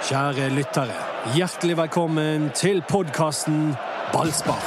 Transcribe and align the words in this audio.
Kjære 0.00 0.46
lyttere, 0.56 0.94
hjertelig 1.36 1.74
velkommen 1.76 2.46
til 2.56 2.78
podkasten 2.88 3.74
Ballspar. 4.14 4.62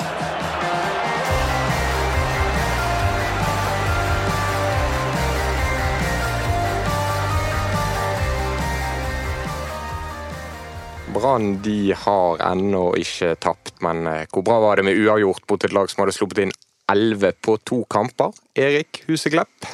Brann 11.16 11.56
de 11.66 11.96
har 11.98 12.44
ennå 12.52 12.92
ikke 13.02 13.34
tapt, 13.42 13.80
men 13.82 14.06
eh, 14.06 14.28
hvor 14.30 14.46
bra 14.46 14.60
var 14.62 14.78
det 14.78 14.86
med 14.86 15.02
uavgjort 15.02 15.50
mot 15.50 15.66
et 15.66 15.74
lag 15.74 15.90
som 15.90 16.06
hadde 16.06 16.14
sluppet 16.14 16.46
inn 16.46 16.54
11 16.94 17.34
på 17.42 17.58
to 17.66 17.82
kamper? 17.90 18.38
Erik 18.54 19.02
Huseklepp? 19.10 19.66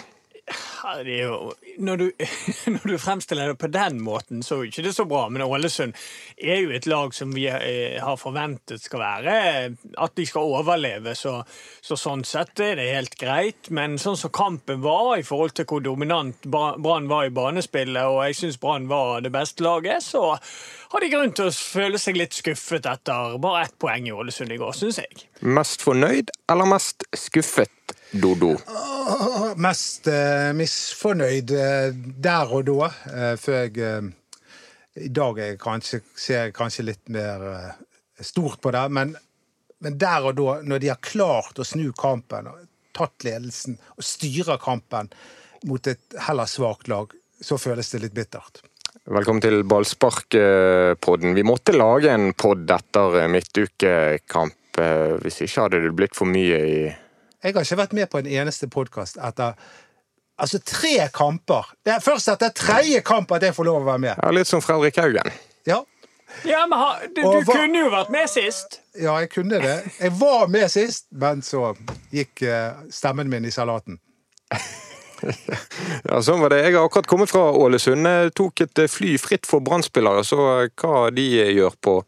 Ja, 0.79 0.93
det 1.03 1.15
er 1.19 1.27
jo, 1.27 1.53
når, 1.83 1.97
du, 1.97 2.05
når 2.75 2.85
du 2.87 2.97
fremstiller 3.01 3.51
det 3.51 3.57
på 3.59 3.67
den 3.71 3.99
måten, 4.03 4.43
så 4.45 4.59
er 4.59 4.69
ikke 4.69 4.85
det 4.85 4.93
så 4.95 5.05
bra. 5.09 5.25
Men 5.31 5.43
Ålesund 5.43 5.95
er 6.37 6.61
jo 6.63 6.73
et 6.75 6.87
lag 6.87 7.13
som 7.15 7.33
vi 7.35 7.47
eh, 7.51 7.99
har 7.99 8.19
forventet 8.19 8.83
skal 8.83 9.03
være 9.03 9.35
at 9.99 10.15
de 10.15 10.27
skal 10.29 10.53
overleve. 10.59 11.15
Så, 11.19 11.35
så, 11.81 11.97
sånn 11.99 12.23
sett 12.27 12.63
er 12.63 12.79
det 12.79 12.89
helt 12.93 13.17
greit. 13.19 13.71
Men 13.75 13.99
sånn 13.99 14.19
som 14.19 14.33
kampen 14.35 14.83
var 14.85 15.17
i 15.17 15.25
forhold 15.27 15.57
til 15.59 15.67
hvor 15.69 15.83
dominant 15.83 16.47
Brann 16.47 17.09
var 17.11 17.27
i 17.27 17.33
banespillet, 17.33 18.03
og 18.05 18.23
jeg 18.29 18.39
syns 18.39 18.61
Brann 18.61 18.87
var 18.91 19.25
det 19.25 19.33
beste 19.35 19.65
laget, 19.65 20.05
så 20.05 20.37
har 20.89 21.03
de 21.03 21.11
grunn 21.11 21.35
til 21.35 21.49
å 21.49 21.53
føle 21.53 21.99
seg 22.01 22.17
litt 22.17 22.37
skuffet 22.37 22.87
etter 22.89 23.35
bare 23.41 23.67
ett 23.67 23.75
poeng 23.81 24.07
i 24.09 24.15
Ålesund 24.15 24.53
i 24.55 24.61
går, 24.61 24.73
syns 24.77 25.01
jeg. 25.03 25.27
Mest 25.45 25.83
fornøyd 25.85 26.31
eller 26.49 26.71
mest 26.71 27.05
skuffet? 27.17 27.73
Dodo? 28.09 28.55
Oh, 28.65 29.53
mest 29.61 30.07
uh, 30.09 30.49
misfornøyd 30.69 31.53
uh, 31.55 31.89
der 32.21 32.53
og 32.53 32.67
da, 32.69 32.89
uh, 33.09 33.35
før 33.41 33.65
jeg 33.65 34.13
I 34.99 35.09
dag 35.15 35.37
jeg 35.39 35.57
kanskje, 35.61 36.01
ser 36.17 36.47
jeg 36.47 36.55
kanskje 36.57 36.83
litt 36.89 37.11
mer 37.13 37.43
stort 38.19 38.59
på 38.59 38.71
det, 38.75 38.81
men, 38.91 39.13
men, 39.79 39.95
der 40.01 40.25
og 40.27 40.35
da, 40.35 40.57
når 40.65 40.81
de 40.81 40.89
har 40.91 40.99
klart 40.99 41.61
å 41.61 41.63
snu 41.63 41.93
kampen, 41.95 42.49
tatt 42.97 43.23
ledelsen 43.23 43.77
og 43.95 44.03
styrer 44.03 44.59
kampen 44.59 45.07
mot 45.69 45.87
et 45.87 46.17
heller 46.25 46.49
svakt 46.49 46.89
lag, 46.91 47.13
så 47.39 47.55
føles 47.61 47.93
det 47.93 48.01
litt 48.03 48.17
bittert. 48.17 48.59
Velkommen 49.07 49.45
til 49.45 49.61
Ballspark-podden. 49.63 51.37
Vi 51.37 51.47
måtte 51.47 51.77
lage 51.77 52.11
en 52.11 52.33
pod 52.33 52.67
etter 52.75 53.21
midtukekamp. 53.31 54.81
Hvis 55.23 55.45
ikke 55.45 55.63
hadde 55.63 55.85
det 55.85 55.95
blitt 55.95 56.17
for 56.17 56.27
mye 56.27 56.59
i 56.65 56.81
jeg 57.39 57.55
har 57.55 57.63
ikke 57.63 57.79
vært 57.79 57.93
med 57.95 58.09
på 58.11 58.19
en 58.19 58.27
eneste 58.27 58.67
podkast 58.67 59.15
etter 59.23 59.55
altså 60.39 60.59
tre 60.65 60.95
kamper. 61.13 61.69
Det 61.85 61.95
er 61.97 62.03
først 62.03 62.31
etter 62.33 62.53
tredje 62.55 63.03
kamp 63.05 63.31
at 63.35 63.45
jeg 63.47 63.55
får 63.55 63.67
lov 63.67 63.83
å 63.83 63.87
være 63.91 64.03
med. 64.07 64.17
Ja, 64.17 64.33
Litt 64.35 64.49
som 64.49 64.63
Fredrik 64.63 64.99
Haugen. 65.01 65.31
Ja. 65.69 65.83
Ja, 66.45 66.61
men 66.69 66.77
ha, 66.77 66.91
du, 67.07 67.23
du 67.23 67.39
var, 67.41 67.55
kunne 67.55 67.79
jo 67.81 67.89
vært 67.89 68.11
med 68.13 68.29
sist. 68.29 68.79
Ja, 68.93 69.15
jeg 69.23 69.31
kunne 69.33 69.61
det. 69.63 69.79
Jeg 69.97 70.13
var 70.19 70.45
med 70.51 70.69
sist, 70.71 71.07
men 71.09 71.41
så 71.45 71.71
gikk 72.13 72.45
uh, 72.45 72.85
stemmen 72.93 73.31
min 73.31 73.47
i 73.49 73.53
salaten. 73.53 73.97
ja, 76.09 76.21
sånn 76.21 76.43
var 76.43 76.53
det. 76.53 76.61
Jeg 76.67 76.77
har 76.77 76.85
akkurat 76.85 77.09
kommet 77.09 77.33
fra 77.33 77.49
Ålesund. 77.49 78.05
Jeg 78.05 78.35
tok 78.37 78.63
et 78.67 78.85
fly 78.93 79.17
fritt 79.21 79.49
for 79.49 79.65
brannspillere, 79.65 80.21
så 80.27 80.69
hva 80.69 81.09
de 81.13 81.27
gjør 81.57 81.75
på 81.81 81.99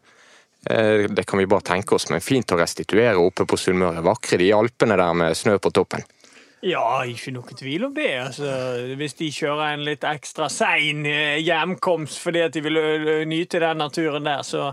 Eh, 0.70 1.10
det 1.10 1.22
kan 1.22 1.38
vi 1.38 1.46
bare 1.46 1.60
tenke 1.60 1.94
oss, 1.94 2.08
men 2.10 2.22
fint 2.22 2.52
å 2.54 2.58
restituere 2.58 3.18
oppe 3.18 3.46
på 3.48 3.58
Sunnmøre. 3.58 4.02
Vakre 4.06 4.38
de 4.38 4.52
Alpene 4.54 4.98
der 4.98 5.14
med 5.18 5.36
snø 5.36 5.56
på 5.58 5.72
toppen. 5.74 6.04
Ja, 6.62 7.02
ikke 7.10 7.32
noe 7.34 7.56
tvil 7.58 7.88
om 7.88 7.94
det. 7.96 8.10
Altså, 8.22 8.46
hvis 8.94 9.16
de 9.18 9.32
kjører 9.34 9.72
en 9.72 9.80
litt 9.82 10.04
ekstra 10.06 10.46
sein 10.52 11.02
eh, 11.10 11.40
hjemkomst 11.42 12.20
fordi 12.22 12.44
at 12.44 12.54
de 12.54 12.62
vil 12.62 12.78
nyte 13.26 13.58
den 13.58 13.80
naturen 13.82 14.28
der, 14.28 14.44
så, 14.46 14.68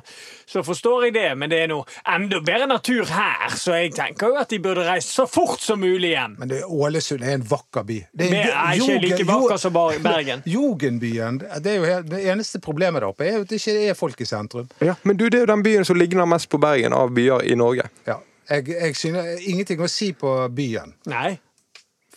så, 0.45 0.62
forstår 0.66 1.08
jeg 1.08 1.16
det. 1.17 1.32
Men 1.42 1.50
det 1.50 1.64
er 1.64 1.72
noe 1.72 1.88
enda 2.14 2.44
bedre 2.45 2.67
natur 2.70 3.10
her, 3.10 3.55
så 3.58 3.80
jeg 3.80 3.95
tenker 3.98 4.30
jo 4.30 4.38
at 4.38 4.54
de 4.54 4.61
burde 4.61 4.86
reise 4.86 5.10
så 5.10 5.26
fort 5.26 5.66
som 5.66 5.82
mulig 5.82 6.14
hjem. 6.14 6.38
Men 6.44 6.54
det, 6.54 6.61
Ålesund 6.70 7.26
er 7.26 7.39
en 7.39 7.48
vakker 7.49 7.89
by. 7.89 7.99
Det 8.14 8.30
er, 8.38 8.54
er 8.54 8.78
ikke 8.78 9.02
like 9.08 9.30
vakker 9.32 9.66
som 9.66 9.82
Bergen. 10.10 10.45
Jugendbyen. 10.45 11.42
Det, 11.42 11.73
er 11.73 11.82
jo 11.82 11.89
helt, 11.89 12.10
det 12.14 12.22
eneste 12.30 12.61
problemet 12.61 13.02
der 13.02 13.10
oppe 13.10 13.26
er 13.26 13.39
jo 13.39 13.48
at 13.48 13.49
det 13.49 13.64
ikke 13.64 13.89
er 13.89 13.98
folk 13.98 14.22
i 14.22 14.30
sentrum. 14.30 14.70
Ja, 14.86 14.94
Men 15.02 15.17
du, 15.17 15.26
det 15.26 15.42
er 15.42 15.48
jo 15.48 15.52
den 15.55 15.66
byen 15.66 15.89
som 15.89 15.98
ligner 15.98 16.30
mest 16.30 16.54
på 16.54 16.61
Bergen 16.61 16.94
av 16.94 17.10
byer 17.17 17.49
i 17.49 17.58
Norge. 17.58 17.89
Ja. 18.05 18.22
Jeg, 18.49 18.70
jeg 18.70 18.95
synes 18.98 19.45
ingenting 19.45 19.82
å 19.82 19.89
si 19.89 20.14
på 20.17 20.38
byen. 20.54 20.94
Nei 21.10 21.39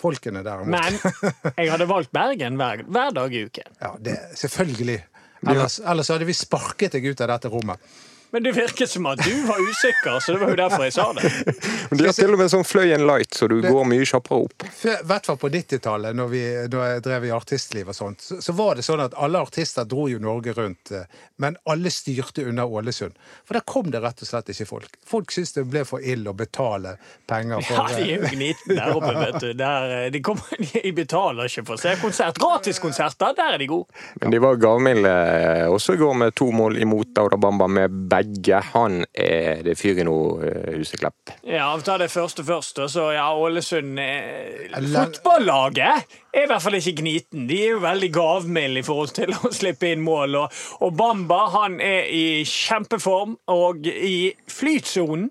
folkene 0.03 0.43
derimot. 0.47 0.75
Men 0.75 0.99
jeg 1.59 1.73
hadde 1.73 1.89
valgt 1.91 2.13
Bergen 2.15 2.59
hver, 2.61 2.85
hver 2.87 3.17
dag 3.17 3.35
i 3.35 3.45
uken. 3.49 3.75
Ja, 3.81 3.93
det, 4.03 4.19
selvfølgelig. 4.39 5.01
Ellers, 5.43 5.81
ellers 5.81 6.11
hadde 6.13 6.27
vi 6.29 6.35
sparket 6.39 6.95
deg 6.99 7.09
ut 7.11 7.23
av 7.25 7.33
dette 7.35 7.51
rommet. 7.51 7.93
Men 8.33 8.43
det 8.43 8.53
virket 8.57 8.91
som 8.91 9.07
at 9.07 9.21
du 9.21 9.43
var 9.45 9.59
usikker, 9.71 10.21
så 10.21 10.33
det 10.33 10.39
var 10.41 10.51
jo 10.55 10.57
derfor 10.57 10.85
jeg 10.87 10.93
sa 10.97 11.05
det. 11.13 11.31
De 11.99 12.07
har 12.07 12.15
til 12.17 12.33
og 12.33 12.41
med 12.41 12.49
sånn 12.49 12.65
Fløyen 12.65 13.05
Light, 13.05 13.35
så 13.37 13.45
du 13.51 13.59
det, 13.61 13.69
går 13.69 13.85
mye 13.91 14.07
kjappere 14.09 14.47
opp. 14.47 14.65
I 14.89 14.95
hvert 15.05 15.29
fall 15.29 15.37
på 15.37 15.51
90-tallet, 15.53 16.17
når, 16.17 16.37
når, 16.73 16.87
jeg 16.95 17.03
drev 17.05 17.27
i 17.29 17.33
artistliv 17.37 17.91
og 17.93 17.97
sånt, 17.99 18.25
så, 18.25 18.39
så, 18.41 18.55
var 18.57 18.81
det 18.81 18.87
sånn 18.87 19.03
at 19.05 19.17
alle 19.21 19.43
artister 19.45 19.85
dro 19.85 20.07
jo 20.09 20.17
Norge 20.23 20.55
rundt, 20.57 20.95
eh, 20.97 21.05
men 21.45 21.59
alle 21.69 21.93
styrte 21.93 22.47
under 22.49 22.73
Ålesund. 22.73 23.21
For 23.45 23.59
der 23.59 23.67
kom 23.69 23.93
det 23.93 24.01
rett 24.01 24.25
og 24.25 24.31
slett 24.31 24.49
ikke 24.55 24.69
folk. 24.71 24.97
Folk 25.05 25.37
syntes 25.37 25.53
det 25.59 25.67
ble 25.69 25.85
for 25.89 26.01
ille 26.01 26.33
å 26.33 26.37
betale 26.37 26.97
penger 27.29 27.61
for 27.69 27.83
Ja, 27.83 27.99
de 27.99 28.09
er 28.09 28.25
jo 28.25 28.33
gnitne 28.33 28.79
der 28.81 28.97
oppe, 28.97 29.13
vet 29.19 29.39
du. 29.45 29.51
Der, 29.61 29.95
eh, 29.99 30.09
de, 30.17 30.25
kommer, 30.25 30.65
de, 30.73 30.95
betaler 30.97 31.53
ikke 31.53 31.67
for 31.69 31.77
å 31.77 31.85
se 31.85 31.95
konsert. 32.01 32.41
Gratiskonserter, 32.41 33.37
der 33.37 33.59
er 33.59 33.61
de 33.61 33.69
gode. 33.75 34.03
Men 34.25 34.33
de 34.33 34.41
var 34.41 34.57
gavmilde 34.65 35.13
eh, 35.13 35.69
også 35.69 36.01
i 36.01 36.03
går 36.03 36.19
med 36.25 36.37
to 36.41 36.49
mål 36.57 36.81
imot 36.81 37.21
Aurabamba 37.21 37.69
med 37.69 38.01
begge 38.09 38.22
begge 38.23 38.61
han 38.73 39.03
er 39.13 39.63
det 39.67 39.77
fyr 39.81 40.03
i 40.03 40.07
noe, 40.07 40.43
eh, 40.47 40.75
Huseklepp. 40.79 41.35
Ja, 41.43 41.71
vi 41.77 41.87
tar 41.87 42.03
det 42.03 42.11
første 42.13 42.45
først. 42.47 42.83
Så 42.93 43.09
ja, 43.17 43.29
Ålesund 43.35 43.99
eh, 44.01 44.73
Fotballaget 44.73 46.07
er 46.33 46.47
i 46.47 46.49
hvert 46.51 46.65
fall 46.65 46.79
ikke 46.79 46.97
gniten. 47.03 47.47
De 47.49 47.59
er 47.61 47.75
jo 47.75 47.83
veldig 47.83 48.09
gavmilde 48.15 48.81
i 48.81 48.87
forhold 48.87 49.13
til 49.17 49.35
å 49.37 49.53
slippe 49.53 49.93
inn 49.93 50.05
mål. 50.05 50.39
Og, 50.47 50.89
Bamba 50.97 51.45
han 51.57 51.79
er 51.85 52.09
i 52.09 52.25
kjempeform 52.49 53.37
og 53.53 53.87
i 53.89 54.33
flytsonen. 54.51 55.31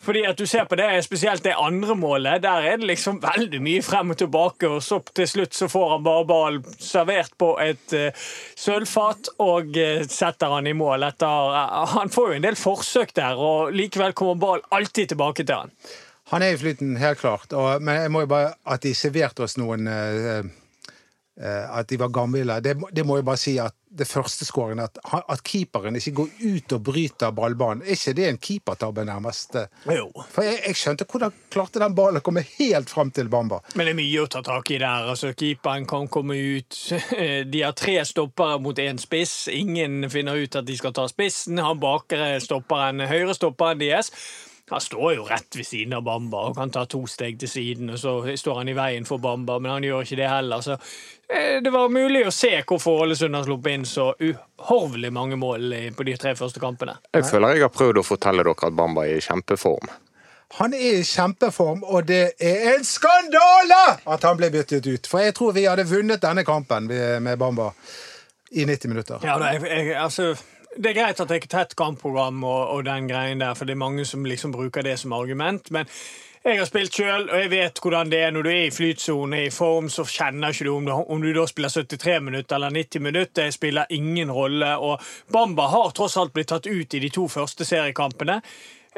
Fordi 0.00 0.22
at 0.24 0.38
du 0.38 0.46
ser 0.46 0.64
på 0.70 0.78
det, 0.78 0.86
spesielt 1.04 1.42
det 1.44 1.56
andre 1.58 1.96
målet, 1.98 2.40
der 2.42 2.64
er 2.70 2.78
det 2.78 2.86
liksom 2.86 3.18
veldig 3.20 3.58
mye 3.60 3.82
frem 3.84 4.14
og 4.14 4.20
tilbake, 4.20 4.70
og 4.70 4.78
så 4.86 5.00
til 5.12 5.26
slutt 5.28 5.58
så 5.58 5.68
får 5.68 5.90
han 5.90 6.06
bare 6.06 6.24
ballen 6.28 6.78
servert 6.78 7.34
på 7.36 7.50
et 7.60 7.96
uh, 7.98 8.30
sølvfat 8.56 9.32
og 9.42 9.74
uh, 9.74 10.06
setter 10.08 10.54
han 10.54 10.70
i 10.70 10.76
mål. 10.78 11.10
Etter, 11.10 11.50
uh, 11.52 11.82
han 11.98 12.14
får 12.14 12.30
jo 12.30 12.38
en 12.38 12.46
del 12.46 12.56
forsøk 12.56 13.12
der, 13.18 13.42
og 13.42 13.74
likevel 13.74 14.14
kommer 14.16 14.40
ballen 14.40 14.78
alltid 14.78 15.12
tilbake 15.12 15.44
til 15.44 15.66
han. 15.66 15.74
Han 16.30 16.44
er 16.44 16.54
i 16.54 16.60
flyten, 16.60 16.96
helt 17.00 17.20
klart. 17.22 17.52
Og, 17.56 17.82
men 17.82 18.02
jeg 18.02 18.12
må 18.12 18.24
jo 18.24 18.30
bare 18.30 18.54
at 18.68 18.84
de 18.84 18.94
serverte 18.96 19.46
oss 19.46 19.56
noen 19.60 19.88
At 21.38 21.88
de 21.88 21.96
var 22.00 22.10
gamle. 22.10 22.60
Det, 22.60 22.74
det 22.92 23.04
må 23.06 23.16
jeg 23.20 23.24
bare 23.28 23.40
si 23.40 23.58
at 23.62 23.76
det 23.90 24.06
første 24.08 24.44
skåringen, 24.44 24.84
at, 24.84 24.98
at, 25.28 25.42
keeperen 25.42 25.96
ikke 25.96 26.12
går 26.12 26.28
ut 26.40 26.72
og 26.76 26.82
bryter 26.84 27.32
ballbanen. 27.34 27.82
Er 27.82 27.96
ikke 27.96 28.14
det 28.16 28.26
en 28.28 28.38
keepertabbe, 28.38 29.04
nærmest? 29.04 29.56
Jo. 29.86 30.08
For 30.32 30.44
jeg, 30.44 30.58
jeg, 30.66 30.76
skjønte 30.76 31.06
hvordan 31.08 31.38
klarte 31.52 31.82
den 31.82 31.94
ballen 31.96 32.20
å 32.20 32.24
komme 32.24 32.44
helt 32.58 32.92
fram 32.92 33.12
til 33.14 33.30
Bamba. 33.32 33.60
Men 33.74 33.88
det 33.88 33.94
er 33.94 34.00
mye 34.00 34.24
å 34.24 34.28
ta 34.32 34.42
tak 34.46 34.72
i 34.74 34.80
der. 34.82 35.08
altså 35.14 35.32
Keeperen 35.32 35.88
kan 35.88 36.10
komme 36.12 36.36
ut. 36.36 36.80
De 37.52 37.64
har 37.64 37.76
tre 37.78 37.96
stoppere 38.08 38.60
mot 38.62 38.78
én 38.82 39.00
spiss. 39.00 39.48
Ingen 39.52 40.04
finner 40.12 40.36
ut 40.36 40.58
at 40.58 40.68
de 40.68 40.76
skal 40.76 40.94
ta 40.96 41.08
spissen. 41.10 41.60
Han 41.62 41.80
bakre 41.80 42.36
stopperen, 42.44 43.06
høyre 43.08 43.36
stopperen 43.36 43.80
deres 43.80 44.12
han 44.70 44.80
står 44.80 45.14
jo 45.14 45.26
rett 45.28 45.56
ved 45.56 45.66
siden 45.66 45.94
av 45.96 46.02
Bamba 46.06 46.48
og 46.48 46.56
kan 46.58 46.72
ta 46.74 46.84
to 46.86 47.04
steg 47.08 47.38
til 47.40 47.50
siden, 47.50 47.92
og 47.94 48.00
så 48.00 48.14
står 48.36 48.62
han 48.62 48.72
i 48.72 48.76
veien 48.76 49.06
for 49.08 49.22
Bamba, 49.22 49.58
men 49.58 49.72
han 49.76 49.86
gjør 49.86 50.04
ikke 50.04 50.18
det 50.20 50.28
heller. 50.30 50.64
Så 50.64 50.76
eh, 50.76 51.60
det 51.64 51.72
var 51.74 51.92
mulig 51.92 52.26
å 52.26 52.34
se 52.34 52.52
hvorfor 52.60 53.04
Ålesund 53.04 53.38
har 53.38 53.46
sluppet 53.48 53.78
inn 53.78 53.86
så 53.88 54.10
uhorvelig 54.18 55.12
mange 55.14 55.38
mål 55.40 55.72
på 55.96 56.08
de 56.08 56.18
tre 56.20 56.34
første 56.38 56.60
kampene. 56.62 56.98
Jeg 57.16 57.26
føler 57.30 57.56
jeg 57.56 57.68
har 57.68 57.72
prøvd 57.74 58.02
å 58.02 58.06
fortelle 58.06 58.44
dere 58.44 58.68
at 58.70 58.76
Bamba 58.76 59.06
er 59.08 59.20
i 59.20 59.24
kjempeform. 59.24 59.88
Han 60.56 60.72
er 60.72 61.00
i 61.00 61.04
kjempeform, 61.04 61.82
og 61.84 62.06
det 62.08 62.22
er 62.40 62.70
en 62.74 62.84
skandale 62.86 63.80
at 64.08 64.22
han 64.24 64.38
ble 64.40 64.48
byttet 64.52 64.86
ut. 64.88 65.08
For 65.10 65.20
jeg 65.20 65.36
tror 65.36 65.52
vi 65.56 65.66
hadde 65.68 65.84
vunnet 65.88 66.22
denne 66.24 66.44
kampen 66.48 66.88
med 66.88 67.34
Bamba 67.40 67.68
i 68.50 68.64
90 68.64 68.88
minutter. 68.88 69.26
Ja, 69.28 69.36
jeg, 69.52 69.62
jeg, 69.68 69.92
altså 70.00 70.32
det 70.78 70.92
er 70.92 70.96
greit 71.00 71.20
at 71.20 71.28
det 71.28 71.36
er 71.36 71.44
et 71.44 71.50
tett 71.50 71.76
kampprogram 71.78 72.44
og, 72.44 72.62
og, 72.76 72.84
den 72.86 73.10
greien 73.10 73.42
der, 73.42 73.54
for 73.58 73.66
det 73.66 73.74
er 73.74 73.84
mange 73.84 74.06
som 74.06 74.24
liksom 74.24 74.54
bruker 74.54 74.86
det 74.86 74.98
som 74.98 75.12
argument. 75.12 75.70
men 75.70 75.86
jeg 76.44 76.60
har 76.60 76.68
spilt 76.68 76.94
sjøl, 76.94 77.24
og 77.28 77.40
jeg 77.42 77.50
vet 77.50 77.80
hvordan 77.82 78.10
det 78.12 78.20
er 78.22 78.30
når 78.32 78.46
du 78.46 78.48
er 78.52 78.68
i 78.68 78.72
flytsone, 78.72 79.40
i 79.48 79.50
form, 79.52 79.88
så 79.90 80.04
kjenner 80.06 80.54
ikke 80.54 80.64
du 80.68 80.70
om, 80.76 80.86
du 80.86 80.92
om 80.94 81.20
du 81.22 81.32
da 81.34 81.44
spiller 81.50 81.72
73 81.74 82.22
minutter 82.24 82.56
eller 82.56 82.70
90 82.72 83.02
minutter. 83.04 83.42
Det 83.42 83.54
spiller 83.54 83.90
ingen 83.90 84.30
rolle. 84.32 84.70
Og 84.78 85.02
Bamba 85.34 85.66
har 85.68 85.90
tross 85.98 86.16
alt 86.16 86.32
blitt 86.32 86.48
tatt 86.54 86.70
ut 86.70 86.94
i 86.94 87.02
de 87.02 87.10
to 87.12 87.26
første 87.28 87.66
seriekampene. 87.68 88.38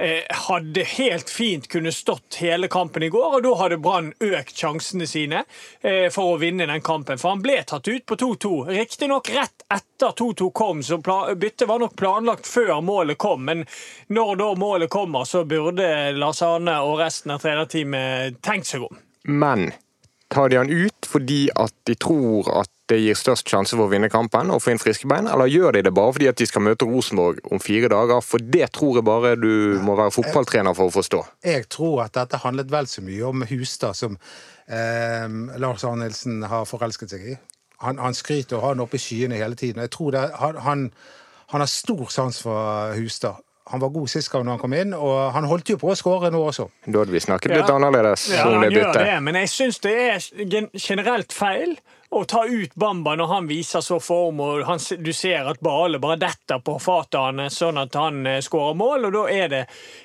Eh, 0.01 0.37
hadde 0.49 0.85
helt 0.85 1.31
fint 1.31 1.69
kunne 1.69 1.93
stått 1.93 2.39
hele 2.41 2.69
kampen 2.69 3.03
i 3.03 3.09
går, 3.09 3.37
og 3.37 3.43
da 3.45 3.55
hadde 3.61 3.79
Brann 3.83 4.13
økt 4.21 4.57
sjansene 4.57 5.07
sine 5.07 5.43
eh, 5.81 6.09
for 6.13 6.35
å 6.35 6.39
vinne 6.41 6.67
den 6.71 6.83
kampen. 6.85 7.21
For 7.21 7.35
han 7.35 7.45
ble 7.45 7.59
tatt 7.69 7.89
ut 7.89 8.07
på 8.07 8.17
2-2. 8.17 8.53
Riktignok 8.73 9.31
rett 9.35 9.67
etter 9.69 10.17
2-2 10.19 10.51
kom, 10.57 10.83
så 10.83 10.99
byttet 11.01 11.69
var 11.69 11.83
nok 11.83 11.97
planlagt 12.01 12.49
før 12.49 12.81
målet 12.85 13.21
kom. 13.21 13.45
Men 13.47 13.67
når 14.09 14.35
da 14.41 14.51
målet 14.59 14.91
kommer, 14.91 15.29
så 15.29 15.45
burde 15.45 15.87
Lars 16.17 16.43
Arne 16.47 16.81
og 16.87 16.99
resten 17.03 17.37
av 17.37 17.45
trenerteamet 17.45 18.41
tenkt 18.45 18.73
seg 18.73 18.89
om. 18.89 19.01
Men 19.29 19.71
tar 20.31 20.49
de 20.49 20.61
han 20.61 20.71
ut 20.71 21.07
fordi 21.11 21.49
at 21.59 21.75
de 21.89 21.97
tror 21.99 22.49
at 22.63 22.71
det 22.91 22.99
gir 23.01 23.19
størst 23.19 23.49
sjanse 23.51 23.77
for 23.77 23.87
å 23.87 23.93
vinne 23.93 24.11
kampen 24.13 24.51
og 24.53 24.63
få 24.65 24.75
inn 24.75 24.83
friske 24.83 25.09
bein, 25.11 25.29
eller 25.31 25.51
gjør 25.51 25.77
de 25.77 25.85
det 25.87 25.95
bare 25.97 26.15
fordi 26.17 26.29
at 26.31 26.41
de 26.41 26.49
skal 26.49 26.65
møte 26.67 26.89
Rosenborg 26.89 27.41
om 27.51 27.63
fire 27.63 27.91
dager? 27.93 28.23
For 28.25 28.43
det 28.43 28.73
tror 28.77 29.01
jeg 29.01 29.07
bare 29.07 29.37
du 29.41 29.79
må 29.85 29.97
være 29.99 30.15
fotballtrener 30.15 30.77
for 30.77 30.91
å 30.91 30.95
forstå. 30.95 31.23
Jeg 31.47 31.69
tror 31.73 32.05
at 32.07 32.17
dette 32.19 32.43
handlet 32.45 32.73
vel 32.73 32.91
så 32.91 33.05
mye 33.07 33.31
om 33.31 33.47
Hustad, 33.51 33.99
som 33.99 34.19
eh, 34.69 35.27
Lars 35.63 35.87
Arne 35.89 36.11
har 36.51 36.69
forelsket 36.69 37.15
seg 37.15 37.29
i. 37.35 37.39
Han, 37.81 38.01
han 38.03 38.17
skryter 38.17 38.59
og 38.59 38.65
har 38.65 38.75
han 38.75 38.85
oppe 38.85 38.99
i 38.99 39.03
skyene 39.03 39.39
hele 39.41 39.57
tiden. 39.57 39.81
Jeg 39.87 39.95
tror 39.95 40.13
det, 40.13 40.27
han, 40.37 40.59
han, 40.67 40.91
han 41.55 41.65
har 41.65 41.71
stor 41.71 42.11
sans 42.13 42.43
for 42.45 42.93
Hustad. 42.99 43.41
Han 43.71 43.81
var 43.81 43.93
god 43.95 44.11
sist 44.11 44.33
gang 44.33 44.49
han 44.51 44.59
kom 44.59 44.73
inn, 44.75 44.91
og 44.97 45.31
han 45.31 45.47
holdt 45.47 45.71
jo 45.71 45.77
på 45.79 45.93
å 45.93 45.95
skåre 45.99 46.33
nå 46.35 46.41
også. 46.43 46.67
Da 46.89 47.05
hadde 47.05 47.15
vi 47.15 47.23
snakket 47.23 47.55
litt 47.55 47.69
ja. 47.69 47.77
annerledes. 47.77 48.27
Ja, 48.35 48.49
han 48.51 48.67
gjør 48.67 48.91
det, 48.97 49.13
men 49.23 49.39
jeg 49.39 49.51
syns 49.53 49.79
det 49.85 49.95
er 49.95 50.25
generelt 50.75 51.35
feil 51.37 51.77
å 52.11 52.25
ta 52.27 52.43
ut 52.47 52.75
Bamba 52.75 53.13
når 53.15 53.29
han 53.31 53.47
viser 53.47 53.83
så 53.87 54.01
form, 54.03 54.41
og 54.43 54.65
han, 54.67 54.81
du 54.99 55.13
ser 55.15 55.47
at 55.47 55.61
Bale 55.63 56.01
bare 56.03 56.19
detter 56.19 56.59
på 56.65 56.75
fatet 56.83 57.21
hans 57.21 57.59
sånn 57.61 57.79
at 57.79 57.95
han 57.95 58.25
eh, 58.27 58.41
skårer 58.43 58.75
mål, 58.79 59.07
og 59.07 59.15
da 59.15 59.23
er 59.31 59.53
det, 59.53 59.61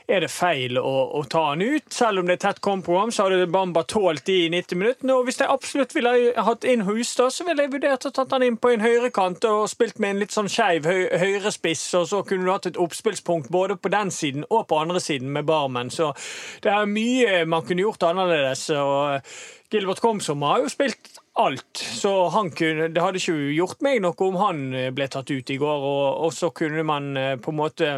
er 0.05 0.21
det 0.21 0.29
feil 0.29 0.77
å, 0.77 0.93
å, 1.17 1.23
ta 1.29 1.47
han 1.49 1.63
ut. 1.65 1.87
Selv 1.93 2.21
om 2.21 2.29
det 2.29 2.37
er 2.37 2.43
tett 2.43 2.61
kampprogram, 2.65 3.13
så 3.13 3.25
hadde 3.25 3.49
Bamba 3.49 3.85
tålt 3.89 4.27
de 4.29 4.37
i 4.45 4.51
90 4.53 4.81
minutter. 4.81 5.13
Og 5.15 5.25
hvis 5.25 5.41
jeg 5.41 5.49
absolutt 5.49 5.97
ville 5.97 6.13
hatt 6.45 6.69
inn 6.69 6.85
Hustad, 6.85 7.33
så 7.33 7.47
ville 7.47 7.65
jeg 7.65 7.73
vurdert 7.73 8.05
å 8.05 8.13
tatt 8.13 8.37
han 8.37 8.45
inn 8.45 8.61
på 8.61 8.75
en 8.75 8.85
høyrekant 8.85 9.49
og 9.49 9.65
spilt 9.71 9.97
med 9.97 10.13
en 10.13 10.21
litt 10.21 10.35
sånn 10.35 10.51
skeiv 10.51 10.85
høy, 10.85 11.09
høyrespiss, 11.09 11.87
og 11.97 12.07
så 12.13 12.21
kunne 12.27 12.45
du 12.45 12.53
hatt 12.53 12.69
et 12.69 12.81
oppspillspunkt 12.81 13.49
både 13.53 13.79
på 13.81 13.89
den 13.93 14.13
siden 14.13 14.45
og 14.51 14.67
på 14.69 14.83
andre 14.83 15.01
siden 15.01 15.33
med 15.33 15.49
Barmen. 15.49 15.89
Så 15.89 16.13
det 16.61 16.69
er 16.69 16.89
mye 16.89 17.45
man 17.49 17.65
kunne 17.65 17.87
gjort 17.87 18.05
annerledes. 18.05 18.69
og 18.77 19.25
Gilbert 19.73 20.05
Komsom 20.05 20.45
har 20.45 20.61
jo 20.61 20.69
spilt 20.69 21.24
alt, 21.35 21.77
så 21.77 22.29
kunne, 22.55 22.87
det 22.87 23.03
hadde 23.03 23.19
ikke 23.19 23.35
gjort 23.55 23.83
meg 23.83 24.01
noe 24.03 24.15
om 24.27 24.37
han 24.39 24.65
eh, 24.75 24.91
ble 24.95 25.07
tatt 25.11 25.31
ut 25.31 25.51
i 25.51 25.57
går. 25.59 25.87
Og, 25.91 26.25
og 26.27 26.33
så 26.35 26.51
kunne 26.55 26.85
man 26.87 27.15
eh, 27.19 27.35
på 27.41 27.51
en 27.51 27.59
måte 27.59 27.91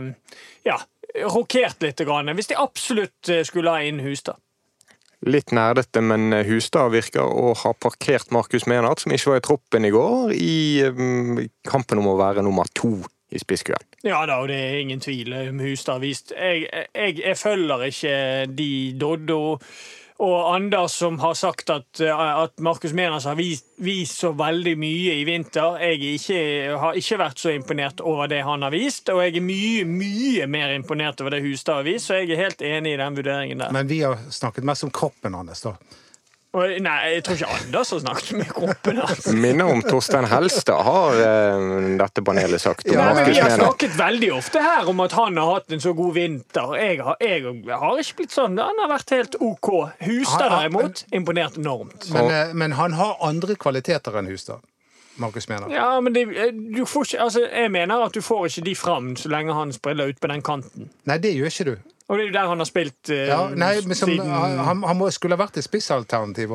ja, 0.66 0.78
rokert 1.30 1.84
litt, 1.86 2.02
hvis 2.02 2.52
de 2.52 2.60
absolutt 2.60 3.32
eh, 3.34 3.46
skulle 3.48 3.74
ha 3.74 3.84
inn 3.86 4.02
Hustad. 4.06 4.42
Litt 5.26 5.50
nær 5.54 5.74
dette, 5.80 6.02
men 6.06 6.30
Hustad 6.46 6.92
virker 6.94 7.26
å 7.26 7.54
ha 7.58 7.74
parkert 7.74 8.30
Markus 8.34 8.68
Menard, 8.70 9.02
som 9.02 9.14
ikke 9.14 9.32
var 9.32 9.40
i 9.40 9.46
troppen 9.48 9.88
i 9.88 9.94
går, 9.94 10.34
i 10.38 10.58
um, 10.94 11.40
kampen 11.66 11.98
om 11.98 12.12
å 12.12 12.20
være 12.20 12.44
nummer 12.46 12.70
to 12.78 13.00
i 13.34 13.42
spisskøen. 13.42 13.82
Ja 14.06 14.22
da, 14.30 14.38
og 14.44 14.52
det 14.52 14.60
er 14.62 14.78
ingen 14.84 15.02
tvil. 15.04 15.34
Hustad 15.58 15.98
har 15.98 16.04
vist 16.06 16.36
jeg, 16.38 16.68
jeg, 16.70 17.18
jeg 17.18 17.40
følger 17.42 17.88
ikke 17.90 18.20
de 18.54 18.70
Doddo 19.02 19.58
og 20.20 20.56
Anders 20.56 20.96
som 20.98 21.20
har 21.20 21.34
sagt 21.38 21.70
at, 21.70 22.00
eh, 22.00 22.22
at 22.44 22.60
Markus 22.60 22.94
Menas 22.94 23.26
har 23.26 23.36
vist, 23.36 23.68
så 24.18 24.32
veldig 24.34 24.74
mye 24.80 25.14
i 25.20 25.24
vinter. 25.28 25.78
Jeg 25.84 26.16
ikke, 26.18 26.40
har 26.82 26.98
ikke 26.98 27.20
vært 27.22 27.44
så 27.44 27.54
imponert 27.54 28.02
over 28.02 28.30
det 28.32 28.42
han 28.48 28.66
har 28.66 28.74
vist, 28.74 29.12
og 29.14 29.22
jeg 29.22 29.38
er 29.38 29.46
mye, 29.46 29.86
mye 29.86 30.48
mer 30.50 30.74
imponert 30.74 31.22
over 31.22 31.38
det 31.38 31.44
Hustad 31.46 31.84
har 31.84 31.88
vist, 31.88 32.10
så 32.10 32.18
jeg 32.18 32.34
er 32.34 32.44
helt 32.48 32.66
enig 32.66 32.96
i 32.96 33.00
den 33.04 33.20
vurderingen 33.20 33.62
der. 33.62 33.72
Men 33.76 33.90
vi 33.90 34.02
har 34.02 34.18
snakket 34.34 34.66
mest 34.66 34.88
om 34.88 34.94
kroppen 34.94 35.38
hans, 35.38 35.62
da. 35.68 35.76
Nei, 36.56 36.94
jeg 37.12 37.24
tror 37.28 37.36
ikke 37.38 37.50
Anders 37.54 37.90
har 37.94 38.00
snakket 38.02 38.38
med 38.40 38.48
kroppen 38.56 38.98
hans. 39.04 39.26
Minner 39.36 39.68
om 39.70 39.82
Torstein 39.86 40.26
Helstad, 40.32 40.80
har 40.88 41.20
eh, 41.22 41.66
dette 42.00 42.24
panelet 42.26 42.62
sagt. 42.64 42.88
Ja, 42.90 43.10
men 43.14 43.28
vi 43.28 43.36
har 43.38 43.52
snakket 43.58 43.98
veldig 44.00 44.32
ofte 44.38 44.64
her 44.64 44.88
om 44.90 45.04
at 45.04 45.14
han 45.18 45.38
har 45.38 45.52
hatt 45.58 45.76
en 45.76 45.84
så 45.84 45.94
god 45.98 46.16
vinter. 46.16 46.74
Jeg 46.80 47.02
har, 47.04 47.20
jeg 47.22 47.44
har 47.68 48.02
ikke 48.02 48.22
blitt 48.24 48.34
sånn. 48.34 48.58
Han 48.58 48.82
har 48.82 48.90
vært 48.96 49.14
helt 49.14 49.38
OK. 49.44 49.70
Hustad 50.08 50.50
derimot, 50.56 51.04
imponert 51.14 51.60
enormt. 51.62 52.10
Men, 52.16 52.32
eh, 52.32 52.56
men 52.58 52.78
han 52.80 52.96
har 52.98 53.20
andre 53.28 53.60
kvaliteter 53.60 54.18
enn 54.18 54.32
Hustad. 54.32 54.64
Markus 55.18 55.48
mener. 55.50 55.70
Ja, 55.74 56.00
men 56.02 56.14
det, 56.14 56.28
eh, 56.38 56.52
du 56.54 56.86
får 56.86 57.06
ikke, 57.12 57.22
altså, 57.28 57.44
jeg 57.50 57.72
mener 57.74 58.04
at 58.06 58.14
du 58.14 58.22
får 58.22 58.48
ikke 58.52 58.66
de 58.70 58.76
fram 58.78 59.14
så 59.18 59.30
lenge 59.34 59.54
han 59.58 59.74
spriller 59.74 60.14
ut 60.14 60.20
på 60.22 60.30
den 60.32 60.42
kanten. 60.46 60.90
Nei, 61.10 61.18
det 61.22 61.36
gjør 61.36 61.54
ikke 61.54 61.70
du. 61.72 61.78
Og 62.08 62.16
det 62.16 62.24
er 62.24 62.30
jo 62.30 62.36
der 62.38 62.52
han 62.52 62.64
har 62.64 62.70
spilt 62.70 63.12
uh, 63.12 63.24
ja, 63.28 63.40
nei, 63.52 63.74
som, 63.84 63.96
siden 64.00 64.30
Han, 64.32 64.84
han 64.88 65.00
må, 65.00 65.10
skulle 65.12 65.36
ha 65.36 65.42
vært 65.42 65.60
et 65.60 65.68
spissalternativ. 65.68 66.54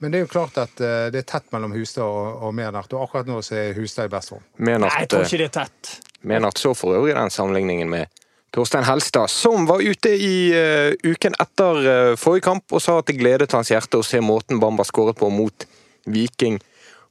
men 0.00 0.12
det 0.12 0.20
er 0.20 0.24
jo 0.24 0.30
klart 0.32 0.56
at 0.62 0.80
uh, 0.80 1.10
det 1.12 1.24
er 1.24 1.28
tett 1.28 1.50
mellom 1.52 1.74
Hustad 1.76 2.06
og, 2.06 2.46
og 2.46 2.54
Menart, 2.56 2.92
og 2.96 3.04
akkurat 3.04 3.28
nå 3.28 3.42
så 3.44 3.58
er 3.60 3.74
Hustad 3.76 4.08
i 4.08 4.14
best 4.14 4.32
form. 4.32 4.46
Nei, 4.56 4.78
jeg 4.80 5.10
tror 5.12 5.26
ikke 5.28 5.42
det 5.42 5.50
er 5.50 5.56
tett. 5.60 5.92
Menart 6.22 6.60
så 6.60 6.72
for 6.76 6.96
øvrig 6.96 7.16
den 7.16 7.32
sammenligningen 7.32 7.92
med 7.92 8.08
Torstein 8.50 8.84
Helstad, 8.84 9.30
som 9.30 9.66
var 9.68 9.84
ute 9.84 10.10
i 10.16 10.50
uh, 10.56 10.90
uken 11.06 11.36
etter 11.38 11.84
uh, 11.84 12.16
forrige 12.18 12.48
kamp 12.48 12.74
og 12.74 12.82
sa 12.82 12.96
at 12.98 13.06
det 13.06 13.20
gledet 13.20 13.52
hans 13.54 13.70
hjerte 13.70 14.00
å 14.00 14.06
se 14.06 14.18
måten 14.24 14.58
Bamba 14.62 14.86
skåret 14.88 15.20
på 15.20 15.28
mot 15.30 15.68
Viking. 16.10 16.58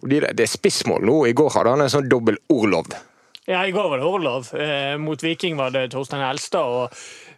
Og 0.01 0.10
det, 0.12 0.24
det 0.36 0.45
er 0.45 0.51
spissmål 0.51 1.06
nå. 1.06 1.21
I 1.30 1.36
går 1.38 1.54
hadde 1.56 1.75
han 1.75 1.86
en 1.86 1.92
sånn 1.92 2.10
dobbel 2.12 2.39
Orlov. 2.51 2.92
Ja, 3.50 3.63
i 3.66 3.71
går 3.71 3.88
var 3.89 4.01
det 4.01 4.06
Orlov. 4.06 4.51
Eh, 4.56 4.95
mot 5.01 5.24
Viking 5.24 5.57
var 5.57 5.74
det 5.75 5.89
Torstein 5.95 6.24
Helstad. 6.24 6.62
og 6.63 6.94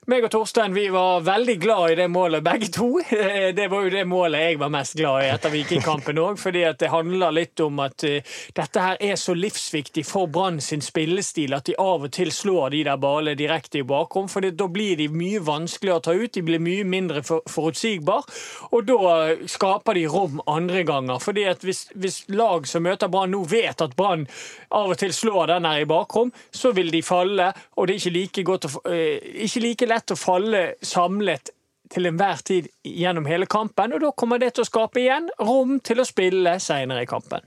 meg 0.09 0.25
og 0.25 0.31
Torstein 0.33 0.73
vi 0.73 0.87
var 0.89 1.21
veldig 1.21 1.55
glad 1.61 1.91
i 1.91 1.95
det 1.99 2.07
målet, 2.09 2.41
begge 2.41 2.71
to. 2.73 2.87
Det 3.57 3.67
var 3.69 3.83
jo 3.85 3.91
det 3.93 4.01
målet 4.09 4.41
jeg 4.41 4.57
var 4.57 4.71
mest 4.73 4.95
glad 4.97 5.21
i 5.21 5.27
etter 5.29 5.51
Vikingkampen 5.53 6.17
òg, 6.17 6.39
fordi 6.41 6.63
det 6.79 6.89
handler 6.89 7.33
litt 7.35 7.59
om 7.61 7.77
at 7.83 8.05
uh, 8.07 8.31
dette 8.57 8.81
her 8.81 8.97
er 9.03 9.19
så 9.19 9.35
livsviktig 9.37 10.01
for 10.07 10.31
Brann 10.31 10.57
sin 10.63 10.81
spillestil 10.81 11.53
at 11.53 11.67
de 11.69 11.75
av 11.77 12.07
og 12.07 12.13
til 12.15 12.31
slår 12.33 12.71
de 12.73 12.79
der 12.87 12.97
ballene 13.01 13.37
direkte 13.37 13.81
i 13.81 13.85
bakrom. 13.85 14.29
For 14.31 14.41
da 14.41 14.67
blir 14.71 14.97
de 14.97 15.07
mye 15.13 15.43
vanskeligere 15.45 16.01
å 16.01 16.05
ta 16.07 16.15
ut, 16.17 16.33
de 16.33 16.43
blir 16.47 16.63
mye 16.63 16.87
mindre 16.87 17.21
for, 17.27 17.45
forutsigbar, 17.51 18.25
og 18.71 18.89
da 18.89 19.13
skaper 19.53 19.99
de 19.99 20.07
rom 20.09 20.41
andre 20.49 20.81
ganger. 20.87 21.21
Fordi 21.21 21.45
at 21.51 21.61
hvis, 21.67 21.85
hvis 21.93 22.23
lag 22.33 22.65
som 22.69 22.87
møter 22.87 23.11
Brann 23.11 23.35
nå 23.35 23.43
vet 23.51 23.85
at 23.85 23.95
Brann 23.99 24.25
av 24.71 24.95
og 24.95 24.97
til 24.97 25.13
slår 25.13 25.53
den 25.53 25.69
her 25.69 25.83
i 25.83 25.89
bakrom, 25.89 26.33
så 26.49 26.73
vil 26.73 26.89
de 26.93 27.03
falle, 27.05 27.51
og 27.77 27.87
det 27.87 27.95
er 27.99 28.01
ikke 28.01 28.17
like, 28.17 28.47
godt 28.49 28.69
å, 28.71 28.75
uh, 28.89 29.31
ikke 29.45 29.65
like 29.67 29.90
lett 29.91 30.15
å 30.15 30.19
falle 30.19 30.63
samlet 30.81 31.51
til 31.91 32.07
enhver 32.07 32.43
tid 32.47 32.67
gjennom 32.87 33.27
hele 33.27 33.45
kampen, 33.51 33.93
og 33.93 34.03
da 34.03 34.11
kommer 34.17 34.39
det 34.39 34.53
til 34.55 34.63
å 34.63 34.69
skape 34.69 35.01
igjen 35.01 35.27
rom 35.43 35.79
til 35.83 36.01
å 36.01 36.07
spille 36.07 36.55
senere 36.63 37.03
i 37.03 37.09
kampen. 37.09 37.43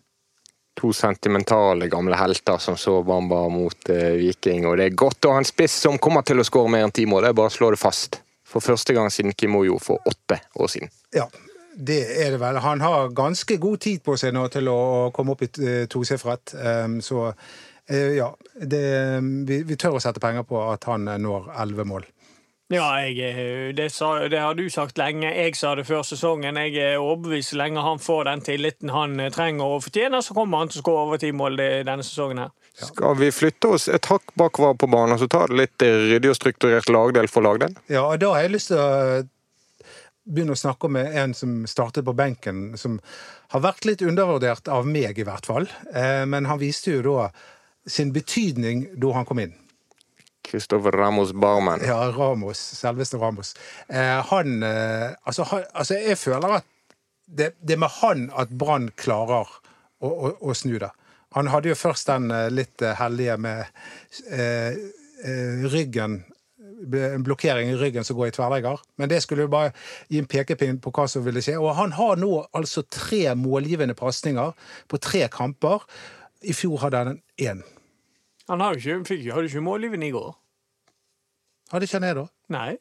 To 0.81 0.91
sentimentale 0.93 1.87
gamle 1.88 2.19
helter 2.19 2.58
som 2.58 2.76
så 2.76 2.99
Bamba 3.07 3.45
mot 3.49 3.90
eh, 3.95 4.19
Viking, 4.19 4.66
og 4.66 4.76
det 4.78 4.88
er 4.88 4.99
godt 4.99 5.28
å 5.28 5.37
ha 5.37 5.40
en 5.40 5.49
spiss 5.49 5.76
som 5.87 6.00
kommer 6.02 6.26
til 6.26 6.42
å 6.42 6.47
skåre 6.47 6.73
mer 6.73 6.87
enn 6.87 6.95
ti 6.95 7.07
mål. 7.07 7.25
Det 7.25 7.30
er 7.30 7.40
bare 7.40 7.52
å 7.52 7.57
slå 7.57 7.71
det 7.75 7.80
fast. 7.80 8.21
For 8.45 8.62
første 8.62 8.95
gang 8.95 9.11
siden 9.11 9.35
Kimoyo 9.38 9.78
for 9.83 10.02
åtte 10.07 10.40
år 10.61 10.71
siden. 10.71 10.90
Ja, 11.14 11.28
det 11.75 12.00
er 12.23 12.35
det 12.35 12.40
vel. 12.42 12.59
Han 12.62 12.83
har 12.83 13.14
ganske 13.14 13.57
god 13.62 13.80
tid 13.87 14.02
på 14.04 14.16
seg 14.21 14.35
nå 14.35 14.49
til 14.52 14.69
å 14.71 14.80
komme 15.14 15.35
opp 15.35 15.47
i 15.47 15.50
eh, 15.62 15.87
tosifret. 15.90 16.57
Um, 16.59 16.99
så 17.02 17.28
uh, 17.30 18.12
ja, 18.14 18.28
det, 18.54 18.85
vi, 19.47 19.62
vi, 19.66 19.78
tør 19.78 19.99
å 19.99 20.02
sette 20.02 20.23
penger 20.23 20.47
på 20.47 20.61
at 20.73 20.87
han 20.90 21.07
når 21.23 21.50
elleve 21.54 21.87
mål. 21.88 22.07
Ja, 22.73 22.87
jeg, 23.04 23.18
eh, 23.21 23.75
det, 23.76 23.90
sa, 23.92 24.14
det, 24.28 24.38
har 24.40 24.54
du 24.56 24.64
sagt 24.73 24.97
lenge. 24.97 25.28
Jeg 25.28 25.52
sa 25.59 25.75
det 25.76 25.85
før 25.85 26.00
sesongen. 26.06 26.56
Jeg 26.56 26.78
er 26.80 27.02
overbevist 27.02 27.52
så 27.52 27.59
lenge 27.61 27.83
han 27.85 28.00
får 28.00 28.25
den 28.30 28.44
tilliten 28.47 28.92
han 28.94 29.18
eh, 29.21 29.33
trenger 29.33 29.76
og 29.76 29.83
fortjener, 29.85 30.25
så 30.25 30.37
kommer 30.37 30.62
han 30.62 30.73
til 30.73 30.80
å 30.80 30.85
skåre 30.85 31.02
over 31.04 31.21
ti 31.21 31.33
mål 31.37 31.61
denne 31.61 32.06
sesongen. 32.06 32.40
her. 32.47 32.54
Ja. 32.80 32.88
Skal 32.88 33.18
vi 33.21 33.28
flytte 33.37 33.75
oss 33.76 33.85
et 33.92 34.09
hakk 34.09 34.33
bakover 34.40 34.78
på 34.80 34.88
banen 34.90 35.14
og 35.14 35.21
så 35.21 35.28
ta 35.30 35.44
det 35.50 35.59
litt 35.61 35.85
eh, 35.85 35.99
ryddig 36.14 36.33
og 36.33 36.38
strukturert 36.38 36.88
lagdel 36.88 37.28
for 37.28 37.44
lagdel? 37.44 37.76
Ja, 37.92 38.06
da 38.16 38.33
har 38.33 38.47
jeg 38.47 38.54
lyst 38.56 38.73
til 38.73 38.80
å 38.80 39.21
begynne 40.25 40.56
å 40.56 40.59
snakke 40.59 40.88
med 40.88 41.18
en 41.21 41.35
som 41.37 41.59
startet 41.68 42.06
på 42.09 42.16
benken, 42.16 42.78
som 42.80 42.97
har 43.52 43.61
vært 43.61 43.85
litt 43.85 44.00
undervurdert 44.00 44.73
av 44.73 44.88
meg, 44.88 45.21
i 45.21 45.26
hvert 45.28 45.44
fall. 45.44 45.68
Men 45.92 46.49
han 46.49 46.56
viste 46.62 46.94
jo 46.94 47.02
da 47.04 47.26
sin 47.85 48.09
betydning 48.14 48.87
da 48.97 49.12
han 49.18 49.28
kom 49.28 49.42
inn. 49.44 49.52
Kristoffer 50.45 50.93
Ramos 50.93 51.33
Barmen. 51.33 51.83
Ja, 51.87 52.11
Ramos. 52.13 52.59
Selveste 52.59 53.19
Ramos. 53.19 53.55
Eh, 53.89 54.21
han, 54.31 54.63
eh, 54.63 55.15
altså, 55.25 55.47
han, 55.51 55.65
altså, 55.75 55.99
jeg 55.99 56.19
føler 56.19 56.59
at 56.61 56.69
det, 57.27 57.55
er 57.71 57.81
med 57.81 57.89
han 58.01 58.29
at 58.37 58.53
Brann 58.59 58.91
klarer 59.01 59.49
å, 60.01 60.11
å, 60.11 60.35
å, 60.41 60.55
snu 60.55 60.77
det. 60.79 60.93
Han 61.35 61.49
hadde 61.51 61.73
jo 61.73 61.79
først 61.79 62.11
den 62.13 62.31
eh, 62.31 62.51
litt 62.53 62.85
hellige 62.85 63.01
heldige 63.01 63.39
med 63.41 63.65
eh, 64.31 64.79
eh, 65.25 65.67
ryggen 65.73 66.23
en 66.85 67.23
blokkering 67.25 67.71
i 67.71 67.77
ryggen 67.81 68.05
som 68.05 68.17
går 68.17 68.29
i 68.29 68.35
tverrlegger. 68.37 68.81
Men 69.01 69.09
det 69.09 69.23
skulle 69.23 69.47
jo 69.47 69.53
bare 69.53 69.73
gi 70.13 70.21
en 70.21 70.29
pekepinn 70.29 70.81
på 70.83 70.93
hva 70.95 71.07
som 71.09 71.25
ville 71.25 71.43
skje. 71.45 71.57
Og 71.61 71.77
han 71.79 71.95
har 71.97 72.19
nå 72.21 72.33
altså 72.53 72.85
tre 72.91 73.35
målgivende 73.39 73.97
pasninger 73.97 74.53
på 74.91 75.01
tre 75.01 75.25
kamper. 75.33 75.87
I 76.45 76.53
fjor 76.53 76.83
hadde 76.85 77.01
han 77.01 77.23
én. 77.41 77.65
Han 78.51 78.61
hadde 78.61 78.81
ikke, 78.83 78.99
fikk, 79.09 79.29
hadde 79.33 79.49
ikke 79.49 79.63
målgivende 79.65 80.09
i 80.11 80.15
går. 80.15 80.33
Hadde 81.73 81.87
ikke 81.89 82.01
han 82.01 82.09
det, 82.11 82.17
da? 82.23 82.27
Nei. 82.55 82.73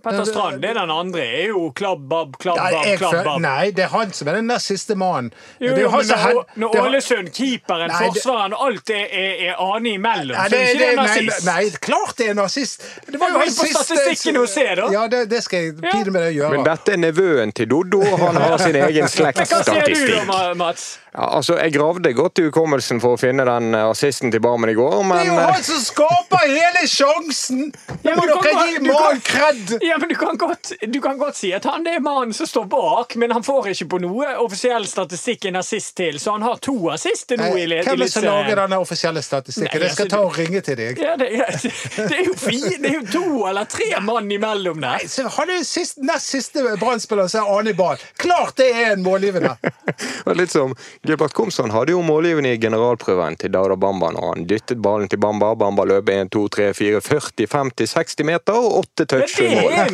Petter 0.00 0.24
Strand 0.24 0.62
det 0.62 0.70
er 0.70 0.76
den 0.78 0.88
andre. 0.94 1.20
er 1.20 1.50
jo 1.50 1.66
klabb, 1.76 2.06
babb, 2.08 2.38
klabb, 2.40 2.56
Nei, 2.56 2.70
babb, 2.72 2.86
klabb, 3.02 3.16
babb. 3.26 3.40
nei, 3.44 3.66
det 3.76 3.82
er 3.84 3.90
han 3.92 4.14
som 4.16 4.30
er 4.32 4.38
den 4.38 4.46
nest 4.48 4.70
siste 4.70 4.94
mannen. 4.96 5.26
Jo, 5.60 5.74
jo, 5.76 5.90
men 5.92 6.06
når, 6.08 6.38
når 6.62 6.76
Ålesund, 6.86 7.28
keeperen, 7.36 7.90
Nei, 7.92 7.98
det- 8.06 8.14
forsvareren, 8.14 8.54
alt 8.64 8.92
er, 8.96 9.02
er, 9.12 9.34
er 9.50 9.60
Ane 9.60 9.92
imellom, 9.98 10.32
Nei, 10.38 10.46
så 10.48 10.56
er 10.56 10.70
ikke 10.70 10.78
det 10.80 10.88
er 10.88 10.96
nazist. 11.02 11.44
nei, 11.50 11.66
klart 11.84 12.16
det 12.16 12.30
er 12.30 12.38
nazist! 12.38 12.86
Det 13.10 13.20
var 13.20 13.28
jo 13.34 13.42
han 13.42 13.52
på 13.52 13.66
siste 13.68 13.84
statistikken 13.90 14.40
å 14.40 14.46
se, 14.54 14.64
da. 14.80 14.88
Ja, 14.96 15.04
det, 15.12 15.20
det 15.34 15.42
skal 15.44 15.66
jeg 15.66 15.76
pine 15.82 16.08
med 16.16 16.16
deg 16.22 16.30
å 16.30 16.36
gjøre. 16.38 16.54
Men 16.56 16.64
dette 16.70 16.96
er 16.96 17.02
nevøen 17.04 17.52
til 17.60 17.68
Doddo, 17.74 18.00
og 18.00 18.18
han 18.24 18.40
har 18.40 18.56
sin 18.64 18.80
egen 18.86 19.12
slektsstatistikk. 19.18 19.68
hva 19.68 19.84
sier 19.84 20.24
du 20.24 20.32
da, 20.32 20.54
Mats? 20.64 20.88
Ja, 21.12 21.26
altså, 21.36 21.56
Jeg 21.58 21.72
gravde 21.74 22.12
godt 22.14 22.38
i 22.38 22.44
hukommelsen 22.46 23.00
for 23.02 23.16
å 23.16 23.18
finne 23.18 23.42
den 23.48 23.74
eh, 23.74 23.88
assisten 23.90 24.30
til 24.30 24.38
Barmen 24.44 24.70
i 24.70 24.76
går, 24.78 25.00
men 25.02 25.16
det 25.18 25.24
er 25.24 25.30
jo 25.32 25.38
eh, 25.40 25.48
han 25.56 25.64
som 25.66 25.80
skaper 25.82 26.44
hele 26.46 26.84
sjansen! 26.86 27.64
Ja, 28.04 28.14
må 28.14 28.22
men 28.22 28.28
du 28.30 28.34
kan 28.36 28.44
dere 28.46 28.66
gi 28.68 28.76
du 28.78 28.84
kan- 28.84 28.94
mannen 28.94 29.22
kred! 29.26 29.72
Ja, 29.82 29.96
men 29.98 30.08
du 30.08 30.14
kan, 30.20 30.38
godt, 30.38 30.70
du 30.86 31.00
kan 31.02 31.18
godt 31.18 31.36
si 31.40 31.50
at 31.56 31.66
han 31.66 31.86
er 31.90 31.98
mannen 32.04 32.30
som 32.36 32.46
står 32.46 32.68
bak, 32.70 33.16
men 33.18 33.34
han 33.34 33.42
får 33.42 33.72
ikke 33.72 33.88
på 33.96 34.00
noe 34.04 34.28
offisiell 34.44 34.86
statistikk 34.86 35.48
en 35.50 35.58
assist 35.60 35.96
til, 35.98 36.20
så 36.22 36.36
han 36.36 36.46
har 36.46 36.62
to 36.62 36.76
assister 36.94 37.40
nå 37.42 37.50
i 37.58 37.66
le- 37.66 37.80
i 37.80 37.88
Hvem 37.88 37.98
er 37.98 38.04
det 38.04 38.10
som 38.14 38.28
lager 38.28 38.62
denne 38.62 38.78
offisielle 38.84 39.24
statistikken? 39.26 39.80
Nei, 39.80 39.88
Jeg 39.90 39.96
skal 39.96 40.06
altså, 40.06 40.16
ta 40.16 40.22
og 40.30 40.38
ringe 40.38 40.62
til 40.70 40.78
deg. 40.78 41.02
Ja, 41.02 41.16
det, 41.18 41.30
er- 41.34 41.58
det, 42.06 42.20
er 42.20 42.24
jo 42.30 42.38
fire, 42.38 42.76
det 42.86 42.92
er 42.92 42.96
jo 43.00 43.04
to 43.16 43.42
eller 43.50 43.66
tre 43.72 43.90
mann 44.06 44.30
imellom 44.30 44.78
der. 44.86 45.08
Så 45.10 45.26
Han 45.40 45.50
er 45.50 45.58
jo 45.60 45.66
sist, 45.66 45.98
nest 46.06 46.30
siste 46.36 46.62
Brann-spiller 46.80 47.26
som 47.34 47.44
er 47.50 47.58
Ane 47.58 47.74
Bahl. 47.74 47.98
Klart 48.22 48.56
det 48.62 48.70
er 48.78 48.94
en 48.94 49.02
målgivende! 49.02 49.56
litt 50.40 50.54
som 50.54 50.72
Gilbert 51.02 51.32
Komsson 51.32 51.70
hadde 51.72 51.94
jo 51.94 52.02
målgivende 52.04 52.50
i 52.52 52.58
generalprøven 52.60 53.38
til 53.40 53.48
Dauda 53.54 53.72
Bamba 53.80 54.10
når 54.12 54.24
han 54.34 54.42
dyttet 54.50 54.82
ballen 54.84 55.08
til 55.08 55.16
Bamba. 55.22 55.54
Bamba 55.56 55.86
løp 55.88 56.10
1, 56.12 56.28
2, 56.34 56.42
3, 56.52 56.66
4, 56.76 57.00
40, 57.00 57.46
50, 57.48 57.94
60 57.94 58.26
meter 58.28 58.58
og 58.58 58.74
åtte 58.82 59.06
touch 59.08 59.32
for 59.38 59.48
mål. 59.48 59.72
er. 59.72 59.88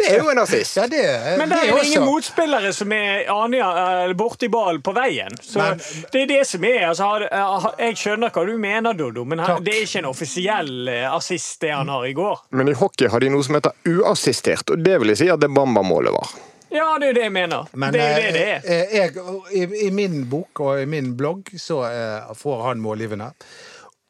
Det 0.00 0.08
er 0.08 0.16
jo 0.22 0.30
en 0.32 0.40
assist. 0.40 0.78
Ja, 0.80 0.86
det, 0.88 1.02
Men 1.42 1.52
det 1.52 1.58
er 1.60 1.68
jo 1.68 1.76
også. 1.76 1.90
ingen 1.90 2.08
motspillere 2.08 2.72
som 2.72 2.96
er 2.96 3.28
Anja 3.36 3.68
eh, 4.06 4.14
borti 4.16 4.48
ballen 4.48 4.80
på 4.80 4.96
veien. 4.96 5.36
Så 5.44 5.60
Men- 5.60 5.84
det 6.12 6.22
er 6.22 6.26
det 6.32 6.40
som 6.48 6.64
er. 6.64 6.88
Altså, 6.88 7.74
jeg 7.78 8.00
skjønner 8.00 8.32
hva 8.32 8.46
du 8.48 8.56
mener, 8.56 8.94
Dodo, 8.96 9.24
men 9.28 9.44
her, 9.44 9.60
det 9.60 9.74
er 9.76 9.84
ikke 9.84 9.98
en 10.06 10.10
offisiell 10.14 10.88
eh, 10.88 11.04
assist, 11.12 11.60
det 11.60 11.74
han 11.76 11.88
har 11.92 12.08
i 12.08 12.16
går. 12.16 12.46
Men 12.56 12.72
i 12.72 12.72
hockey 12.80 13.08
har 13.12 13.20
de 13.20 13.28
noe 13.28 13.44
som 13.44 13.60
heter 13.60 13.76
uassistert, 13.92 14.70
og 14.72 14.80
det 14.82 14.96
vil 15.04 15.12
jeg 15.12 15.18
si 15.26 15.28
at 15.28 15.40
det 15.44 15.52
Bamba-målet 15.52 16.16
var. 16.16 16.32
Ja, 16.76 16.90
det 17.00 17.08
er 17.08 17.12
jo 17.12 17.18
det 17.20 17.24
jeg 17.26 17.34
mener. 17.36 17.70
Men 17.74 17.96
det 17.96 18.02
er 18.04 18.18
jo 18.18 18.26
det 18.26 18.34
det 18.36 18.48
er. 18.48 18.66
eh, 18.76 18.98
jeg, 19.00 19.14
i, 19.52 19.86
I 19.86 19.90
min 19.94 20.20
bok 20.30 20.60
og 20.64 20.82
i 20.82 20.90
min 20.90 21.14
blogg 21.18 21.50
så 21.60 21.82
eh, 21.88 22.36
får 22.36 22.68
han 22.70 22.84
målgivende. 22.84 23.32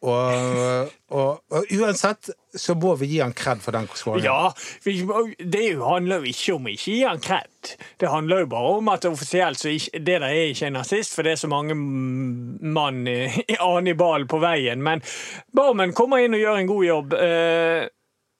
Og, 0.06 0.90
og, 1.10 1.38
og 1.50 1.70
uansett 1.72 2.28
så 2.56 2.74
må 2.78 2.92
vi 3.00 3.08
gi 3.10 3.20
han 3.22 3.32
kred 3.36 3.62
for 3.64 3.74
den 3.74 3.88
skåringen. 3.96 4.26
Ja, 4.28 4.52
vi, 4.84 5.00
det 5.40 5.62
er 5.72 5.80
handler 5.82 6.20
jo 6.20 6.30
ikke 6.30 6.56
om 6.58 6.68
å 6.68 6.74
ikke 6.74 6.92
gi 6.92 7.00
han 7.08 7.22
kred. 7.24 7.72
Det 7.98 8.10
handler 8.12 8.44
jo 8.44 8.50
bare 8.52 8.74
om 8.76 8.90
at 8.92 9.08
offisielt 9.08 9.58
så 9.58 9.72
ikke, 9.72 9.98
det 9.98 10.18
der 10.20 10.28
er 10.28 10.52
ikke 10.52 10.68
en 10.68 10.78
nazist, 10.78 11.16
for 11.16 11.26
det 11.26 11.34
er 11.34 11.40
så 11.40 11.50
mange 11.50 11.74
mann 11.74 13.02
i, 13.08 13.18
Anibal 13.56 13.66
annen 13.72 13.90
i 13.90 13.96
ballen 13.98 14.30
på 14.30 14.40
veien. 14.44 14.84
Men 14.84 15.02
Barmen 15.56 15.96
kommer 15.96 16.22
inn 16.22 16.36
og 16.36 16.44
gjør 16.44 16.60
en 16.60 16.70
god 16.70 16.86
jobb. 16.90 17.16
Eh, 17.16 17.88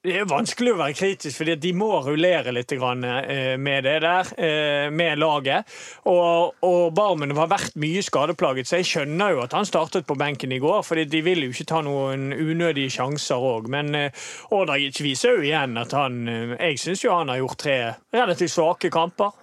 det 0.07 0.15
er 0.21 0.29
vanskelig 0.31 0.71
å 0.73 0.79
være 0.79 0.95
kritisk, 0.95 1.41
fordi 1.41 1.57
de 1.59 1.73
må 1.77 1.89
rullere 2.05 2.53
litt 2.55 2.73
eh, 2.77 3.57
med 3.59 3.87
det 3.87 3.97
der, 4.05 4.31
eh, 4.39 4.87
med 4.95 5.19
laget. 5.19 5.67
Og, 6.07 6.55
og 6.63 6.95
Barmen 6.95 7.35
har 7.37 7.51
vært 7.51 7.75
mye 7.83 8.05
skadeplaget, 8.07 8.69
så 8.69 8.79
jeg 8.81 8.89
skjønner 8.93 9.35
jo 9.35 9.43
at 9.43 9.57
han 9.57 9.67
startet 9.67 10.07
på 10.07 10.17
benken 10.19 10.55
i 10.55 10.61
går. 10.63 10.85
fordi 10.87 11.05
de 11.11 11.23
vil 11.27 11.43
jo 11.47 11.51
ikke 11.51 11.69
ta 11.73 11.83
noen 11.83 12.31
unødige 12.33 12.95
sjanser 13.01 13.43
òg. 13.43 13.69
Men 13.73 13.95
eh, 13.99 14.25
Ordagic 14.55 15.03
viser 15.03 15.37
jo 15.37 15.47
igjen 15.47 15.77
at 15.81 15.93
han 15.97 16.23
Jeg 16.27 16.79
syns 16.79 17.03
jo 17.05 17.15
han 17.15 17.29
har 17.29 17.43
gjort 17.43 17.59
tre 17.59 17.79
relativt 18.15 18.55
svake 18.55 18.91
kamper. 18.91 19.35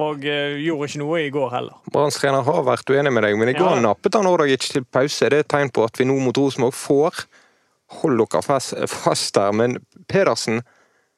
Og 0.00 0.22
gjorde 0.22 0.86
ikke 0.86 1.00
noe 1.00 1.18
i 1.24 1.32
går 1.34 1.50
heller. 1.50 1.78
Branns 1.92 2.16
trener 2.20 2.44
har 2.46 2.62
vært 2.64 2.92
uenig 2.92 3.10
med 3.12 3.24
deg, 3.26 3.36
men 3.36 3.50
i 3.50 3.56
går 3.56 3.74
Ja. 3.74 3.82
nappet 3.88 4.14
han 4.14 4.28
Ordagic 4.30 4.68
til 4.70 4.84
pause. 4.84 5.28
Det 5.28 5.36
er 5.40 5.44
et 5.44 5.50
tegn 5.50 5.72
på 5.74 5.84
at 5.84 5.98
vi 5.98 6.06
nå 6.06 6.14
mot 6.22 6.36
Rosenborg 6.38 6.76
får 6.78 7.24
Hold 7.90 8.22
dere 8.22 8.42
fast, 8.46 8.76
fast 8.86 9.34
der, 9.34 9.52
men 9.56 9.80
Pedersen, 10.08 10.62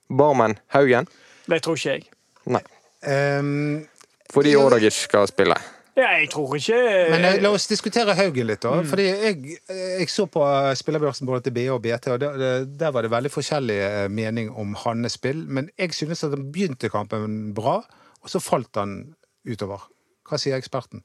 Barmen, 0.08 0.56
Haugen 0.72 1.08
Det 1.46 1.60
tror 1.64 1.76
ikke 1.76 1.96
jeg. 1.96 2.08
Nei. 2.48 2.62
Um, 3.02 3.84
Fordi 4.32 4.56
Ordagic 4.56 5.04
skal 5.04 5.28
spille. 5.28 5.56
Ja, 5.92 6.08
jeg 6.16 6.30
tror 6.32 6.54
ikke 6.56 6.76
men 7.12 7.24
eh, 7.28 7.34
la 7.44 7.50
oss 7.52 7.66
diskutere 7.68 8.14
Haugen 8.16 8.46
litt, 8.48 8.62
da. 8.64 8.78
Fordi 8.88 9.04
jeg, 9.10 9.58
jeg 9.68 10.08
så 10.08 10.24
på 10.30 10.40
eh, 10.46 10.70
spillerbørsen 10.78 11.28
både 11.28 11.44
til 11.44 11.54
BA 11.58 11.66
og 11.74 11.82
BT, 11.84 12.08
og 12.14 12.22
der, 12.22 12.64
der 12.64 12.94
var 12.94 13.04
det 13.04 13.12
veldig 13.12 13.32
forskjellig 13.34 13.76
eh, 13.84 14.06
mening 14.08 14.48
om 14.56 14.72
hans 14.86 15.18
spill. 15.18 15.44
Men 15.44 15.68
jeg 15.76 15.92
synes 15.98 16.24
at 16.24 16.32
han 16.32 16.48
begynte 16.54 16.88
kampen 16.92 17.52
bra, 17.56 17.82
og 18.22 18.32
så 18.32 18.40
falt 18.40 18.80
han 18.80 19.02
utover. 19.44 19.84
Hva 20.28 20.40
sier 20.40 20.56
eksperten? 20.56 21.04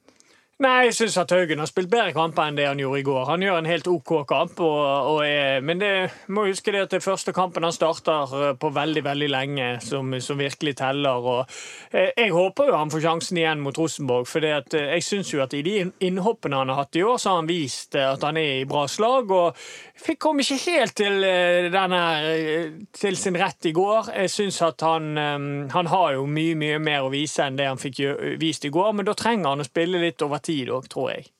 Nei, 0.57 0.87
jeg 0.87 0.95
syns 0.97 1.15
at 1.21 1.29
Haugen 1.29 1.59
har 1.61 1.67
spilt 1.69 1.91
bedre 1.91 2.15
kamper 2.15 2.47
enn 2.49 2.55
det 2.57 2.63
han 2.65 2.79
gjorde 2.81 2.97
i 2.97 3.03
går. 3.05 3.27
Han 3.29 3.43
gjør 3.45 3.59
en 3.59 3.67
helt 3.69 3.87
OK 3.91 4.13
kamp, 4.25 4.57
og, 4.65 5.09
og 5.11 5.19
er, 5.21 5.59
men 5.61 5.77
det 5.77 5.91
må 6.33 6.47
huske 6.47 6.73
det 6.73 6.79
at 6.81 6.95
det 6.95 6.97
er 6.97 7.03
første 7.05 7.29
kampen 7.37 7.61
han 7.67 7.75
starter 7.75 8.33
eh, 8.39 8.55
på 8.57 8.71
veldig 8.73 9.03
veldig 9.05 9.27
lenge, 9.29 9.67
som, 9.85 10.15
som 10.17 10.41
virkelig 10.41 10.73
teller. 10.79 11.27
Og, 11.29 11.59
eh, 11.91 12.09
jeg 12.17 12.33
håper 12.33 12.71
jo 12.71 12.79
han 12.79 12.89
får 12.89 13.03
sjansen 13.05 13.37
igjen 13.37 13.61
mot 13.61 13.77
Rosenborg, 13.77 14.25
for 14.25 14.49
jeg 14.49 15.05
syns 15.05 15.29
jo 15.35 15.43
at 15.45 15.53
i 15.53 15.61
de 15.61 15.75
innhoppene 16.09 16.57
han 16.57 16.73
har 16.73 16.81
hatt 16.81 16.97
i 16.97 17.05
år, 17.05 17.21
så 17.21 17.35
har 17.35 17.43
han 17.43 17.51
vist 17.53 17.93
eh, 17.93 18.09
at 18.15 18.25
han 18.25 18.41
er 18.41 18.63
i 18.63 18.65
bra 18.73 18.87
slag. 18.89 19.29
og 19.29 19.61
fikk 19.97 20.19
kom 20.21 20.39
ikke 20.41 20.57
helt 20.63 20.95
til, 20.97 21.23
eh, 21.23 21.69
denne, 21.73 22.01
eh, 22.25 22.71
til 22.93 23.17
sin 23.17 23.35
rett 23.35 23.65
i 23.65 23.71
går. 23.71 24.11
Jeg 24.13 24.29
syns 24.29 24.61
at 24.61 24.81
han, 24.81 25.17
eh, 25.17 25.71
han 25.73 25.85
har 25.85 26.13
jo 26.13 26.25
mye 26.25 26.55
mye 26.55 26.79
mer 26.79 27.01
å 27.01 27.11
vise 27.11 27.43
enn 27.43 27.55
det 27.55 27.67
han 27.67 27.77
fikk 27.77 28.39
vist 28.39 28.65
i 28.65 28.69
går, 28.69 28.93
men 28.93 29.05
da 29.05 29.13
trenger 29.13 29.49
han 29.49 29.59
å 29.59 29.65
spille 29.65 29.99
litt 29.99 30.21
over 30.21 30.37
tid 30.47 30.71
òg, 30.73 30.87
tror 30.91 31.11
jeg. 31.13 31.31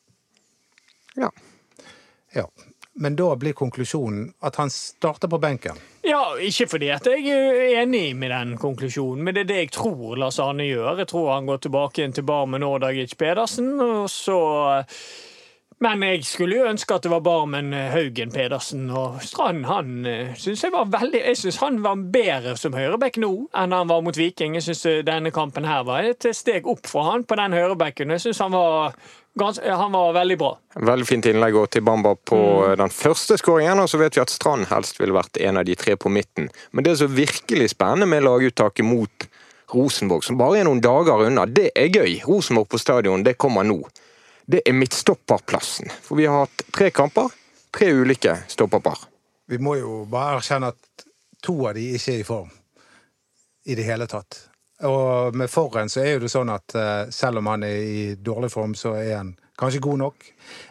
Ja. 1.18 1.32
Ja. 2.36 2.48
Men 3.00 3.16
da 3.16 3.36
blir 3.38 3.54
konklusjonen 3.54 4.32
at 4.42 4.56
han 4.58 4.72
starter 4.74 5.30
på 5.30 5.38
benken. 5.38 5.78
Ja, 6.02 6.34
ikke 6.42 6.66
fordi 6.72 6.90
at 6.96 7.06
jeg 7.06 7.30
er 7.30 7.84
enig 7.84 8.16
med 8.18 8.32
den 8.34 8.56
konklusjonen, 8.58 9.22
men 9.24 9.36
det 9.36 9.44
er 9.44 9.50
det 9.52 9.58
jeg 9.60 9.74
tror 9.76 10.18
Lars 10.18 10.40
Arne 10.42 10.66
gjør. 10.66 11.04
Jeg 11.04 11.12
tror 11.12 11.34
han 11.36 11.50
går 11.50 11.62
tilbake 11.62 12.02
igjen 12.02 12.16
til 12.18 12.26
Barmen 12.26 12.66
Ordagic 12.66 13.14
Pedersen, 13.20 13.76
og 13.84 14.10
så 14.10 14.40
men 15.80 16.02
jeg 16.02 16.24
skulle 16.26 16.58
jo 16.58 16.66
ønske 16.66 16.96
at 16.96 17.04
det 17.06 17.12
var 17.12 17.22
Barmen 17.22 17.70
Haugen 17.94 18.32
Pedersen 18.34 18.88
og 18.90 19.20
Strand. 19.22 19.68
Han 19.70 19.92
syns 20.34 20.58
synes 20.58 20.64
jeg 20.64 20.74
var 20.74 20.88
veldig 20.90 21.22
Jeg 21.22 21.38
synes 21.38 21.60
han 21.62 21.84
var 21.84 22.00
bedre 22.14 22.56
som 22.58 22.74
høyreback 22.74 23.20
nå 23.22 23.30
enn 23.54 23.76
han 23.76 23.92
var 23.92 24.02
mot 24.02 24.18
Viking. 24.18 24.56
Jeg 24.58 24.64
synes 24.64 25.06
denne 25.06 25.32
kampen 25.32 25.68
her 25.70 25.84
var 25.86 26.08
et 26.10 26.26
steg 26.34 26.66
opp 26.68 26.90
for 26.90 27.06
han 27.12 27.28
på 27.30 27.38
den 27.38 27.54
høyrebacken. 27.54 28.10
Jeg 28.16 28.26
synes 28.26 28.42
han 28.42 28.56
var, 28.58 28.96
han 29.38 29.94
var 29.94 30.18
veldig 30.18 30.38
bra. 30.42 30.50
Veldig 30.82 31.08
fint 31.12 31.30
innlegg 31.30 31.60
også 31.62 31.76
til 31.78 31.86
Bamba 31.86 32.16
på 32.16 32.42
Mm. 32.68 32.78
den 32.78 32.90
første 32.90 33.38
skåringen. 33.38 33.80
Og 33.80 33.90
så 33.90 33.98
vet 34.02 34.16
vi 34.16 34.22
at 34.22 34.34
Strand 34.34 34.66
helst 34.66 35.00
ville 35.00 35.14
vært 35.14 35.38
en 35.38 35.58
av 35.58 35.66
de 35.66 35.76
tre 35.76 35.96
på 35.96 36.10
midten. 36.10 36.50
Men 36.72 36.84
det 36.84 36.98
som 36.98 37.08
så 37.08 37.14
virkelig 37.14 37.70
spennende 37.70 38.08
med 38.08 38.24
laguttaket 38.24 38.86
mot 38.86 39.28
Rosenborg, 39.74 40.24
som 40.24 40.38
bare 40.38 40.60
er 40.60 40.64
noen 40.64 40.82
dager 40.82 41.28
unna, 41.28 41.46
det 41.46 41.72
er 41.76 41.90
gøy. 41.92 42.24
Rosenborg 42.26 42.70
på 42.70 42.80
stadion, 42.80 43.24
det 43.24 43.38
kommer 43.38 43.64
nå. 43.64 43.84
Det 44.48 44.62
er 44.64 44.76
midtstopperplassen. 44.76 45.90
For 46.04 46.16
vi 46.16 46.26
har 46.26 46.46
hatt 46.46 46.62
tre 46.72 46.88
kamper, 46.96 47.34
tre 47.76 47.90
ulike 47.92 48.38
stopperpar. 48.48 49.02
Vi 49.48 49.60
må 49.60 49.76
jo 49.76 50.06
bare 50.08 50.38
erkjenne 50.38 50.70
at 50.72 51.08
to 51.44 51.58
av 51.68 51.76
de 51.76 51.84
ikke 51.98 52.14
er 52.14 52.22
i 52.22 52.28
form 52.28 52.54
i 53.68 53.76
det 53.76 53.84
hele 53.84 54.08
tatt. 54.08 54.40
Og 54.88 55.36
med 55.36 55.52
Forren 55.52 55.92
så 55.92 56.04
er 56.04 56.16
jo 56.16 56.24
det 56.24 56.32
sånn 56.32 56.52
at 56.54 56.76
eh, 56.78 57.10
selv 57.12 57.42
om 57.42 57.50
han 57.52 57.66
er 57.68 57.82
i 57.82 58.02
dårlig 58.16 58.52
form, 58.54 58.76
så 58.78 58.94
er 58.96 59.18
han 59.18 59.34
kanskje 59.60 59.84
god 59.84 60.02
nok. 60.06 60.28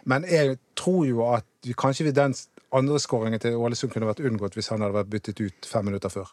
Men 0.09 0.25
jeg 0.31 0.57
tror 0.79 1.05
jo 1.09 1.27
at 1.35 1.73
kanskje 1.77 2.15
den 2.17 2.37
andre 2.77 3.01
skåringen 3.03 3.43
til 3.43 3.61
Ålesund 3.61 3.93
kunne 3.93 4.09
vært 4.09 4.25
unngått 4.25 4.57
hvis 4.57 4.71
han 4.73 4.85
hadde 4.85 4.97
vært 4.97 5.13
byttet 5.13 5.43
ut 5.43 5.69
fem 5.69 5.85
minutter 5.91 6.13
før. 6.13 6.33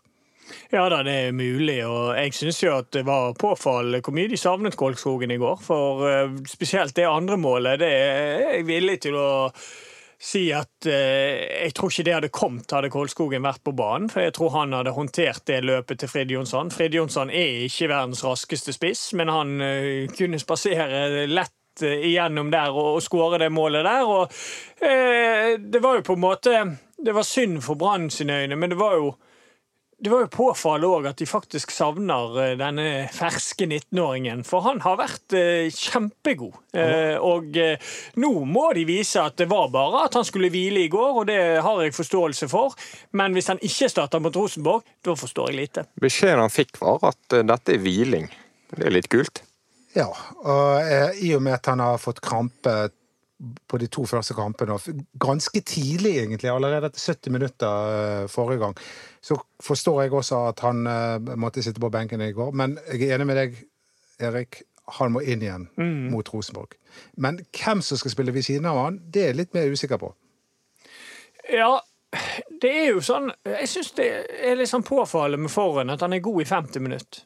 Ja 0.74 0.88
da, 0.90 1.04
det 1.06 1.14
er 1.28 1.36
mulig, 1.38 1.80
og 1.86 2.18
jeg 2.18 2.34
syns 2.36 2.64
jo 2.64 2.74
at 2.76 2.92
det 2.96 3.06
var 3.08 3.36
påfallende 3.40 4.02
hvor 4.04 4.16
mye 4.18 4.32
de 4.32 4.40
savnet 4.40 4.78
Kolskogen 4.80 5.32
i 5.32 5.40
går. 5.42 5.58
For 5.64 6.06
eh, 6.10 6.38
spesielt 6.50 6.96
det 6.98 7.08
andre 7.10 7.38
målet, 7.38 7.80
det 7.84 7.90
er 7.90 8.46
jeg 8.58 8.68
villig 8.68 9.00
til 9.08 9.18
å 9.20 9.32
si 10.24 10.44
at 10.56 10.88
eh, 10.88 11.66
jeg 11.66 11.74
tror 11.76 11.92
ikke 11.92 12.06
det 12.08 12.16
hadde 12.16 12.32
kommet 12.34 12.72
hadde 12.72 12.92
Kolskogen 12.94 13.44
vært 13.44 13.64
på 13.66 13.74
banen. 13.76 14.08
For 14.12 14.24
jeg 14.24 14.36
tror 14.38 14.54
han 14.56 14.76
hadde 14.78 14.96
håndtert 14.96 15.44
det 15.50 15.60
løpet 15.68 16.00
til 16.00 16.12
Frid 16.12 16.32
Jonsson. 16.32 16.72
Frid 16.74 16.96
Jonsson 16.96 17.34
er 17.34 17.66
ikke 17.68 17.92
verdens 17.92 18.24
raskeste 18.26 18.76
spiss, 18.76 19.10
men 19.20 19.32
han 19.34 19.60
eh, 19.64 20.08
kunne 20.16 20.40
spasere 20.42 21.26
lett 21.28 21.84
eh, 21.84 22.08
igjennom 22.12 22.54
der 22.54 22.72
og, 22.72 22.96
og 22.96 23.04
skåre 23.04 23.42
det 23.44 23.52
målet 23.54 23.84
der. 23.88 24.08
Og 24.08 24.40
eh, 24.80 25.60
det 25.60 25.84
var 25.84 26.00
jo 26.00 26.08
på 26.08 26.18
en 26.18 26.24
måte 26.24 26.64
Det 27.04 27.12
var 27.12 27.28
synd 27.28 27.60
for 27.66 27.76
Brann 27.76 28.10
sine 28.14 28.44
øyne, 28.46 28.56
men 28.56 28.72
det 28.72 28.80
var 28.80 28.96
jo 28.96 29.14
det 30.04 30.10
var 30.12 30.26
jo 30.26 30.30
påfallende 30.32 30.98
òg 30.98 31.06
at 31.14 31.22
de 31.22 31.26
faktisk 31.28 31.72
savner 31.72 32.34
eh, 32.44 32.56
denne 32.60 32.88
ferske 33.16 33.64
19-åringen. 33.64 34.42
For 34.44 34.66
han 34.66 34.82
har 34.84 34.98
vært 35.00 35.36
eh, 35.40 35.70
kjempegod. 35.72 36.58
Eh, 36.76 37.16
og 37.24 37.56
nå 38.20 38.32
må 38.50 38.66
de 38.76 38.84
vise 38.90 39.22
at 39.24 39.38
det 39.40 39.48
var 39.52 39.70
bare 39.72 40.04
at 40.10 40.18
han 40.20 40.28
skulle 40.28 40.52
hvile 40.52 40.84
i 40.84 40.92
går, 40.92 41.22
og 41.22 41.30
det 41.32 41.40
har 41.64 41.80
jeg 41.86 41.96
forståelse 41.96 42.50
for. 42.52 42.76
Men 43.16 43.38
hvis 43.38 43.48
han 43.54 43.64
ikke 43.64 43.88
starter 43.94 44.24
mot 44.24 44.36
Rosenborg, 44.36 44.84
da 45.08 45.16
forstår 45.16 45.54
jeg 45.54 45.62
lite. 45.62 45.86
Beskjeden 46.04 46.44
han 46.44 46.52
fikk 46.52 46.82
var 46.84 47.00
at 47.14 47.40
dette 47.40 47.78
er 47.78 47.84
hviling. 47.86 48.28
Det 48.74 48.84
er 48.90 48.98
litt 48.98 49.08
kult. 49.14 49.46
Ja, 49.96 50.10
og 50.10 51.22
i 51.22 51.32
og 51.38 51.44
med 51.46 51.62
at 51.62 51.70
han 51.70 51.80
har 51.80 52.02
fått 52.02 52.20
krampe 52.26 52.90
på 53.68 53.80
de 53.82 53.88
to 53.92 54.06
første 54.10 54.36
kampene, 54.38 54.78
ganske 55.22 55.62
tidlig 55.68 56.18
egentlig, 56.22 56.52
allerede 56.52 56.90
etter 56.92 57.14
70 57.14 57.34
minutter 57.36 57.94
eh, 57.94 58.28
forrige 58.32 58.64
gang, 58.64 58.76
så 59.22 59.38
forstår 59.64 60.02
jeg 60.04 60.14
også 60.14 60.42
at 60.50 60.64
han 60.66 60.88
eh, 60.88 61.34
måtte 61.40 61.64
sitte 61.64 61.82
på 61.84 61.92
benken 61.94 62.22
i 62.22 62.32
går. 62.36 62.52
Men 62.52 62.78
jeg 62.92 63.08
er 63.10 63.18
enig 63.18 63.30
med 63.30 63.42
deg, 63.42 63.58
Erik. 64.24 64.64
Han 65.00 65.14
må 65.16 65.22
inn 65.24 65.40
igjen 65.40 65.70
mot 66.12 66.28
Rosenborg. 66.34 66.76
Men 67.16 67.38
hvem 67.56 67.80
som 67.82 67.98
skal 67.98 68.12
spille 68.12 68.34
ved 68.36 68.44
siden 68.44 68.68
av 68.68 68.82
han, 68.82 68.98
det 69.08 69.22
er 69.22 69.30
jeg 69.32 69.38
litt 69.40 69.54
mer 69.56 69.72
usikker 69.72 70.02
på. 70.02 70.10
Ja, 71.54 71.78
det 72.62 72.72
er 72.72 72.90
jo 72.92 73.02
sånn 73.04 73.32
Jeg 73.48 73.70
syns 73.72 73.94
det 73.98 74.06
er 74.44 74.58
litt 74.60 74.70
sånn 74.70 74.86
påfallende 74.86 75.48
med 75.48 75.54
Forhen 75.54 75.92
at 75.94 76.04
han 76.06 76.14
er 76.14 76.24
god 76.24 76.44
i 76.44 76.50
50 76.50 76.84
minutter. 76.84 77.24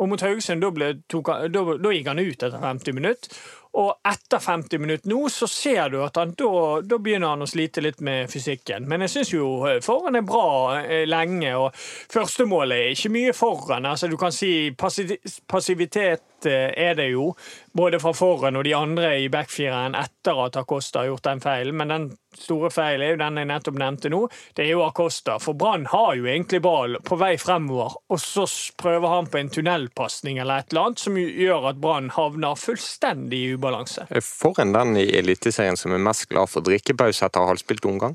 Og 0.00 0.08
mot 0.10 0.24
Haugesund, 0.24 0.64
da, 0.64 0.72
ble, 0.74 0.88
tok 1.10 1.28
da, 1.54 1.62
da 1.78 1.92
gikk 1.94 2.08
han 2.10 2.18
ut 2.18 2.42
etter 2.42 2.58
50 2.58 2.96
minutter. 2.96 3.36
Og 3.74 4.06
etter 4.06 4.38
50 4.38 4.78
minutter 4.78 5.10
nå, 5.10 5.24
så 5.34 5.48
ser 5.50 5.88
du 5.90 5.96
at 6.04 6.18
han, 6.20 6.34
da, 6.38 6.50
da 6.86 6.98
begynner 7.02 7.32
han 7.32 7.42
å 7.42 7.48
slite 7.50 7.82
litt 7.82 7.98
med 8.06 8.30
fysikken. 8.30 8.86
Men 8.90 9.02
jeg 9.02 9.14
syns 9.16 9.32
jo 9.34 9.48
foran 9.82 10.18
er 10.18 10.26
bra 10.26 10.44
eh, 10.84 11.02
lenge, 11.10 11.50
og 11.58 11.74
førstemålet 12.14 12.76
er 12.76 12.94
ikke 12.94 13.10
mye 13.16 13.34
foran. 13.34 13.88
Altså, 13.90 14.06
du 14.10 14.14
kan 14.20 14.34
si 14.34 14.70
passivitet 14.78 16.46
eh, 16.46 16.70
er 16.86 16.94
det 17.00 17.08
jo, 17.10 17.32
både 17.74 17.98
fra 17.98 18.14
foran 18.14 18.60
og 18.60 18.66
de 18.68 18.76
andre 18.78 19.16
i 19.24 19.30
backfireren 19.32 19.98
etter 19.98 20.44
at 20.46 20.60
Acosta 20.62 21.02
har 21.02 21.10
gjort 21.10 21.26
den 21.26 21.42
feilen. 21.42 21.74
Men 21.80 21.90
den 21.90 22.08
store 22.40 22.70
feil 22.72 23.02
er 23.04 23.14
jo 23.14 23.20
den 23.20 23.42
jeg 23.42 23.50
nettopp 23.50 23.78
nevnte 23.80 24.12
nå. 24.12 24.22
Det 24.56 24.64
er 24.64 24.72
jo 24.72 24.84
Acosta. 24.86 25.36
For 25.42 25.56
Brann 25.58 25.86
har 25.92 26.14
jo 26.18 26.28
egentlig 26.30 26.62
ball 26.64 26.96
på 27.04 27.18
vei 27.20 27.34
fremover, 27.40 27.98
og 28.08 28.22
så 28.22 28.46
prøver 28.80 29.16
han 29.16 29.28
på 29.30 29.40
en 29.40 29.52
tunnelpasning 29.52 30.40
eller 30.42 30.62
et 30.62 30.72
eller 30.72 30.88
annet 30.88 31.04
som 31.04 31.20
gjør 31.20 31.70
at 31.72 31.80
Brann 31.82 32.10
havner 32.14 32.58
fullstendig 32.58 33.44
i 33.44 33.54
ubalanse. 33.58 34.08
Får 34.14 34.54
Foran 34.54 34.72
den 34.72 34.96
i 34.96 35.08
Eliteserien 35.18 35.76
som 35.76 35.92
er 35.92 36.02
mest 36.02 36.28
glad 36.30 36.50
for 36.52 36.64
drikkepause 36.64 37.26
etter 37.26 37.48
halvspilt 37.48 37.86
omgang? 37.88 38.14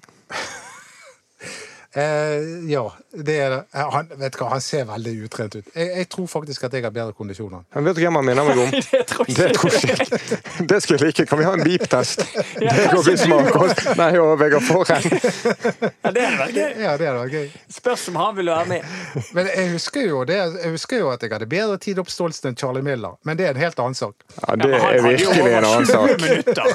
Eh, 1.96 2.70
ja, 2.70 2.84
det 3.18 3.36
er 3.42 3.50
det. 3.50 3.60
Eh, 3.74 3.88
Han, 3.96 4.10
vet 4.22 4.36
hva, 4.38 4.50
han 4.52 4.62
ser 4.62 4.84
veldig 4.86 5.14
utrent 5.26 5.56
ut. 5.58 5.66
Jeg, 5.74 5.88
jeg 5.98 6.10
tror 6.14 6.28
faktisk 6.30 6.64
at 6.68 6.74
jeg 6.78 6.84
har 6.86 6.92
bedre 6.94 7.14
kondisjon 7.18 7.50
enn 7.58 7.64
han. 7.74 7.86
Vet 7.88 7.96
du 7.98 8.02
hvem 8.04 8.16
han 8.20 8.26
minner 8.28 8.46
meg 8.46 8.58
om? 8.62 8.70
Det 9.40 9.48
tror 9.58 9.72
jeg 9.74 9.96
ikke. 9.96 10.38
Det 10.70 10.78
skulle 10.86 11.00
jeg 11.00 11.06
like. 11.10 11.26
Kan 11.32 11.40
vi 11.42 11.48
ha 11.48 11.54
en 11.58 11.64
beep-test? 11.66 12.22
Ja, 12.62 12.74
Det 12.76 12.86
går 12.94 13.04
visst 13.08 13.26
med 13.32 13.38
Akos. 13.50 13.74
Nei, 13.98 14.12
og 14.22 14.36
Vegard 14.42 14.66
Forhen. 14.68 15.02
Ja, 16.10 16.12
det 16.14 16.22
hadde 16.26 16.40
vært 16.40 16.56
gøy. 16.56 16.70
Ja, 16.84 16.92
det 16.98 17.06
hadde 17.10 17.20
vært 17.24 17.34
gøy. 17.36 17.48
Spørs 17.74 18.04
om 18.12 18.16
han 18.22 18.38
vil 18.38 18.50
være 18.54 18.66
med. 18.70 18.82
Men 19.38 19.50
jeg 19.50 19.72
husker, 19.74 20.02
jo 20.10 20.22
det, 20.30 20.38
jeg 20.62 20.72
husker 20.74 20.98
jo 21.04 21.10
at 21.14 21.22
jeg 21.26 21.32
hadde 21.34 21.48
bedre 21.52 21.78
tid 21.82 22.00
oppståelse 22.02 22.48
enn 22.50 22.58
Charlie 22.60 22.86
Miller, 22.86 23.18
men 23.28 23.38
det 23.40 23.46
er 23.50 23.54
en 23.58 23.62
helt 23.62 23.80
annen 23.82 23.98
sak. 23.98 24.16
Ja, 24.38 24.42
Ja, 24.50 24.56
det 24.62 24.70
ja, 24.72 24.78
er 24.90 25.02
virkelig 25.06 25.44
en 25.50 25.66
annen 25.70 25.86
sak. 25.90 26.10
minutter. 26.22 26.68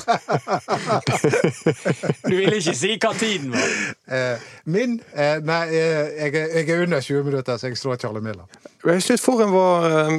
Du 2.28 2.34
ville 2.36 2.56
ikke 2.60 2.74
si 2.78 2.94
hva 3.00 3.12
tiden 3.18 3.50
var. 3.54 3.68
Eh, 4.14 4.36
min 4.70 4.98
eh, 5.12 5.36
Nei, 5.44 5.62
eh, 5.68 6.12
jeg, 6.24 6.34
jeg 6.34 6.68
er 6.70 6.84
under 6.86 7.00
20 7.04 7.28
minutter, 7.28 7.58
så 7.58 7.70
jeg 7.70 7.80
slår 7.80 8.00
Charlie 8.02 8.24
Miller. 8.24 8.48
Jeg 8.84 9.04
syns 9.04 9.24
Forhen 9.24 9.52
var 9.54 9.88
eh, 9.90 10.18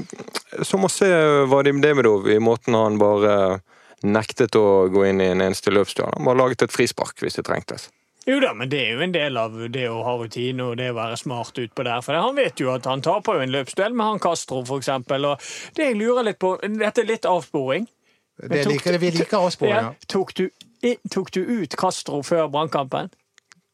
som 0.65 0.85
å 0.85 0.91
se 0.91 1.09
Vadim 1.51 1.81
Demidov 1.83 2.29
i 2.31 2.39
måten 2.43 2.77
han 2.77 2.99
bare 3.01 3.59
nektet 4.05 4.55
å 4.59 4.85
gå 4.93 5.05
inn 5.09 5.21
i 5.23 5.31
en 5.33 5.43
eneste 5.45 5.73
løpsdør. 5.73 6.13
Han 6.17 6.27
bare 6.27 6.41
laget 6.43 6.67
et 6.67 6.73
frispark 6.75 7.21
hvis 7.23 7.39
det 7.39 7.47
trengtes. 7.47 7.89
Jo 8.25 8.39
da, 8.41 8.55
men 8.57 8.69
det 8.71 8.79
er 8.81 8.95
jo 8.97 9.03
en 9.05 9.13
del 9.13 9.37
av 9.37 9.57
det 9.69 9.83
å 9.85 9.99
ha 10.05 10.15
rutine 10.17 10.65
og 10.65 10.79
det 10.79 10.87
å 10.89 10.97
være 10.97 11.17
smart 11.21 11.59
utpå 11.61 11.83
der. 11.85 12.01
For 12.01 12.17
han 12.17 12.37
vet 12.37 12.61
jo 12.61 12.71
at 12.73 12.87
han 12.89 13.03
taper 13.05 13.37
jo 13.37 13.45
en 13.45 13.53
løpsduell 13.53 13.93
med 13.93 14.15
han 14.15 14.21
Castro, 14.23 14.63
for 14.65 14.81
eksempel. 14.81 15.27
Og 15.29 15.51
det 15.77 15.91
jeg 15.91 15.99
lurer 15.99 16.31
litt 16.31 16.41
på 16.41 16.55
Dette 16.63 17.03
er 17.03 17.11
litt 17.11 17.29
avsporing. 17.29 17.85
Det 18.35 18.65
liker, 18.67 18.97
vi 18.99 19.11
liker 19.15 19.45
Ja, 19.69 19.93
tok, 20.11 20.33
du, 20.35 20.49
tok 21.13 21.29
du 21.31 21.39
ut 21.45 21.77
Castro 21.79 22.19
før 22.25 22.49
brannkampen? 22.51 23.13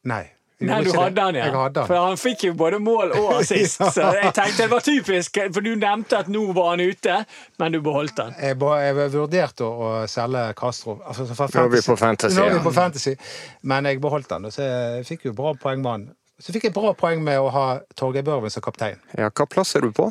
Nei. 0.06 0.26
Nei, 0.68 0.78
du 0.86 0.92
hadde 0.96 1.14
det. 1.16 1.24
han, 1.26 1.38
ja. 1.38 1.48
Hadde 1.54 1.82
han. 1.82 1.90
For 1.90 1.98
han 2.06 2.20
fikk 2.20 2.46
jo 2.48 2.52
både 2.58 2.78
mål 2.82 3.14
og 3.18 3.28
assist. 3.40 3.82
Så 3.96 4.12
jeg 4.16 4.32
tenkte 4.36 4.64
det 4.64 4.70
var 4.72 4.86
typisk, 4.86 5.40
for 5.54 5.64
du 5.64 5.72
nevnte 5.74 6.22
at 6.22 6.30
nå 6.32 6.44
var 6.56 6.72
han 6.74 6.84
ute, 6.84 7.18
men 7.62 7.76
du 7.76 7.80
beholdt 7.84 8.22
han. 8.22 8.34
Jeg, 8.38 8.58
jeg 8.58 9.12
vurderte 9.16 9.68
å, 9.68 9.92
selge 10.10 10.46
Castro. 10.58 10.98
Altså, 11.06 11.26
Nå 11.26 11.66
er 11.66 11.74
vi 11.74 11.84
på 11.86 11.98
fantasy, 11.98 12.38
Nå 12.38 12.48
er 12.48 12.56
vi 12.56 12.64
på 12.64 12.74
fantasy. 12.76 13.14
Men 13.68 13.90
jeg 13.90 14.02
beholdt 14.02 14.34
han, 14.36 14.48
og 14.48 14.54
så 14.54 14.66
jeg 14.66 15.06
fikk 15.08 15.30
jo 15.30 15.36
bra 15.38 15.54
poeng 15.58 15.82
med 15.82 15.92
han. 15.92 16.08
Så 16.42 16.54
fikk 16.54 16.70
jeg 16.70 16.74
bra 16.74 16.90
poeng 16.98 17.20
med 17.22 17.38
å 17.38 17.50
ha 17.54 17.66
Torgeir 17.98 18.24
Børven 18.26 18.50
som 18.50 18.64
kaptein. 18.64 18.98
Ja, 19.18 19.28
hva 19.30 19.46
plass 19.46 19.76
er 19.78 19.86
du 19.86 19.92
på? 19.94 20.08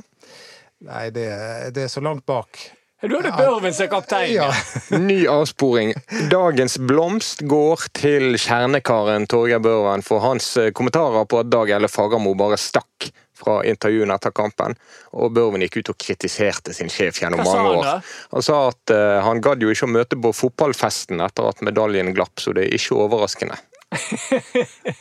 Nei, 0.88 1.10
det, 1.14 1.28
det 1.76 1.86
er 1.86 1.92
så 1.92 2.04
langt 2.04 2.26
bak. 2.30 2.60
Du 3.02 3.16
hadde 3.16 3.32
Børven 3.38 3.74
som 3.74 3.88
kaptein. 3.90 4.34
Ja. 4.34 4.54
Ny 4.90 5.28
avsporing. 5.28 5.94
Dagens 6.30 6.78
blomst 6.78 7.42
går 7.50 7.88
til 7.98 8.36
kjernekaren 8.38 9.26
Torgeir 9.32 9.60
Børven 9.64 10.04
for 10.06 10.22
hans 10.22 10.52
eh, 10.62 10.70
kommentarer 10.78 11.26
på 11.26 11.40
at 11.42 11.50
Dag 11.50 11.74
Elle 11.74 11.90
Fagermo 11.90 12.36
bare 12.38 12.60
stakk 12.62 13.10
fra 13.42 13.64
intervjuene 13.66 14.14
etter 14.14 14.34
kampen. 14.38 14.78
Og 15.18 15.34
Børven 15.34 15.66
gikk 15.66 15.80
ut 15.82 15.94
og 15.96 15.98
kritiserte 16.06 16.76
sin 16.78 16.94
sjef 16.94 17.24
gjennom 17.24 17.42
mange 17.42 17.74
år. 17.80 18.10
Han 18.36 18.46
sa 18.46 18.68
at 18.70 18.94
uh, 18.94 19.18
han 19.26 19.42
gadd 19.42 19.66
jo 19.66 19.74
ikke 19.74 19.90
å 19.90 19.96
møte 19.98 20.20
på 20.22 20.34
fotballfesten 20.38 21.26
etter 21.26 21.50
at 21.50 21.66
medaljen 21.66 22.14
glapp, 22.14 22.38
så 22.38 22.54
det 22.54 22.68
er 22.68 22.78
ikke 22.78 23.02
overraskende. 23.02 23.58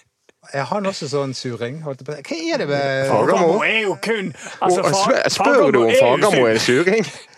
Er 0.50 0.64
han 0.66 0.86
også 0.88 1.06
sånn 1.06 1.34
suring? 1.36 1.76
Holdt 1.84 2.00
på- 2.02 2.16
Hva 2.16 2.36
er 2.54 2.58
det 2.58 2.66
med 2.66 3.10
Fagermo? 3.10 3.36
Fagermo 3.36 3.58
er 3.62 3.82
jo 3.84 3.92
kun 4.02 4.32
altså, 4.58 4.82
spør, 5.30 5.68
du 5.70 5.78
om 5.84 5.90
er 5.92 6.00
Fagermo 6.00 6.46
er 6.48 6.56
en 6.56 6.62
suring? 6.64 7.04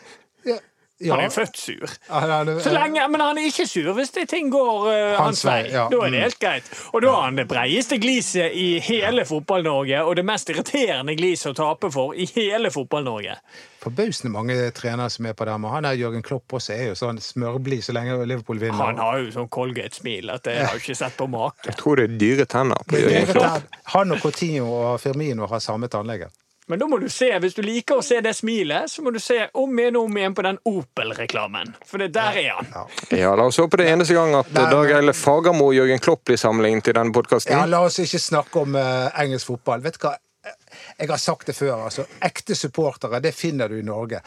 Ja. 1.02 1.16
Han 1.16 1.24
er 1.24 1.32
født 1.34 1.56
sur. 1.58 1.94
Han 2.08 2.30
er- 2.30 2.60
Så 2.62 2.70
lenge, 2.72 3.08
men 3.10 3.20
han 3.20 3.38
er 3.38 3.48
ikke 3.50 3.66
sur 3.66 3.92
hvis 3.96 4.12
det 4.14 4.28
ting 4.30 4.50
går 4.52 4.86
uh, 4.86 5.16
hans, 5.18 5.42
Hans 5.42 5.44
vei, 5.44 5.70
ja. 5.72 5.88
Da 5.90 5.98
er 6.06 6.10
det 6.14 6.20
helt 6.22 6.38
greit. 6.38 6.70
Og 6.94 7.02
da 7.02 7.10
har 7.16 7.22
han 7.26 7.36
det 7.40 7.48
breieste 7.50 7.98
gliset 7.98 8.52
i 8.54 8.78
hele 8.78 9.24
Fotball-Norge, 9.26 10.02
og 10.06 10.16
det 10.16 10.24
mest 10.28 10.48
irriterende 10.54 11.16
gliset 11.18 11.50
å 11.52 11.54
tape 11.58 11.90
for 11.92 12.14
i 12.14 12.26
hele 12.36 12.70
Fotball-Norge. 12.70 13.36
Forbausende 13.82 14.30
mange 14.30 14.54
trenere 14.70 15.10
som 15.10 15.26
er 15.26 15.32
på 15.34 15.44
dem. 15.48 15.64
Og 15.66 15.72
han 15.74 15.84
er 15.88 15.96
Jørgen 15.98 16.22
Klopp 16.22 16.52
også 16.54 16.70
er 16.76 16.84
jo 16.92 16.94
sånn 16.94 17.18
smørblid 17.18 17.82
så 17.82 17.92
lenge 17.96 18.14
Liverpool 18.30 18.60
vinner. 18.62 18.78
Han 18.78 19.00
har 19.02 19.18
jo 19.24 19.32
sånn 19.34 19.48
Colgate-smil 19.50 20.30
at 20.30 20.46
jeg 20.46 20.66
har 20.68 20.78
ikke 20.78 20.94
sett 20.94 21.16
på 21.18 21.26
make. 21.32 21.66
Jeg 21.66 21.76
tror 21.80 21.98
det 21.98 22.04
er 22.10 22.14
dyre 22.22 22.46
tenner 22.46 22.78
på 22.86 23.00
er 23.00 23.08
Jørgen 23.08 23.32
Klopp. 23.34 23.74
Han 23.96 24.12
og 24.14 24.22
Coutinho 24.22 24.70
og 24.70 25.00
Firmino 25.02 25.46
har 25.50 25.58
samme 25.64 25.90
tannlege. 25.90 26.30
Men 26.72 26.80
da 26.80 26.86
må 26.88 26.96
du 26.98 27.08
se, 27.12 27.26
hvis 27.36 27.52
du 27.52 27.60
liker 27.60 27.98
å 28.00 28.02
se 28.04 28.16
det 28.24 28.30
smilet, 28.32 28.88
så 28.88 29.02
må 29.04 29.10
du 29.12 29.18
se 29.20 29.42
om 29.60 29.76
igjen 29.76 29.98
og 30.00 30.06
om 30.08 30.14
igjen 30.16 30.32
på 30.32 30.44
den 30.46 30.56
Opel-reklamen. 30.70 31.74
For 31.84 32.00
det 32.00 32.14
der 32.14 32.38
er 32.40 32.46
han. 32.56 32.70
Ja, 33.12 33.34
la 33.36 33.44
oss 33.50 33.58
håpe 33.60 33.76
det 33.82 33.90
eneste 33.92 34.16
gang 34.16 34.32
at 34.38 34.48
Nei, 34.56 34.62
Dag 34.72 34.92
Eile 34.96 35.12
Fagermo 35.12 35.66
og 35.68 35.76
Jørgen 35.76 36.00
Klopp 36.00 36.22
blir 36.30 36.40
sammenlignet 36.40 36.88
i 36.88 36.94
denne 36.96 37.12
podkasten. 37.12 37.52
Ja, 37.52 37.66
la 37.68 37.82
oss 37.84 38.00
ikke 38.00 38.22
snakke 38.24 38.62
om 38.64 38.78
uh, 38.80 39.10
engelsk 39.20 39.50
fotball. 39.50 39.84
Vet 39.84 40.00
du 40.00 40.06
hva? 40.06 40.14
Jeg 40.96 41.10
har 41.12 41.20
sagt 41.20 41.52
det 41.52 41.58
før. 41.58 41.84
altså. 41.90 42.06
Ekte 42.24 42.56
supportere, 42.56 43.20
det 43.20 43.34
finner 43.36 43.68
du 43.68 43.76
i 43.76 43.84
Norge. 43.84 44.22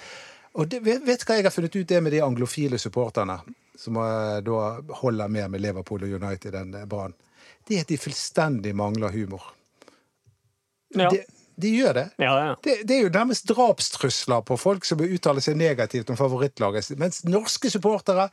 Og 0.61 0.69
det, 0.69 0.83
vet 0.85 1.01
vet 1.01 1.25
du 1.25 1.27
hva 1.31 1.39
jeg 1.39 1.49
har 1.49 1.55
funnet 1.57 1.81
ut 1.81 1.89
det 1.89 2.03
med 2.05 2.13
de 2.13 2.21
anglofile 2.29 2.77
supporterne, 2.77 3.39
som 3.73 3.97
uh, 3.97 4.37
da 4.45 4.61
holder 5.01 5.33
med 5.33 5.55
med 5.57 5.65
Liverpool 5.65 6.05
og 6.05 6.13
United 6.21 6.61
enn 6.61 6.77
eh, 6.77 6.85
Brann? 6.85 7.17
Det 7.65 7.79
er 7.79 7.89
at 7.89 7.89
de 7.89 7.97
fullstendig 7.97 8.77
mangler 8.77 9.17
humor. 9.17 9.49
Ja, 10.93 11.09
De, 11.09 11.25
de 11.61 11.71
gjør 11.77 11.97
det. 11.99 12.05
ja. 12.19 12.33
ja. 12.47 12.51
Det, 12.63 12.77
det 12.87 12.97
er 12.97 13.07
jo 13.07 13.13
nærmest 13.13 13.47
drapstrusler 13.49 14.43
på 14.45 14.57
folk 14.59 14.85
som 14.87 15.01
uttaler 15.01 15.43
seg 15.43 15.57
negativt 15.59 16.09
om 16.11 16.19
favorittlaget. 16.19 16.93
Mens 16.99 17.23
norske 17.27 17.71
supportere 17.71 18.29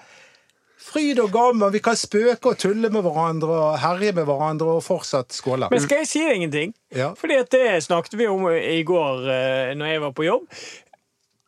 Fryd 0.83 1.21
og 1.23 1.31
gammen, 1.31 1.69
vi 1.71 1.79
kan 1.79 1.95
spøke 1.95 2.53
og 2.53 2.59
tulle 2.59 2.89
med 2.91 3.05
hverandre 3.07 3.55
og 3.55 3.75
herje 3.79 4.11
med 4.17 4.27
hverandre 4.27 4.79
og 4.79 4.83
fortsatt 4.83 5.35
skåle. 5.35 5.69
Men 5.71 5.83
skal 5.85 6.03
jeg 6.03 6.09
si 6.11 6.23
deg 6.27 6.41
ingenting? 6.41 6.73
Ja. 6.91 7.13
Fordi 7.19 7.37
at 7.39 7.53
det 7.55 7.85
snakket 7.87 8.17
vi 8.19 8.27
om 8.27 8.49
i 8.51 8.81
går 8.87 9.29
eh, 9.31 9.75
når 9.79 9.93
jeg 9.93 10.03
var 10.03 10.17
på 10.17 10.27
jobb. 10.27 10.49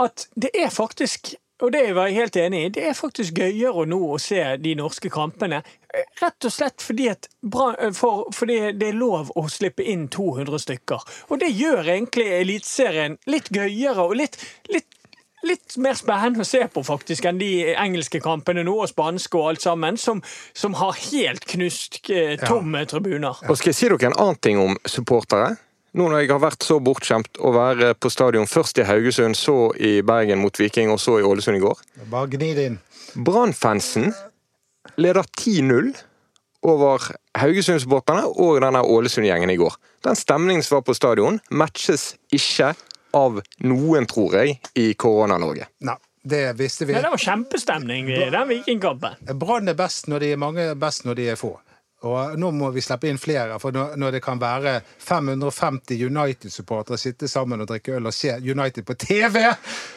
At 0.04 0.28
det 0.38 0.52
er 0.54 0.70
faktisk 0.74 1.34
og 1.64 1.72
det 1.72 1.84
var 1.96 2.10
jeg 2.10 2.20
helt 2.20 2.36
enig 2.36 2.60
i. 2.64 2.72
Det 2.76 2.84
er 2.88 2.96
faktisk 2.98 3.40
gøyere 3.40 3.86
nå 3.88 4.00
å 4.14 4.20
se 4.22 4.42
de 4.60 4.74
norske 4.78 5.10
kampene. 5.12 5.62
eh, 5.94 6.04
Rett 6.20 6.44
og 6.44 6.52
slett 6.52 6.82
fordi, 6.84 7.08
bra, 7.42 7.74
eh, 7.78 7.92
for, 7.92 8.28
fordi 8.32 8.72
det 8.72 8.90
er 8.90 8.98
lov 8.98 9.32
å 9.36 9.46
slippe 9.48 9.82
inn 9.82 10.08
200 10.08 10.58
stykker. 10.58 11.06
Og 11.30 11.40
det 11.40 11.52
gjør 11.54 11.88
egentlig 11.96 12.28
Eliteserien 12.40 13.18
litt 13.26 13.48
gøyere 13.50 14.04
og 14.04 14.16
litt, 14.20 14.38
litt 14.68 14.90
Litt 15.44 15.74
mer 15.76 15.92
spennende 15.92 16.40
å 16.40 16.46
se 16.48 16.62
på 16.72 16.80
faktisk 16.86 17.26
enn 17.28 17.36
de 17.36 17.74
engelske 17.76 18.16
kampene 18.24 18.62
nå, 18.64 18.78
og 18.80 18.88
spanske 18.88 19.36
og 19.36 19.50
alt 19.50 19.60
sammen, 19.60 19.98
som, 20.00 20.22
som 20.56 20.72
har 20.80 20.96
helt 21.10 21.44
knust 21.44 21.98
tomme 22.06 22.38
tomme 22.40 22.80
tribuner. 22.88 23.42
Og 23.44 23.58
skal 23.60 23.74
jeg 23.74 23.76
si 23.76 23.90
dere 23.90 24.08
en 24.08 24.16
annen 24.16 24.40
ting 24.40 24.62
om 24.62 24.78
supportere? 24.88 25.58
Nå 25.94 26.08
når 26.10 26.24
jeg 26.24 26.32
har 26.32 26.40
vært 26.42 26.64
så 26.66 26.80
bortskjemt 26.82 27.38
å 27.38 27.52
være 27.54 27.92
på 27.94 28.10
stadion 28.10 28.48
først 28.50 28.80
i 28.82 28.86
Haugesund, 28.88 29.36
så 29.38 29.70
i 29.78 30.00
Bergen 30.02 30.40
mot 30.42 30.56
Viking 30.58 30.90
og 30.90 30.98
så 30.98 31.20
i 31.20 31.26
Ålesund 31.26 31.60
i 31.60 31.62
går 31.62 31.82
Bare 32.10 32.30
gni 32.32 32.48
det 32.56 32.64
inn. 32.70 32.78
Brann-fansen 33.14 34.08
leder 34.98 35.22
10-0 35.38 35.92
over 36.66 37.04
Haugesund-supporterne 37.38 38.24
og 38.26 38.58
denne 38.64 38.82
Ålesund-gjengen 38.82 39.52
i 39.52 39.58
går. 39.60 39.76
Den 40.02 40.18
stemningen 40.18 40.64
som 40.66 40.80
var 40.80 40.86
på 40.88 40.96
stadion, 40.98 41.38
matches 41.50 42.14
ikke 42.34 42.72
av 43.14 43.38
noen, 43.62 44.08
tror 44.10 44.34
jeg, 44.40 44.56
i 44.74 44.88
Korona-Norge. 44.98 45.68
Nei, 45.86 45.96
det 46.26 46.42
visste 46.58 46.88
vi. 46.88 46.96
Nei, 46.96 47.04
det 47.04 47.12
var 47.14 47.22
kjempestemning 47.22 48.10
i 48.10 48.24
den 48.34 48.50
Vikingkampen. 48.50 49.20
Brann 49.38 49.70
er 49.70 49.78
best 49.78 50.10
når 50.10 50.26
de 50.26 50.32
er 50.34 50.42
mange, 50.42 50.66
best 50.80 51.06
når 51.06 51.20
de 51.20 51.30
er 51.36 51.38
få. 51.38 51.54
Og 52.04 52.34
nå 52.36 52.50
må 52.52 52.68
vi 52.74 52.82
slippe 52.84 53.08
inn 53.08 53.16
flere, 53.16 53.56
for 53.62 53.72
når 53.72 54.10
det 54.12 54.20
kan 54.24 54.36
være 54.40 54.74
550 55.00 56.02
United-supportere 56.04 56.98
sitte 57.00 57.28
sammen 57.32 57.62
og 57.64 57.68
drikke 57.70 57.94
øl 57.96 58.10
og 58.10 58.12
se 58.12 58.34
United 58.44 58.84
på 58.84 58.92
TV, 59.00 59.40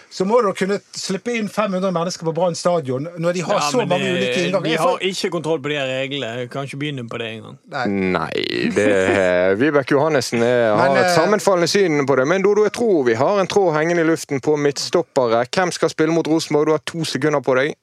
så 0.10 0.24
må 0.24 0.40
du 0.46 0.54
kunne 0.56 0.78
slippe 0.96 1.34
inn 1.36 1.50
500 1.52 1.92
mennesker 1.92 2.24
på 2.30 2.34
Brann 2.38 2.56
stadion 2.56 3.10
når 3.20 3.36
de 3.36 3.44
har 3.44 3.60
Ja, 3.60 3.66
så 3.72 3.84
mange 3.84 4.06
det- 4.06 4.14
ulike 4.16 4.46
innganger. 4.46 4.70
Vi 4.70 4.76
har 4.80 5.04
ikke 5.10 5.30
kontroll 5.36 5.60
på 5.60 5.70
de 5.74 5.82
reglene. 5.84 6.48
Kan 6.50 6.64
ikke 6.64 6.80
begynne 6.80 7.08
på 7.12 7.20
det 7.20 7.28
engang. 7.34 7.58
Nei. 7.76 7.86
Nei, 7.88 8.70
det 8.72 9.60
Vibeke 9.60 9.92
Johannessen 9.98 10.42
er, 10.42 10.76
har 10.80 10.94
Men, 10.94 10.98
et 11.04 11.12
eh, 11.12 11.16
sammenfallende 11.16 11.68
syn 11.68 12.06
på 12.08 12.16
det. 12.16 12.28
Men 12.28 12.42
Dodo, 12.42 12.64
jeg 12.64 12.74
tror 12.74 13.04
vi 13.04 13.14
har 13.20 13.40
en 13.42 13.48
tråd 13.48 13.74
hengende 13.76 14.02
i 14.02 14.08
luften 14.08 14.40
på 14.40 14.56
midtstoppere. 14.56 15.44
Hvem 15.52 15.72
skal 15.76 15.90
spille 15.92 16.14
mot 16.16 16.28
Rosenborg? 16.28 16.66
Du 16.68 16.72
har 16.72 16.84
to 16.86 17.04
sekunder 17.04 17.44
på 17.44 17.56
deg. 17.60 17.76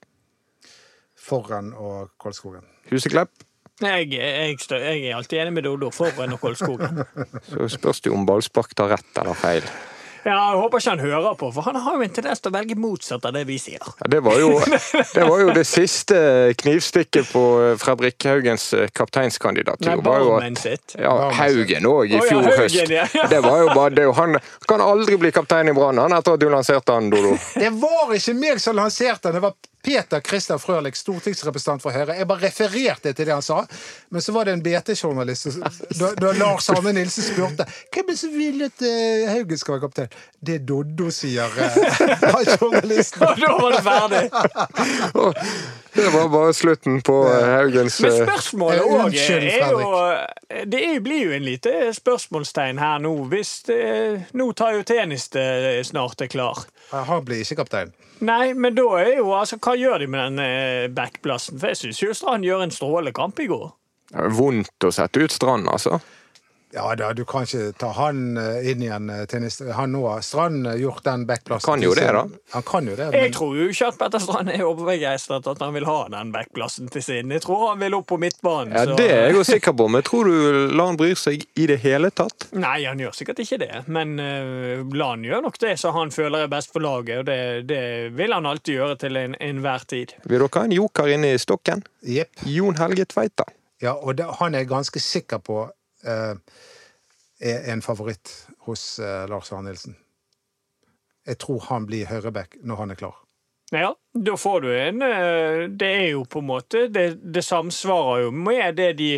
Foran 1.24 1.74
og 1.76 2.08
Kolskogen. 2.20 2.64
Huseklepp. 2.90 3.30
Jeg, 3.82 4.06
jeg, 4.14 4.54
jeg 4.70 5.00
er 5.10 5.16
alltid 5.18 5.40
enig 5.42 5.52
med 5.56 5.66
Dodo. 5.66 5.90
foran 5.90 6.36
og 6.36 6.40
Kolskogen. 6.40 7.02
Så 7.48 7.66
spørs 7.74 8.00
det 8.04 8.12
om 8.14 8.22
ballspark 8.28 8.74
tar 8.78 8.92
rett 8.94 9.18
eller 9.18 9.34
feil. 9.34 9.66
Ja, 10.24 10.38
jeg 10.54 10.56
håper 10.56 10.80
ikke 10.80 10.92
han 10.94 11.00
hører 11.04 11.34
på, 11.36 11.50
for 11.52 11.66
han 11.66 11.76
har 11.84 11.98
jo 11.98 12.04
en 12.06 12.12
tendens 12.16 12.40
til 12.40 12.48
å 12.48 12.54
velge 12.54 12.76
motsatt 12.80 13.26
av 13.28 13.34
det 13.36 13.42
vi 13.44 13.58
sier. 13.60 13.82
Ja, 14.00 14.06
det, 14.08 14.22
var 14.24 14.38
jo, 14.40 14.54
det 15.18 15.26
var 15.28 15.42
jo 15.42 15.50
det 15.52 15.66
siste 15.68 16.16
knivstikket 16.62 17.28
på 17.28 17.42
Fredrik 17.82 18.24
Haugens 18.30 18.70
eh, 18.72 18.86
kapteinskandidatur. 18.96 19.90
Nei, 19.90 19.98
var 20.06 20.22
jo 20.24 20.32
at- 20.38 20.62
sitt. 20.62 20.96
Ja, 20.96 21.12
Haugen 21.42 21.90
òg, 21.90 22.08
i 22.08 22.16
Å, 22.16 22.24
ja, 22.30 22.40
høst. 22.56 22.78
ja, 22.88 23.04
ja. 23.04 23.26
Det 23.34 23.42
var 23.44 23.66
jo 23.66 23.68
bare 23.76 23.92
det. 23.98 24.06
Han 24.16 24.38
kan 24.70 24.80
aldri 24.86 25.18
bli 25.20 25.34
kaptein 25.34 25.68
i 25.68 25.76
Brann 25.76 26.00
etter 26.06 26.38
at 26.38 26.40
du 26.40 26.48
lanserte 26.48 26.96
han, 26.96 27.12
Dodo. 27.12 27.36
Det 27.60 27.74
var 27.84 28.16
ikke 28.16 28.38
meg 28.38 28.64
som 28.64 28.80
lanserte 28.80 29.28
han, 29.28 29.36
det 29.36 29.44
var 29.44 29.58
Peter 29.84 30.20
Christian 30.24 30.58
Frølich, 30.58 30.96
stortingsrepresentant 30.98 31.82
for 31.82 31.94
Høyre. 31.94 32.16
Jeg 32.18 32.28
bare 32.28 32.46
refererte 32.46 33.12
til 33.12 33.28
det 33.28 33.34
han 33.34 33.44
sa. 33.44 33.60
Men 34.08 34.24
så 34.24 34.32
var 34.32 34.48
det 34.48 34.56
en 34.56 34.64
BT-journalist 34.64 35.60
da, 35.98 36.10
da 36.18 36.32
Lars 36.38 36.70
Arne 36.72 36.94
Nilsen 36.96 37.26
spurte 37.26 37.66
hvem 37.92 38.04
er 38.04 38.12
det 38.12 38.18
som 38.18 38.34
vil 38.34 38.64
at 38.64 38.84
uh, 38.84 39.30
Haugen 39.32 39.60
skal 39.60 39.76
være 39.76 39.84
kaptein. 39.84 40.20
Det 40.40 40.58
er 40.58 40.66
Doddo, 40.68 41.10
sier 41.14 41.52
uh, 41.52 42.38
journalisten. 42.56 43.26
Og 43.28 43.40
da 43.44 43.56
var 43.60 43.76
det 43.76 43.82
ferdig. 43.86 44.22
Det 45.94 46.08
var 46.10 46.28
bare 46.28 46.54
slutten 46.54 47.00
på 47.06 47.14
eh, 47.30 47.44
Haugens 47.54 48.00
Men 48.02 48.12
eh, 48.12 48.22
spørsmålet 48.26 48.80
Eh, 48.80 48.86
òg 48.88 49.04
unnskyld, 49.04 49.44
er 49.46 49.70
jo 49.70 50.64
Det 50.70 50.80
er, 50.88 51.00
blir 51.04 51.28
jo 51.28 51.34
en 51.36 51.44
lite 51.46 51.74
spørsmålstegn 51.94 52.80
her 52.82 52.98
nå. 53.04 53.12
Hvis 53.30 53.52
det, 53.68 53.78
Nå 54.34 54.48
tar 54.58 54.74
jo 54.78 54.82
tennis 54.88 55.28
det 55.34 55.46
snart 55.86 56.20
er 56.24 56.30
klar. 56.32 56.64
Han 56.90 57.22
blir 57.26 57.44
ikke 57.44 57.62
kaptein. 57.62 57.94
Nei, 58.24 58.54
men 58.54 58.74
da 58.76 58.84
er 59.02 59.16
jo 59.18 59.32
altså 59.34 59.58
Hva 59.62 59.74
gjør 59.78 60.02
de 60.04 60.10
med 60.10 60.34
den 60.34 60.42
eh, 60.44 60.88
backplassen? 60.94 61.58
For 61.60 61.72
jeg 61.72 61.80
syns 61.82 62.02
jo 62.02 62.14
Strand 62.14 62.46
gjør 62.46 62.66
en 62.66 62.74
strålende 62.74 63.14
kamp 63.16 63.40
i 63.42 63.48
går. 63.50 63.70
det 64.10 64.26
er 64.26 64.36
Vondt 64.38 64.86
å 64.86 64.92
sette 64.94 65.22
ut 65.24 65.34
Strand, 65.34 65.68
altså. 65.70 66.00
Ja 66.74 66.88
da, 66.98 67.12
du 67.14 67.22
kan 67.24 67.44
ikke 67.46 67.68
ta 67.78 67.92
han 67.94 68.36
eh, 68.40 68.64
inn 68.72 68.80
igjen 68.82 69.10
eh, 69.14 69.24
tennis. 69.30 69.60
Han 69.76 69.92
nå 69.94 70.00
har 70.10 70.24
Strand 70.26 70.66
eh, 70.66 70.74
gjort 70.82 71.04
den 71.06 71.22
backplassen. 71.28 71.68
Kan 71.68 71.82
jo 71.84 71.92
til 71.94 72.02
det, 72.02 72.12
da. 72.16 72.24
Han 72.56 72.64
kan 72.66 72.88
jo 72.90 72.96
det, 72.98 73.06
Jeg 73.14 73.32
tror 73.36 73.52
jo 73.60 73.68
ikke 73.70 73.86
at 73.92 73.98
Petter 74.00 74.18
Strand 74.24 74.50
er 74.50 74.64
overbegeistret 74.66 75.46
at 75.52 75.62
han 75.62 75.74
vil 75.76 75.86
ha 75.86 75.98
den 76.10 76.32
backplassen 76.34 76.88
til 76.90 77.04
sin. 77.06 77.30
Jeg 77.30 77.44
tror 77.44 77.68
han 77.70 77.78
vil 77.84 77.94
opp 77.94 78.08
på 78.10 78.18
midtbanen. 78.18 78.74
Ja, 78.74 78.84
så- 78.90 78.96
Det 78.98 79.06
er 79.10 79.22
jeg 79.28 79.36
jo 79.38 79.44
sikker 79.44 79.72
på, 79.78 79.86
men 79.88 80.02
tror 80.02 80.24
du 80.24 80.74
Lan 80.74 80.96
bryr 80.98 81.14
seg 81.14 81.44
i 81.54 81.66
det 81.70 81.78
hele 81.84 82.10
tatt? 82.10 82.48
Nei, 82.52 82.84
han 82.88 82.98
gjør 82.98 83.14
sikkert 83.14 83.38
ikke 83.44 83.58
det, 83.62 83.70
men 83.86 84.18
uh, 84.18 84.82
Lan 84.98 85.22
gjør 85.24 85.42
nok 85.46 85.58
det 85.62 85.76
som 85.78 85.94
han 85.94 86.10
føler 86.10 86.44
er 86.44 86.48
best 86.52 86.72
for 86.74 86.80
laget, 86.82 87.18
og 87.22 87.26
det, 87.30 87.38
det 87.70 87.82
vil 88.18 88.32
han 88.34 88.46
alltid 88.50 88.74
gjøre 88.80 88.98
til 88.98 89.16
en- 89.16 89.36
enhver 89.40 89.86
tid. 89.86 90.16
Vil 90.26 90.38
dere 90.42 90.50
ha 90.58 90.64
en 90.66 90.72
joker 90.74 91.06
inne 91.14 91.34
i 91.34 91.38
stokken? 91.38 91.84
jepp. 92.04 92.30
Jon 92.50 92.74
Helge 92.76 93.06
Tveita. 93.08 93.44
Ja, 93.82 93.92
og 93.94 94.16
det, 94.16 94.26
han 94.40 94.54
er 94.54 94.64
ganske 94.68 95.00
sikker 95.00 95.38
på 95.38 95.62
er 96.04 97.68
en 97.72 97.82
favoritt 97.82 98.32
hos 98.68 98.98
eh, 98.98 99.24
Lars 99.30 99.52
Arne 99.52 99.70
Nilsen. 99.70 99.96
Jeg 101.24 101.40
tror 101.40 101.64
han 101.70 101.86
blir 101.88 102.08
høyreback 102.10 102.58
når 102.62 102.82
han 102.82 102.92
er 102.92 103.00
klar. 103.00 103.24
Ja, 103.72 103.94
da 104.12 104.36
får 104.36 104.60
du 104.60 104.68
en 104.76 105.02
eh, 105.02 105.70
Det 105.72 105.88
er 105.88 106.08
jo 106.12 106.24
på 106.28 106.42
en 106.42 106.46
måte 106.46 106.82
Det, 106.92 107.04
det 107.32 107.42
samsvarer 107.42 108.26
jo 108.26 108.32
med 108.36 108.76
det 108.76 108.90
de 108.98 109.08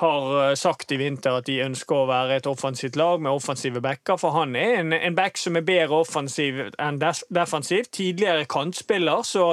har 0.00 0.48
eh, 0.48 0.54
sagt 0.58 0.92
i 0.92 0.96
vinter, 0.98 1.36
at 1.38 1.46
de 1.46 1.60
ønsker 1.62 1.94
å 1.94 2.08
være 2.08 2.40
et 2.40 2.48
offensivt 2.50 2.96
lag 2.98 3.20
med 3.22 3.30
offensive 3.30 3.78
backer. 3.84 4.16
For 4.18 4.34
han 4.34 4.56
er 4.58 4.80
en, 4.80 4.96
en 4.96 5.14
back 5.14 5.38
som 5.38 5.54
er 5.54 5.62
bedre 5.62 6.00
offensiv 6.02 6.58
enn 6.72 6.98
defensiv. 6.98 7.86
Tidligere 7.94 8.48
kantspiller, 8.50 9.22
så 9.22 9.52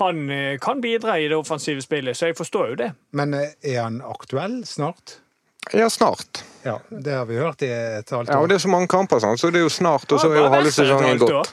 han 0.00 0.30
eh, 0.32 0.54
kan 0.62 0.80
bidra 0.80 1.18
i 1.20 1.28
det 1.28 1.36
offensive 1.36 1.84
spillet. 1.84 2.16
Så 2.16 2.30
jeg 2.30 2.38
forstår 2.38 2.72
jo 2.72 2.78
det. 2.80 2.88
Men 3.12 3.36
eh, 3.36 3.52
er 3.60 3.82
han 3.82 4.00
aktuell 4.00 4.62
snart? 4.64 5.18
Ja, 5.72 5.90
snart. 5.90 6.44
Ja, 6.62 6.80
det 6.88 7.12
har 7.12 7.26
vi 7.26 7.36
hørt 7.36 7.62
i 7.62 7.68
et 7.68 8.10
halvt 8.10 8.28
Ja, 8.28 8.38
og. 8.40 8.48
Det 8.48 8.56
er 8.58 8.62
så 8.64 8.68
mange 8.72 8.88
kamper, 8.90 9.20
sånn, 9.22 9.38
så 9.40 9.48
det 9.52 9.60
er 9.60 9.64
jo 9.64 9.72
snart, 9.72 10.08
og 10.12 10.20
så 10.20 10.28
er 10.28 10.40
jo 10.40 10.48
halve 10.52 10.72
sesongen 10.74 11.20
gått. 11.20 11.52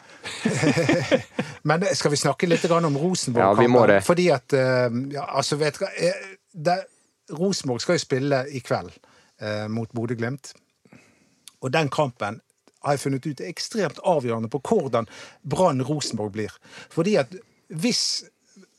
Men 1.68 1.84
skal 1.96 2.12
vi 2.12 2.20
snakke 2.20 2.50
litt 2.50 2.66
om 2.72 2.98
Rosenborg-kampen? 3.00 3.94
Ja. 3.98 4.04
Fordi 4.04 4.30
at 4.36 4.56
eh, 4.56 4.88
ja, 5.16 5.28
altså, 5.28 5.60
vet 5.60 5.80
du 5.80 5.86
hva 5.86 5.92
eh, 5.96 6.84
Rosenborg 7.38 7.84
skal 7.84 8.00
jo 8.00 8.04
spille 8.04 8.42
i 8.56 8.64
kveld 8.64 8.96
eh, 9.44 9.68
mot 9.72 9.92
Bodø-Glimt. 9.96 10.54
Og 11.64 11.72
den 11.74 11.92
kampen 11.92 12.42
har 12.84 12.96
jeg 12.96 13.04
funnet 13.04 13.28
ut 13.28 13.44
er 13.44 13.52
ekstremt 13.52 14.00
avgjørende 14.08 14.52
på 14.52 14.62
hvordan 14.64 15.08
Brann 15.44 15.84
Rosenborg 15.84 16.36
blir. 16.36 16.54
Fordi 16.94 17.18
at 17.20 17.36
hvis 17.68 18.24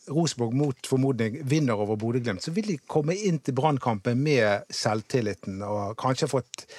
Rosenborg 0.09 0.55
mot 0.57 0.87
formodning 0.87 1.41
vinner 1.49 1.81
over 1.81 1.97
Bodø-Glimt, 2.01 2.43
så 2.43 2.53
vil 2.57 2.67
de 2.73 2.79
komme 2.87 3.17
inn 3.17 3.39
til 3.45 3.57
Brannkampen 3.59 4.21
med 4.23 4.69
selvtilliten 4.75 5.63
og 5.67 5.97
kanskje 6.01 6.31
fått 6.31 6.65
et 6.65 6.79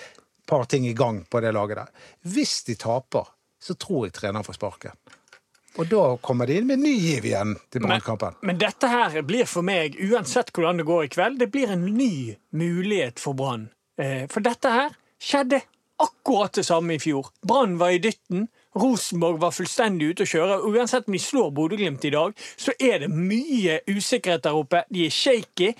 par 0.49 0.65
ting 0.65 0.87
i 0.87 0.95
gang 0.97 1.21
på 1.29 1.41
det 1.43 1.53
laget 1.53 1.77
der. 1.83 2.09
Hvis 2.25 2.63
de 2.67 2.75
taper, 2.79 3.29
så 3.61 3.75
tror 3.77 4.07
jeg 4.07 4.15
treneren 4.17 4.45
får 4.47 4.57
sparket. 4.57 5.15
Og 5.77 5.87
da 5.87 6.03
kommer 6.25 6.49
de 6.49 6.57
inn 6.59 6.67
med 6.67 6.81
ny 6.81 6.95
giv 6.97 7.27
igjen 7.29 7.53
til 7.69 7.83
Men, 7.83 7.91
Brannkampen. 7.91 8.39
men 8.41 8.57
dette 8.59 8.89
her 8.89 9.21
blir 9.23 9.45
for 9.47 9.63
meg, 9.63 9.95
uansett 10.01 10.49
hvordan 10.55 10.81
det 10.81 10.87
går 10.89 11.03
i 11.05 11.11
kveld, 11.13 11.37
det 11.39 11.51
blir 11.53 11.71
en 11.75 11.85
ny 11.85 12.35
mulighet 12.51 13.21
for 13.21 13.37
Brann. 13.37 13.69
Eh, 14.01 14.25
for 14.31 14.43
dette 14.43 14.71
her 14.73 14.95
skjedde 15.21 15.61
akkurat 15.99 16.55
det 16.57 16.65
samme 16.65 16.95
i 16.95 16.99
fjor. 16.99 17.29
Brann 17.45 17.77
var 17.77 17.93
i 17.93 18.01
dytten. 18.01 18.47
Rosenborg 18.77 19.39
var 19.41 19.55
fullstendig 19.55 20.11
ute 20.13 20.27
å 20.27 20.29
kjøre. 20.29 20.59
Uansett 20.69 21.09
om 21.09 21.15
de 21.15 21.21
slår 21.23 21.51
Bodø-Glimt 21.57 22.05
i 22.05 22.13
dag, 22.13 22.35
så 22.57 22.75
er 22.77 23.03
det 23.03 23.09
mye 23.13 23.79
usikkerhet 23.89 24.45
der 24.45 24.57
oppe. 24.57 24.83
De 24.93 25.07
er 25.07 25.13
shaky. 25.13 25.73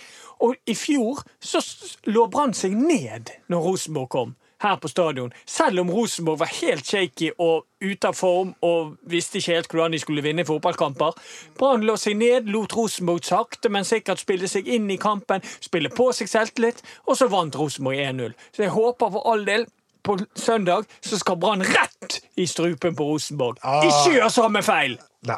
Og 0.45 0.55
i 0.65 0.75
fjor 0.77 1.21
så 1.43 1.61
lå 2.09 2.27
Brann 2.31 2.55
seg 2.55 2.75
ned 2.77 3.33
når 3.51 3.65
Rosenborg 3.65 4.13
kom 4.13 4.37
her 4.63 4.75
på 4.75 4.87
stadion. 4.91 5.33
Selv 5.45 5.79
om 5.79 5.91
Rosenborg 5.91 6.39
var 6.39 6.51
helt 6.51 6.87
shaky 6.87 7.31
og 7.37 7.65
ute 7.79 8.09
av 8.09 8.17
form 8.17 8.51
og 8.65 8.97
visste 9.07 9.39
ikke 9.39 9.55
helt 9.55 9.71
hvordan 9.71 9.95
de 9.95 10.01
skulle 10.03 10.23
vinne 10.23 10.45
fotballkamper. 10.47 11.15
Brann 11.59 11.85
lå 11.87 11.95
seg 11.99 12.17
ned, 12.19 12.49
lot 12.51 12.75
Rosenborg 12.75 13.23
sakte, 13.27 13.71
men 13.71 13.87
sikkert 13.87 14.23
spille 14.23 14.49
seg 14.51 14.67
inn 14.67 14.89
i 14.91 14.99
kampen, 14.99 15.43
spille 15.63 15.91
på 15.93 16.09
seg 16.15 16.31
selvtillit, 16.31 16.83
og 17.07 17.19
så 17.19 17.29
vant 17.31 17.55
Rosenborg 17.55 18.01
1-0. 18.03 18.35
Så 18.55 18.65
jeg 18.65 18.75
håper 18.75 19.13
for 19.15 19.31
all 19.31 19.47
del 19.47 19.67
på 20.05 20.15
søndag 20.39 20.85
så 21.05 21.17
skal 21.19 21.37
Brann 21.41 21.63
rett 21.65 22.19
i 22.39 22.45
strupen 22.47 22.95
på 22.95 23.07
Rosenborg. 23.11 23.59
Ah. 23.63 23.83
Ikke 23.85 24.15
gjør 24.17 24.31
samme 24.33 24.61
feil! 24.65 24.95
Nei, 25.27 25.37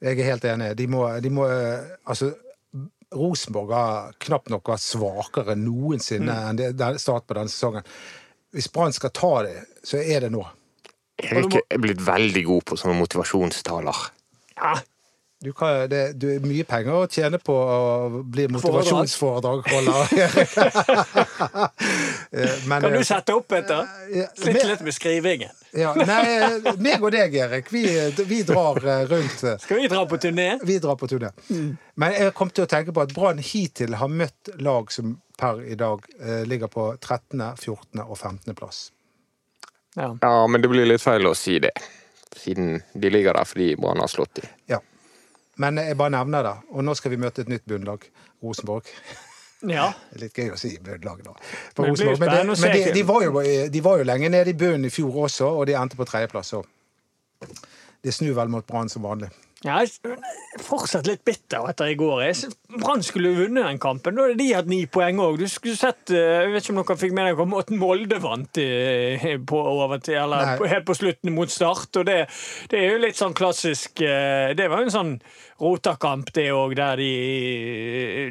jeg 0.00 0.18
er 0.20 0.28
helt 0.30 0.44
enig. 0.46 0.70
De 0.78 0.86
må, 0.90 1.02
de 1.20 1.30
må 1.34 1.48
eh, 1.50 1.90
Altså, 2.06 2.30
Rosenborg 3.14 3.72
har 3.74 4.12
knapt 4.22 4.52
nok 4.52 4.68
vært 4.70 4.84
svakere 4.84 5.56
noensinne 5.58 6.30
Mm. 6.30 6.48
enn 6.52 6.60
det, 6.60 6.68
det 6.78 7.00
start 7.02 7.26
på 7.26 7.34
denne 7.34 7.50
sesongen. 7.50 7.82
Hvis 8.54 8.68
Brann 8.72 8.92
skal 8.94 9.10
ta 9.14 9.32
det, 9.46 9.56
så 9.86 9.98
er 9.98 10.20
det 10.26 10.30
nå. 10.34 10.44
Erik 11.20 11.58
er 11.68 11.78
blitt 11.82 12.00
veldig 12.06 12.44
god 12.46 12.64
på 12.70 12.78
sånne 12.80 12.96
motivasjonstaler. 13.02 13.98
Ja, 14.56 14.76
Du, 15.40 15.52
kan, 15.56 15.86
det, 15.88 16.00
du 16.20 16.26
er 16.34 16.42
mye 16.44 16.64
penger 16.68 16.92
å 16.98 17.06
tjene 17.08 17.38
på 17.40 17.54
å 17.56 18.20
bli 18.28 18.44
motivasjonsforedragholder. 18.52 20.10
Eh, 22.32 22.50
Men, 22.68 22.80
kan 22.82 22.92
eh, 22.92 22.98
du 23.00 23.04
sette 23.04 23.34
opp 23.34 23.52
etter? 23.56 23.86
ja, 24.14 24.26
Slitt 24.38 24.54
men- 24.60 24.68
litt 24.68 24.80
med 24.86 24.94
skrivingen. 24.94 25.50
Ja, 25.74 25.90
nei, 25.94 26.60
meg 26.82 27.02
og 27.02 27.10
deg, 27.14 27.34
Erik, 27.34 27.70
vi, 27.74 27.82
vi 28.28 28.42
drar 28.46 28.78
eh, 28.84 29.02
rundt. 29.10 29.42
eh, 29.46 29.56
Skal 29.62 29.80
vi 29.80 29.88
dra 29.90 30.04
på 30.06 30.18
turné? 30.22 30.46
Vi 30.66 30.76
drar 30.82 30.96
på 31.00 31.08
turné. 31.10 31.30
Men 31.50 32.12
jeg 32.14 32.34
kom 32.38 32.50
til 32.54 32.66
å 32.66 32.70
tenke 32.70 32.94
på 32.94 33.02
at 33.02 33.14
Brann 33.16 33.38
hittil 33.42 33.96
har 33.98 34.08
møtt 34.12 34.52
lag 34.62 34.92
som 34.94 35.16
per 35.40 35.62
i 35.66 35.74
dag 35.80 36.04
eh, 36.20 36.44
ligger 36.46 36.70
på 36.70 36.86
13., 37.00 37.42
14. 37.58 38.04
og 38.04 38.14
15. 38.18 38.54
plass. 38.58 38.90
Ja. 39.98 40.12
Ja, 40.22 40.46
men 40.46 40.62
det 40.62 40.70
blir 40.70 40.86
litt 40.86 41.02
feil 41.02 41.26
å 41.26 41.34
si 41.34 41.58
det. 41.64 41.72
Siden 42.36 42.76
de 42.94 43.10
ligger 43.10 43.34
der 43.40 43.48
fordi 43.48 43.72
Brann 43.80 43.98
har 44.04 44.10
slått 44.12 44.38
dem. 44.42 44.46
Ja. 44.70 44.78
Men 45.60 45.80
jeg 45.82 45.96
bare 46.00 46.14
nevner 46.14 46.46
det. 46.46 46.54
Og 46.72 46.86
nå 46.86 46.94
skal 46.96 47.12
vi 47.12 47.18
møte 47.20 47.44
et 47.44 47.50
nytt 47.52 47.66
bunnlag. 47.68 48.06
Rosenborg. 48.44 48.88
ja. 49.68 49.90
Litt 50.22 50.36
gøy 50.36 50.54
å 50.54 50.58
si 50.60 50.72
bunnlag. 50.84 51.22
For 51.76 51.90
Men. 51.90 52.16
Men, 52.20 52.32
det, 52.32 52.60
men 52.62 52.76
de, 52.76 52.84
de, 52.96 53.04
var 53.08 53.26
jo, 53.26 53.44
de 53.76 53.84
var 53.84 54.00
jo 54.00 54.08
lenge 54.08 54.32
nede 54.32 54.54
i 54.54 54.56
bunnen 54.56 54.88
i 54.88 54.94
fjor 54.94 55.26
også, 55.26 55.52
og 55.60 55.68
de 55.68 55.76
endte 55.78 56.00
på 56.00 56.08
tredjeplass. 56.08 56.54
Så 56.54 56.64
det 58.00 58.16
snur 58.16 58.36
vel 58.38 58.52
mot 58.52 58.66
Brann 58.66 58.88
som 58.92 59.04
vanlig. 59.04 59.28
Ja, 59.60 59.82
jeg 59.84 59.90
er 60.08 60.62
fortsatt 60.64 61.04
litt 61.04 61.20
bitter 61.28 61.66
etter 61.68 61.90
i 61.92 61.96
går. 62.00 62.22
Brann 62.80 63.02
skulle 63.04 63.34
vunnet 63.36 63.66
den 63.66 63.80
kampen. 63.82 64.16
Da 64.16 64.24
hadde 64.24 64.38
de 64.40 64.46
hatt 64.56 64.70
ni 64.70 64.78
poeng 64.88 65.20
òg. 65.20 65.36
Du 65.42 65.44
skulle 65.52 65.76
sett 65.76 66.08
eh, 66.16 66.46
Jeg 66.46 66.54
vet 66.54 66.64
ikke 66.64 66.72
om 66.72 66.80
dere 66.80 66.96
fikk 67.02 67.12
med 67.18 67.28
dere 67.28 67.46
måten 67.50 67.76
Molde 67.82 68.20
vant 68.24 68.56
i- 68.62 69.36
på 69.50 69.60
overtid, 69.60 70.16
eller 70.16 70.56
på- 70.56 70.70
helt 70.70 70.86
på 70.88 70.96
slutten 70.96 71.34
mot 71.36 71.50
Start. 71.52 71.92
Og 72.00 72.06
det, 72.08 72.22
det 72.72 72.80
er 72.80 72.92
jo 72.94 73.02
litt 73.04 73.20
sånn 73.20 73.36
klassisk 73.36 74.00
eh, 74.00 74.54
Det 74.56 74.70
var 74.72 74.80
jo 74.80 74.88
en 74.88 74.96
sånn 74.96 75.14
rotakamp, 75.60 76.30
det 76.32 76.46
òg, 76.56 76.72
der 76.78 76.96
de 76.96 77.10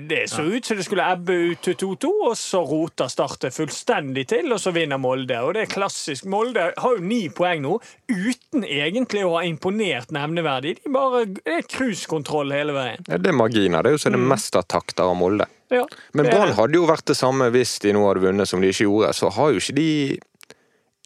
Det 0.10 0.24
så 0.32 0.42
ut 0.50 0.66
som 0.66 0.78
det 0.80 0.86
skulle 0.88 1.06
ebbe 1.14 1.36
ut 1.52 1.62
til 1.62 1.76
2-2, 1.78 2.10
og 2.32 2.34
så 2.40 2.64
rota 2.66 3.06
Start 3.12 3.40
det 3.46 3.52
fullstendig 3.54 4.26
til, 4.34 4.50
og 4.54 4.58
så 4.62 4.74
vinner 4.74 4.98
Molde. 4.98 5.38
Og 5.46 5.54
det 5.54 5.68
er 5.68 5.72
klassisk. 5.76 6.26
Molde 6.26 6.72
har 6.78 6.98
jo 6.98 7.04
ni 7.06 7.28
poeng 7.30 7.62
nå, 7.66 7.78
uten 8.10 8.66
egentlig 8.66 9.22
å 9.26 9.36
ha 9.38 9.44
imponert 9.46 10.10
nevneverdig. 10.16 10.80
De 10.84 10.94
bare, 10.94 11.19
er 11.46 11.66
cruisekontroll 11.70 12.52
hele 12.56 12.76
veien. 12.76 13.04
Ja, 13.10 13.18
det 13.18 13.32
er 13.32 13.38
marginer. 13.38 13.84
Det 13.84 13.92
er 13.92 13.98
jo 13.98 14.02
så 14.06 14.12
det 14.14 14.22
meste 14.22 14.62
av 14.62 14.68
takter 14.72 15.08
av 15.10 15.16
Molde. 15.20 15.48
Ja, 15.70 15.84
Men 16.18 16.26
er 16.26 16.34
Brann 16.34 16.56
hadde 16.58 16.80
jo 16.80 16.88
vært 16.90 17.06
det 17.12 17.16
samme 17.20 17.52
hvis 17.54 17.76
de 17.84 17.92
nå 17.94 18.02
hadde 18.08 18.24
vunnet 18.24 18.50
som 18.50 18.62
de 18.64 18.72
ikke 18.74 18.88
gjorde. 18.88 19.12
Så 19.14 19.30
har 19.36 19.52
jo 19.54 19.62
ikke 19.62 19.76
de 19.78 19.90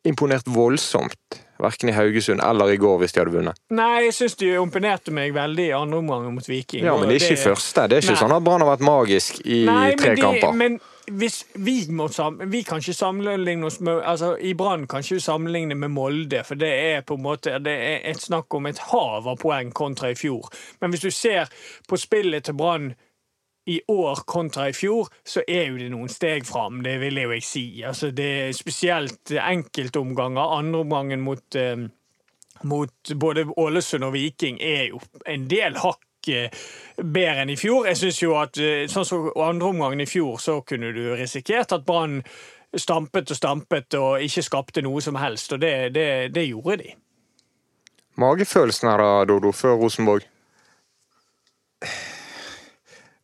imponert 0.08 0.48
voldsomt. 0.48 1.40
Verken 1.64 1.90
i 1.90 1.94
Haugesund 1.96 2.42
eller 2.44 2.74
i 2.74 2.78
går, 2.82 2.98
hvis 3.04 3.14
de 3.16 3.22
hadde 3.22 3.32
vunnet. 3.36 3.60
Nei, 3.72 4.06
jeg 4.08 4.16
syns 4.18 4.34
de 4.40 4.50
imponerte 4.58 5.14
meg 5.16 5.32
veldig 5.36 5.68
i 5.70 5.76
andre 5.78 6.00
omgang 6.02 6.26
mot 6.34 6.48
Viking. 6.50 6.84
Ja, 6.84 6.96
Men 7.00 7.14
ikke 7.14 7.36
i 7.38 7.40
første. 7.40 7.86
Det 7.88 8.00
er 8.00 8.04
ikke 8.04 8.16
Nei. 8.18 8.24
sånn 8.24 8.36
at 8.36 8.44
Brann 8.44 8.66
har 8.66 8.72
vært 8.74 8.84
magisk 8.84 9.40
i 9.46 9.62
Nei, 9.70 9.94
tre 10.00 10.16
de, 10.18 10.24
kamper. 10.26 10.58
men 10.60 10.80
hvis 11.12 11.46
vi 11.54 11.76
må 11.92 12.08
sam 12.08 12.40
Vi 12.52 12.62
kan 12.64 12.80
ikke 12.80 12.94
sammenligne 12.94 13.66
oss 13.68 13.80
med 13.84 14.02
altså, 14.08 14.36
I 14.38 14.54
Brann 14.54 14.88
kan 14.88 15.04
ikke 15.04 15.20
sammenligne 15.20 15.76
med 15.76 15.92
Molde, 15.92 16.44
for 16.44 16.56
det 16.56 16.70
er 16.70 17.02
på 17.02 17.18
en 17.18 17.24
måte 17.24 17.58
Det 17.60 17.74
er 17.74 18.06
et 18.12 18.22
snakk 18.22 18.54
om 18.54 18.70
et 18.70 18.80
hav 18.92 19.28
av 19.28 19.40
poeng 19.42 19.72
kontra 19.76 20.14
i 20.14 20.16
fjor. 20.16 20.48
Men 20.82 20.94
hvis 20.94 21.04
du 21.04 21.12
ser 21.12 21.52
på 21.90 21.98
spillet 21.98 22.46
til 22.46 22.56
Brann 22.56 22.94
i 23.68 23.80
år 23.88 24.24
kontra 24.28 24.68
i 24.70 24.74
fjor, 24.76 25.08
så 25.26 25.44
er 25.48 25.70
jo 25.70 25.78
det 25.80 25.90
noen 25.92 26.10
steg 26.12 26.44
fram, 26.46 26.82
det 26.84 26.98
vil 27.00 27.16
jeg 27.16 27.30
jo 27.30 27.36
ikke 27.38 27.48
si. 27.48 27.68
Altså, 27.88 28.10
det 28.12 28.26
er 28.42 28.52
spesielt 28.52 29.32
enkeltomganger. 29.32 30.58
Andreomgangen 30.58 31.24
mot 31.24 31.56
eh, 31.56 31.86
mot 32.64 33.14
både 33.16 33.46
Ålesund 33.58 34.04
og 34.04 34.14
Viking 34.14 34.60
er 34.62 34.90
jo 34.92 35.00
en 35.28 35.48
del 35.52 35.78
hakk 35.84 36.02
bedre 36.26 37.44
enn 37.44 37.54
i 37.54 37.60
fjor. 37.60 37.88
Jeg 37.90 37.98
synes 37.98 38.22
jo 38.22 38.36
at 38.40 38.60
eh, 38.62 38.86
sånn 38.92 39.08
som 39.08 39.30
andre 39.36 39.72
omgangen 39.74 40.04
i 40.04 40.10
fjor, 40.10 40.38
så 40.42 40.60
kunne 40.68 40.94
du 40.96 41.04
risikert 41.18 41.76
at 41.76 41.86
Brann 41.88 42.22
stampet 42.74 43.30
og 43.30 43.38
stampet 43.38 43.98
og 44.00 44.24
ikke 44.26 44.46
skapte 44.46 44.82
noe 44.86 45.02
som 45.04 45.18
helst, 45.22 45.54
og 45.54 45.62
det, 45.62 45.94
det, 45.94 46.08
det 46.34 46.48
gjorde 46.48 46.80
de. 46.82 46.96
Magefølelsen 48.22 48.90
her 48.90 49.02
da, 49.02 49.12
Dodo, 49.30 49.52
før 49.56 49.78
Rosenborg? 49.82 50.26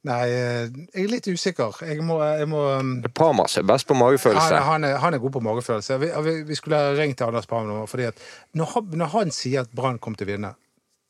Nei, 0.08 0.26
eh, 0.32 0.70
jeg 0.96 1.04
er 1.04 1.10
litt 1.12 1.28
usikker. 1.28 1.82
Jeg 1.84 2.04
må, 2.08 2.22
jeg 2.24 2.48
må 2.50 2.62
um, 2.80 2.94
Parmas 3.16 3.58
er 3.60 3.66
best 3.68 3.88
på 3.90 3.98
magefølelse. 4.00 4.56
han, 4.56 4.64
han, 4.70 4.88
er, 4.88 5.02
han 5.04 5.18
er 5.18 5.22
god 5.22 5.34
på 5.36 5.42
magefølelse. 5.44 5.98
Vi, 6.00 6.12
vi, 6.26 6.36
vi 6.48 6.58
skulle 6.58 6.80
ha 6.80 6.94
ringt 6.96 7.20
til 7.20 7.28
Anders 7.28 7.50
Parmas, 7.50 7.76
nå, 7.76 7.86
fordi 7.90 8.08
at 8.08 8.24
når 8.56 8.72
han, 8.74 8.94
når 9.02 9.12
han 9.18 9.34
sier 9.36 9.68
at 9.68 9.76
Brann 9.76 10.00
kommer 10.00 10.22
til 10.22 10.30
å 10.30 10.32
vinne, 10.32 10.54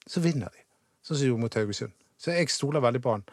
så 0.10 0.24
vinner 0.26 0.50
de. 0.50 0.59
Sånn 1.10 1.18
som 1.18 1.24
de 1.26 1.30
gjorde 1.32 1.42
mot 1.48 1.56
Haugesund. 1.58 1.94
Så 2.22 2.36
jeg 2.36 2.52
stoler 2.54 2.84
veldig 2.84 3.02
på 3.02 3.16
han. 3.16 3.24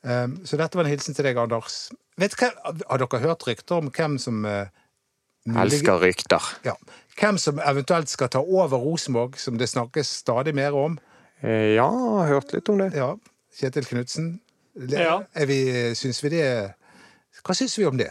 Um, 0.00 0.38
så 0.48 0.56
dette 0.56 0.78
var 0.78 0.86
en 0.86 0.92
hilsen 0.94 1.12
til 1.16 1.26
deg, 1.28 1.36
Anders. 1.36 1.90
Vet 2.16 2.32
hva, 2.40 2.48
Har 2.88 3.02
dere 3.02 3.20
hørt 3.26 3.44
rykter 3.44 3.76
om 3.82 3.90
hvem 3.92 4.14
som 4.22 4.38
uh, 4.48 4.70
mulig- 5.44 5.66
Elsker 5.82 6.00
rykter. 6.00 6.46
Ja. 6.64 6.72
Hvem 7.20 7.36
som 7.42 7.60
eventuelt 7.60 8.08
skal 8.08 8.30
ta 8.32 8.40
over 8.40 8.80
Rosenborg, 8.80 9.36
som 9.36 9.58
det 9.60 9.68
snakkes 9.68 10.14
stadig 10.22 10.54
mer 10.56 10.72
om? 10.78 10.96
Eh, 11.42 11.74
Ja, 11.76 11.84
jeg 11.90 12.16
har 12.24 12.32
hørt 12.32 12.54
litt 12.56 12.68
om 12.72 12.80
det. 12.80 12.94
Ja, 12.96 13.10
Kjetil 13.60 13.84
Knutsen. 13.90 14.30
Ja. 14.88 15.18
Er 15.34 15.46
vi, 15.50 15.60
syns 15.98 16.22
vi 16.24 16.30
det 16.38 16.44
Hva 17.44 17.54
syns 17.58 17.76
vi 17.76 17.84
om 17.88 17.98
det? 18.00 18.08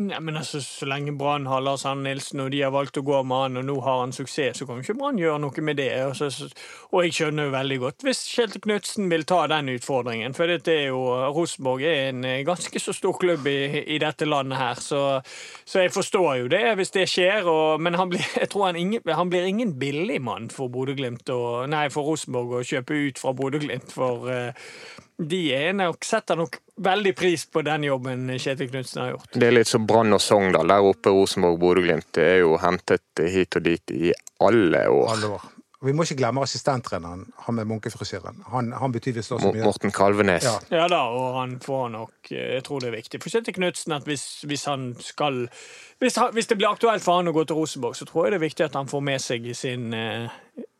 Nei, 0.00 0.20
men 0.20 0.38
altså, 0.40 0.60
Så 0.60 0.86
lenge 0.88 1.12
Brann 1.12 1.44
har 1.46 1.60
Lars 1.60 1.82
Arne 1.84 2.06
Nilsen, 2.06 2.40
og 2.40 2.50
de 2.54 2.62
har 2.64 2.72
valgt 2.72 2.96
å 2.96 3.02
gå 3.04 3.18
med 3.28 3.42
han, 3.42 3.58
og 3.60 3.66
nå 3.68 3.74
har 3.84 3.98
han 4.00 4.14
suksess, 4.16 4.56
så 4.56 4.64
kan 4.64 4.80
ikke 4.80 4.96
Brann 4.96 5.20
gjøre 5.20 5.42
noe 5.42 5.64
med 5.66 5.76
det. 5.76 5.90
Og, 6.06 6.16
så, 6.16 6.48
og 6.88 7.04
jeg 7.04 7.12
skjønner 7.18 7.50
jo 7.50 7.52
veldig 7.52 7.78
godt 7.82 8.06
hvis 8.06 8.22
Kjelte 8.32 8.62
Knutsen 8.64 9.12
vil 9.12 9.26
ta 9.28 9.42
den 9.52 9.68
utfordringen. 9.74 10.32
For 10.38 10.48
det 10.48 10.72
er 10.72 10.88
jo 10.94 11.02
Rosenborg 11.36 11.84
er 11.84 12.08
en 12.08 12.24
eh, 12.24 12.40
ganske 12.48 12.80
så 12.80 12.96
stor 12.96 13.18
klubb 13.20 13.44
i, 13.52 13.84
i 13.92 14.00
dette 14.00 14.28
landet 14.28 14.62
her, 14.62 14.80
så, 14.80 15.02
så 15.68 15.84
jeg 15.84 15.92
forstår 15.92 16.30
jo 16.40 16.50
det 16.56 16.64
hvis 16.80 16.96
det 16.96 17.06
skjer. 17.12 17.52
Og, 17.52 17.84
men 17.84 18.00
han 18.00 18.08
blir, 18.14 18.24
jeg 18.40 18.48
tror 18.54 18.70
han, 18.70 18.80
ingen, 18.80 19.04
han 19.12 19.32
blir 19.32 19.44
ingen 19.44 19.76
billig 19.76 20.22
mann 20.24 20.48
for 20.48 20.72
og 20.72 21.68
Nei, 21.68 21.86
for 21.92 22.08
Rosenborg 22.08 22.62
å 22.62 22.64
kjøpe 22.64 22.96
ut 22.96 23.20
fra 23.20 23.36
Bodø-Glimt, 23.36 23.92
for 23.92 24.24
uh, 24.24 24.72
de 25.20 25.42
er 25.54 25.74
nok, 25.76 26.04
setter 26.06 26.38
nok 26.38 26.58
veldig 26.84 27.14
pris 27.18 27.46
på 27.46 27.62
den 27.66 27.86
jobben 27.88 28.28
Kjetil 28.36 28.70
Knutsen 28.70 29.02
har 29.04 29.14
gjort. 29.14 29.32
Det 29.34 29.48
er 29.48 29.56
litt 29.56 29.70
som 29.70 29.86
Brann 29.88 30.14
og 30.14 30.22
Sogndal. 30.22 30.68
Der 30.68 30.90
oppe 30.92 31.14
Rosenborg 31.14 31.58
Bodø-Glimt. 31.62 32.10
Det 32.18 32.28
er 32.36 32.38
jo 32.42 32.58
hentet 32.62 33.24
hit 33.32 33.58
og 33.58 33.66
dit 33.66 33.96
i 33.96 34.12
alle 34.42 34.86
år. 34.90 35.10
Alle 35.16 35.34
år. 35.38 35.50
Vi 35.82 35.90
må 35.92 36.04
ikke 36.06 36.20
glemme 36.20 36.44
assistenttreneren, 36.46 37.24
han 37.42 37.56
med 37.56 37.66
munkefrisyren. 37.66 38.44
Han, 38.52 38.70
han 38.78 38.92
betyr 38.94 39.16
visst 39.16 39.32
også 39.34 39.50
mye. 39.50 39.64
Morten 39.66 39.90
Kalvenes. 39.90 40.46
Ja. 40.46 40.82
Ja 40.82 40.84
da, 40.90 41.00
og 41.10 41.40
han 41.40 41.56
får 41.62 41.88
nok 41.96 42.30
eh, 42.30 42.52
Jeg 42.54 42.64
tror 42.68 42.84
det 42.84 42.92
er 42.92 43.00
viktig 43.00 43.18
for 43.22 43.34
Kjetil 43.34 43.56
Knutsen 43.56 43.96
at 43.96 44.06
hvis, 44.06 44.26
hvis 44.46 44.68
han 44.70 44.92
skal 45.02 45.48
hvis, 45.98 46.20
han, 46.20 46.30
hvis 46.36 46.46
det 46.50 46.58
blir 46.60 46.70
aktuelt 46.70 47.02
for 47.02 47.18
han 47.18 47.32
å 47.32 47.34
gå 47.34 47.44
til 47.48 47.58
Rosenborg, 47.58 47.98
så 47.98 48.06
tror 48.06 48.28
jeg 48.28 48.34
det 48.34 48.38
er 48.38 48.46
viktig 48.46 48.66
at 48.68 48.78
han 48.78 48.90
får 48.90 49.02
med 49.10 49.24
seg 49.26 49.50
sin 49.58 49.90
eh, 49.96 50.30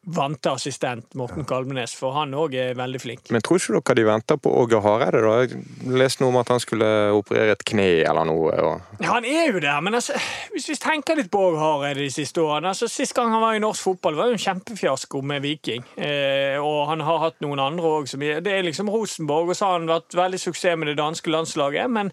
vante 0.02 0.50
assistent 0.50 1.14
Morten 1.14 1.44
Kalvenes, 1.46 1.94
for 1.94 2.16
han 2.16 2.34
òg 2.34 2.56
er 2.58 2.74
veldig 2.78 3.00
flink. 3.00 3.30
Men 3.30 3.44
tror 3.44 3.60
ikke 3.62 3.94
dere 3.94 4.00
de 4.00 4.06
venter 4.08 4.38
på 4.42 4.50
Åge 4.62 4.80
Hareide? 4.82 5.22
da? 5.22 5.34
Jeg 5.44 5.94
leste 5.94 6.24
noe 6.24 6.32
om 6.32 6.40
at 6.40 6.50
han 6.50 6.62
skulle 6.62 6.88
operere 7.14 7.54
et 7.54 7.64
kne 7.68 7.86
eller 8.02 8.26
noe. 8.26 8.50
Og... 8.66 8.98
Ja, 8.98 9.12
han 9.14 9.26
er 9.28 9.52
jo 9.52 9.62
der, 9.62 9.80
men 9.84 9.94
altså, 9.98 10.18
hvis 10.54 10.68
vi 10.72 10.78
tenker 10.82 11.18
litt 11.18 11.30
på 11.32 11.44
Åge 11.52 11.62
Hareide 11.62 12.02
de 12.02 12.10
siste 12.10 12.42
årene 12.42 12.72
altså, 12.72 12.90
Sist 12.90 13.14
gang 13.16 13.30
han 13.32 13.42
var 13.44 13.56
i 13.56 13.62
norsk 13.62 13.86
fotball, 13.92 14.18
var 14.18 14.30
jo 14.30 14.38
en 14.38 14.42
kjempefiasko 14.42 15.22
med 15.26 15.44
Viking. 15.46 15.84
Eh, 15.96 16.58
og 16.58 16.88
han 16.90 17.04
har 17.06 17.22
hatt 17.28 17.38
noen 17.44 17.62
andre 17.62 17.98
òg. 17.98 18.10
Det 18.12 18.52
er 18.52 18.66
liksom 18.66 18.90
Rosenborg, 18.90 19.52
og 19.52 19.58
så 19.58 19.70
har 19.70 19.78
han 19.78 19.90
vært 19.90 20.18
veldig 20.18 20.40
suksess 20.40 20.78
med 20.78 20.92
det 20.92 20.98
danske 20.98 21.30
landslaget. 21.30 21.90
men 21.90 22.10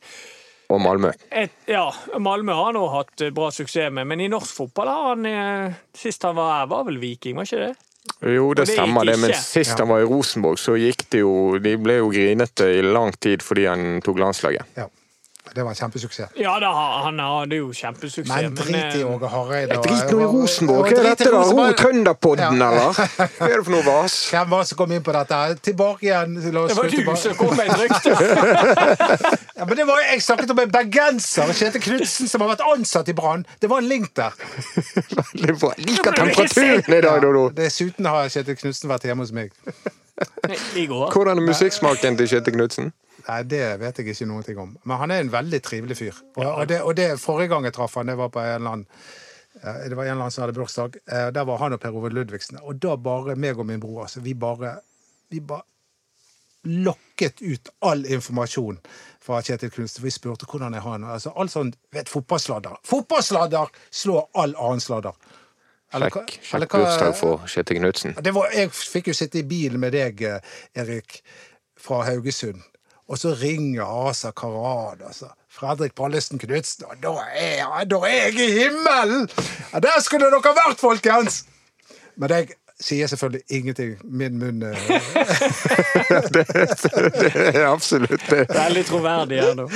og 0.70 0.82
Malmö. 0.82 1.12
Et, 1.32 1.52
ja, 1.70 1.88
Malmö 2.22 2.54
har 2.54 2.70
han 2.70 2.78
òg 2.80 2.90
hatt 2.94 3.22
eh, 3.26 3.32
bra 3.34 3.50
suksess 3.54 3.90
med, 3.94 4.06
men 4.12 4.22
i 4.22 4.28
norsk 4.30 4.54
fotball 4.62 4.92
har 4.92 5.08
han 5.14 5.26
eh, 5.30 5.78
Sist 5.98 6.24
han 6.28 6.38
var 6.38 6.60
her, 6.60 6.68
var 6.72 6.86
vel 6.88 7.00
Viking, 7.02 7.36
var 7.40 7.48
ikke 7.50 7.64
det? 7.68 7.74
Jo, 8.26 8.54
det, 8.54 8.66
det 8.66 8.76
stemmer 8.76 9.06
det, 9.06 9.18
men 9.22 9.34
sist 9.38 9.74
Ja. 9.76 9.84
han 9.84 9.90
var 9.92 10.04
i 10.04 10.08
Rosenborg, 10.10 10.60
så 10.62 10.76
gikk 10.80 11.04
det 11.14 11.20
jo 11.22 11.58
De 11.62 11.76
ble 11.78 12.00
jo 12.00 12.08
grinete 12.14 12.70
i 12.80 12.82
lang 12.86 13.12
tid 13.22 13.44
fordi 13.46 13.66
han 13.70 14.00
tok 14.06 14.22
landslaget. 14.22 14.66
Ja. 14.78 14.88
Det 15.60 15.64
var 15.68 15.74
en 15.74 15.76
kjempesuksess. 15.76 16.30
Ja, 16.40 16.54
da, 16.64 16.70
han 17.04 17.18
hadde 17.20 17.58
jo 17.58 17.66
kjempesuksess. 17.76 18.30
Men 18.32 18.54
drit 18.56 18.94
i 18.96 19.02
eh, 19.02 19.10
Åge 19.12 19.28
Hareide. 19.28 19.76
Drit 19.84 20.12
nå 20.14 20.20
i 20.24 20.28
Rosenborg! 20.32 20.86
Hva 20.94 21.02
er 21.02 21.08
dette, 21.10 21.26
da? 21.34 21.42
Ro. 21.50 21.66
Trønderpodden, 21.82 22.62
Ja. 22.64 22.70
eller? 22.70 23.02
Hva 23.18 23.50
er 23.50 23.56
det 23.58 23.66
for 23.68 23.74
noe 23.74 23.84
vas? 23.84 24.16
Hvem 24.32 24.54
var 24.54 24.64
det 24.64 24.70
som 24.70 24.80
kom 24.80 24.94
inn 24.96 25.04
på 25.04 25.16
dette? 25.18 25.40
Tilbake 25.68 26.08
igjen. 26.08 26.38
La 26.56 26.62
oss 26.64 26.72
Det 26.72 26.78
var 26.80 26.88
du 26.88 26.96
tilbake. 26.96 27.20
som 27.26 27.36
kom 27.42 27.52
med 27.60 27.68
et 27.68 27.84
rykte! 27.84 29.36
Ja, 29.60 29.66
men 29.68 29.76
det 29.76 29.84
var, 29.90 30.00
jeg 30.00 30.22
snakket 30.24 30.52
om 30.54 30.60
en 30.64 30.70
bergenser, 30.72 31.50
Kjetil 31.52 31.82
Knutsen, 31.84 32.30
som 32.32 32.46
har 32.46 32.54
vært 32.54 32.62
ansatt 32.64 33.10
i 33.12 33.16
Brann. 33.18 33.42
Det 33.60 33.68
var 33.68 33.82
en 33.84 33.90
link 33.92 34.14
der. 34.16 34.32
Veldig 35.36 35.56
bra. 35.60 35.74
Liker 35.84 36.16
temperaturen 36.16 36.96
i 36.96 37.02
dag, 37.04 37.20
Dodo! 37.26 37.42
Dessuten 37.58 38.08
har 38.08 38.32
Kjetil 38.32 38.56
Knutsen 38.62 38.88
vært 38.94 39.10
hjemme 39.10 39.28
hos 39.28 39.36
meg. 39.36 39.52
I 40.80 40.88
går. 40.88 41.12
Hvordan 41.12 41.44
er 41.44 41.50
musikksmaken 41.52 42.16
til 42.22 42.32
Kjetil 42.32 42.56
Knutsen? 42.56 42.94
Nei, 43.30 43.40
Det 43.46 43.64
vet 43.82 44.00
jeg 44.02 44.10
ikke 44.10 44.44
ting 44.46 44.60
om. 44.62 44.76
Men 44.84 44.98
han 44.98 45.12
er 45.12 45.24
en 45.24 45.32
veldig 45.32 45.62
trivelig 45.62 45.98
fyr. 46.00 46.22
Og, 46.36 46.46
og, 46.46 46.68
det, 46.68 46.82
og 46.82 46.96
det 46.98 47.10
forrige 47.22 47.52
gang 47.54 47.68
jeg 47.68 47.76
traff 47.78 47.98
han, 48.00 48.10
det 48.10 48.18
var 48.18 48.32
på 48.34 48.42
en 48.42 48.56
eller 48.56 48.72
annen 48.72 48.86
eh, 49.62 49.90
det 49.90 49.98
var 49.98 50.06
en 50.06 50.12
eller 50.16 50.24
annen 50.26 50.34
som 50.34 50.46
hadde 50.46 50.58
bursdag. 50.58 50.98
Eh, 51.06 51.28
Der 51.36 51.46
var 51.46 51.62
han 51.62 51.76
og 51.78 51.82
Per 51.84 51.96
Ove 51.96 52.10
Ludvigsen. 52.10 52.62
Og 52.64 52.80
da 52.82 52.96
bare 52.98 53.36
meg 53.36 53.60
og 53.60 53.68
min 53.70 53.82
bror 53.84 54.08
altså, 54.08 54.24
vi 54.26 54.34
bare, 54.34 54.80
vi 55.30 55.40
bare 55.40 55.68
lokket 56.64 57.42
ut 57.42 57.70
all 57.88 58.02
informasjon 58.06 58.80
fra 59.24 59.42
Kjetil 59.46 59.72
Knutsen. 59.72 60.04
Vi 60.04 60.12
spurte 60.12 60.48
hvordan 60.50 60.76
er 60.76 60.84
han 60.84 61.06
altså, 61.08 61.32
All 61.40 61.52
sånn 61.52 61.72
vet, 61.96 62.10
fotballsladder. 62.12 62.82
Fotballsladder 62.88 63.70
slår 63.92 64.26
all 64.34 64.56
annen 64.58 64.84
sladder! 64.84 65.16
Eller 65.94 66.12
Sjekk, 66.14 66.36
sjekk 66.46 66.74
bursdag 66.76 67.16
for 67.18 67.46
Kjetil 67.50 67.80
Knutsen. 67.80 68.18
jeg 68.54 68.70
fikk 68.76 69.08
jo 69.10 69.16
sitte 69.18 69.40
i 69.40 69.48
bilen 69.48 69.82
med 69.82 69.96
deg, 69.96 70.22
eh, 70.22 70.52
Erik, 70.78 71.22
fra 71.80 72.04
Haugesund. 72.06 72.62
Og 73.10 73.18
så 73.18 73.34
ringer 73.34 74.08
Asa 74.10 74.32
Karad, 74.32 75.02
altså. 75.08 75.26
Fredrik 75.50 75.96
Pallesen 75.96 76.40
Knutsen. 76.40 76.86
Og 76.86 76.96
da 77.04 77.10
er, 77.34 77.84
da 77.90 77.96
er 78.06 78.30
jeg 78.30 78.34
i 78.34 78.52
himmelen! 78.52 79.30
Ja, 79.74 79.80
der 79.80 80.02
skulle 80.02 80.30
dere 80.30 80.54
vært, 80.54 80.80
folkens! 80.80 81.46
Men 82.16 82.30
jeg 82.30 82.48
sier 82.80 83.08
selvfølgelig 83.08 83.42
ingenting. 83.50 83.98
Min 84.04 84.38
munn 84.38 84.64
eh, 84.68 84.78
Det 86.34 86.46
er 87.56 87.66
absolutt 87.68 88.30
det. 88.30 88.46
Veldig 88.54 88.86
troverdig 88.86 89.42
her 89.42 89.54
nå. 89.58 89.70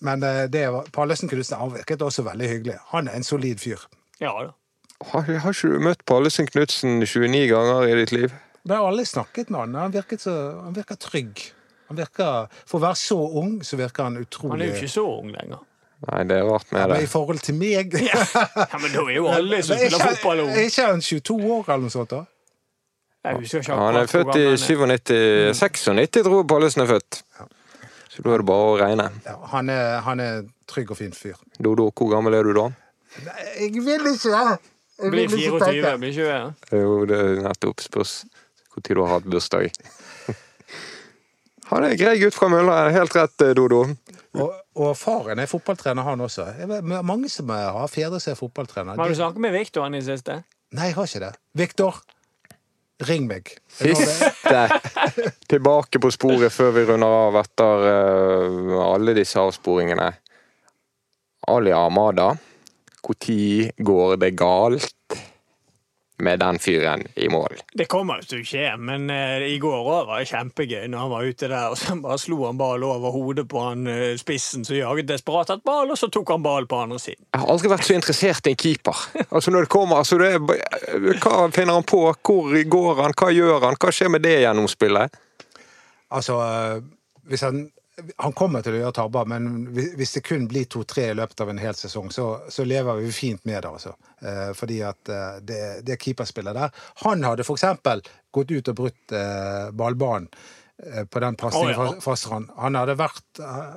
Men 0.00 0.22
eh, 0.22 0.44
det 0.52 0.72
var, 0.72 0.86
Pallesen 0.92 1.28
Knutsen 1.28 1.58
han 1.58 1.74
virket 1.74 2.02
også 2.02 2.22
veldig 2.22 2.48
hyggelig. 2.48 2.78
Han 2.94 3.08
er 3.08 3.18
en 3.18 3.26
solid 3.26 3.58
fyr. 3.58 3.78
Ja 4.20 4.30
da. 4.38 4.50
Har, 5.10 5.26
har 5.26 5.50
ikke 5.50 5.68
du 5.74 5.82
møtt 5.82 6.06
Pallesen 6.06 6.46
Knutsen 6.46 7.00
29 7.02 7.46
ganger 7.50 7.88
i 7.90 7.98
ditt 7.98 8.12
liv? 8.14 8.30
Vi 8.64 8.74
har 8.74 8.86
alle 8.88 9.04
snakket 9.06 9.50
med 9.50 9.60
han. 9.60 9.74
Han 9.74 9.92
virket 9.94 10.20
så, 10.22 10.32
han 10.62 10.74
virker 10.76 10.94
trygg. 11.02 11.40
Han 11.88 11.96
virker, 11.98 12.46
For 12.66 12.78
å 12.78 12.82
være 12.86 12.98
så 13.00 13.16
ung, 13.42 13.56
så 13.66 13.76
virker 13.80 14.06
han 14.06 14.16
utrolig 14.20 14.52
Han 14.54 14.62
er 14.62 14.70
jo 14.70 14.76
ikke 14.80 14.92
så 14.92 15.02
ung 15.18 15.32
lenger. 15.34 15.58
Nei, 16.02 16.20
det 16.26 16.36
er 16.40 16.46
rart 16.48 16.70
med 16.74 16.88
Men 16.90 17.02
I 17.04 17.06
forhold 17.06 17.38
til 17.46 17.54
meg 17.54 17.92
Ja, 17.94 18.22
men 18.82 18.88
da 18.90 19.02
er 19.06 19.12
jo 19.14 19.26
alle 19.30 19.60
som 19.62 19.76
er 19.76 19.84
spiller 19.84 19.98
ikke- 19.98 20.14
fotball 20.16 20.40
ung. 20.46 20.50
Er 20.50 20.64
ikke 20.70 20.86
han 20.88 21.00
22 21.00 21.36
år 21.56 21.68
eller 21.68 21.84
noe 21.86 21.94
sånt? 21.94 22.10
da? 22.10 22.22
Jeg 23.22 23.36
husker 23.38 23.60
ikke 23.62 23.76
Han 23.78 23.96
er 24.00 24.06
født 24.10 24.32
i 24.34 24.46
gammel 24.46 24.80
han 24.80 24.90
er. 24.90 25.52
97. 25.54 25.60
96 25.60 26.22
tror 26.26 26.38
jeg 26.40 26.48
Pallesen 26.50 26.82
er 26.82 26.90
født. 26.90 27.20
Så 28.12 28.22
da 28.26 28.30
er 28.34 28.42
det 28.42 28.46
bare 28.50 28.66
å 28.72 28.74
regne. 28.80 29.06
Ja, 29.24 29.36
han, 29.52 29.70
er, 29.70 30.00
han 30.04 30.20
er 30.20 30.42
trygg 30.68 30.90
og 30.90 30.98
fin 30.98 31.12
fyr. 31.16 31.38
Dodo, 31.62 31.86
hvor 31.94 32.10
gammel 32.10 32.34
er 32.34 32.42
du 32.44 32.52
da? 32.58 32.66
Nei, 33.24 33.46
Jeg 33.60 33.84
vil 33.86 34.10
ikke! 34.14 34.58
Jeg 35.02 35.10
Blir 35.10 35.28
vil 35.30 35.38
ikke 35.38 35.58
24, 35.58 35.64
tenke. 35.70 35.98
blir 36.02 36.12
20. 36.12 36.26
ja. 36.28 36.42
Jo, 36.82 36.90
det 37.08 37.16
er 37.18 37.40
nettopp 37.46 37.80
spørs 37.80 38.12
når 38.76 38.94
du 38.94 39.02
har 39.02 39.12
hatt 39.16 39.28
bursdag. 39.28 39.70
Han 41.72 41.86
er 41.86 41.96
grei 41.96 42.18
gutt 42.20 42.36
fra 42.36 42.50
Mølla. 42.52 42.82
Helt 42.92 43.14
rett, 43.16 43.44
eh, 43.44 43.54
Dodo. 43.56 43.84
Og, 44.36 44.56
og 44.76 44.90
faren 44.96 45.40
er 45.40 45.48
fotballtrener, 45.48 46.04
han 46.04 46.20
også. 46.24 46.48
Mange 46.84 47.30
som 47.32 47.52
har 47.52 47.88
fedre 47.92 48.20
som 48.20 48.34
er 48.34 48.40
fotballtrener. 48.40 48.98
Har 49.00 49.08
du 49.08 49.16
snakket 49.16 49.44
med 49.44 49.54
Viktor 49.56 49.88
i 49.88 50.02
siste? 50.04 50.42
Nei, 50.72 50.90
jeg 50.90 50.96
har 50.96 51.08
ikke 51.08 51.22
det. 51.24 51.32
Viktor, 51.60 52.00
ring 53.08 53.26
meg. 53.28 53.54
Det. 53.78 53.96
Siste 53.96 55.32
tilbake 55.52 56.00
på 56.00 56.12
sporet 56.12 56.52
før 56.52 56.72
vi 56.76 56.86
runder 56.88 57.18
av 57.26 57.40
etter 57.42 57.86
uh, 57.88 58.78
alle 58.86 59.16
disse 59.16 59.40
avsporingene. 59.40 60.08
Ali 61.52 61.72
Amada. 61.76 62.32
Når 63.02 63.72
går 63.82 64.16
det 64.22 64.30
galt 64.38 65.16
med 66.22 66.38
den 66.42 66.58
fyren 66.62 67.04
i 67.14 67.28
mål? 67.28 67.58
Det 67.74 67.88
kommer 67.90 68.20
jo 68.20 68.28
til 68.30 68.42
å 68.42 68.46
skje, 68.46 68.66
men 68.78 69.10
eh, 69.10 69.44
i 69.50 69.58
går 69.62 69.74
òg 69.78 70.06
var 70.08 70.22
det 70.22 70.30
kjempegøy 70.30 70.86
når 70.90 71.02
han 71.04 71.12
var 71.12 71.26
ute 71.26 71.50
der, 71.50 71.72
og 71.72 71.78
så 71.80 71.96
bare 72.04 72.18
slo 72.22 72.38
han 72.46 72.60
ball 72.60 72.86
over 72.86 73.14
hodet 73.14 73.46
på 73.50 73.64
han 73.66 73.90
eh, 73.90 74.14
spissen 74.20 74.66
som 74.68 74.78
jaget 74.78 75.10
desperat 75.10 75.50
etter 75.50 75.66
ball, 75.66 75.90
og 75.92 75.98
så 75.98 76.10
tok 76.12 76.34
han 76.34 76.44
ball 76.44 76.68
på 76.70 76.80
andre 76.84 77.00
siden. 77.02 77.24
Jeg 77.32 77.42
har 77.42 77.52
aldri 77.54 77.72
vært 77.72 77.88
så 77.88 77.98
interessert 77.98 78.48
i 78.48 78.54
en 78.54 78.62
keeper. 78.64 79.04
Altså 79.28 79.54
når 79.54 79.66
det 79.66 79.72
kommer, 79.74 80.02
altså 80.02 80.20
det 80.22 80.32
er, 80.36 81.12
Hva 81.22 81.48
finner 81.54 81.78
han 81.78 81.86
på? 81.88 82.04
Hvor 82.14 82.56
går 82.76 83.02
han? 83.02 83.18
Hva 83.18 83.30
gjør 83.34 83.68
han? 83.68 83.78
Hva 83.80 83.92
skjer 83.94 84.12
med 84.12 84.24
det 84.24 84.38
gjennomspillet? 84.44 85.22
Altså, 86.12 86.38
eh, 86.44 86.82
hvis 87.30 87.44
han 87.46 87.64
han 88.16 88.32
kommer 88.32 88.62
til 88.64 88.72
å 88.76 88.78
gjøre 88.80 88.94
tabber, 88.96 89.26
men 89.28 89.66
hvis 89.74 90.14
det 90.16 90.22
kun 90.24 90.46
blir 90.48 90.64
to-tre 90.72 91.10
i 91.10 91.14
løpet 91.18 91.40
av 91.44 91.50
en 91.52 91.58
hel 91.60 91.74
sesong, 91.76 92.08
så, 92.14 92.26
så 92.48 92.64
lever 92.64 93.02
vi 93.02 93.12
fint 93.12 93.44
med 93.44 93.62
det. 93.62 93.68
altså. 93.68 93.92
Eh, 94.24 94.52
fordi 94.56 94.78
at 94.88 95.10
eh, 95.12 95.36
det, 95.44 95.60
det 95.84 95.98
keeperspillet 96.00 96.56
der 96.56 96.70
Han 97.04 97.24
hadde 97.26 97.44
f.eks. 97.44 97.64
gått 98.32 98.50
ut 98.50 98.70
og 98.72 98.78
brutt 98.78 99.12
eh, 99.18 99.68
ballbanen 99.76 100.28
eh, 100.82 101.04
på 101.04 101.20
den 101.20 101.36
pasningen 101.36 101.76
oh, 101.76 101.90
ja. 101.92 102.00
fra, 102.00 102.16
Strand. 102.16 102.48
Han 102.56 102.80
hadde 102.80 102.96
vært 103.00 103.42
eh, 103.44 103.72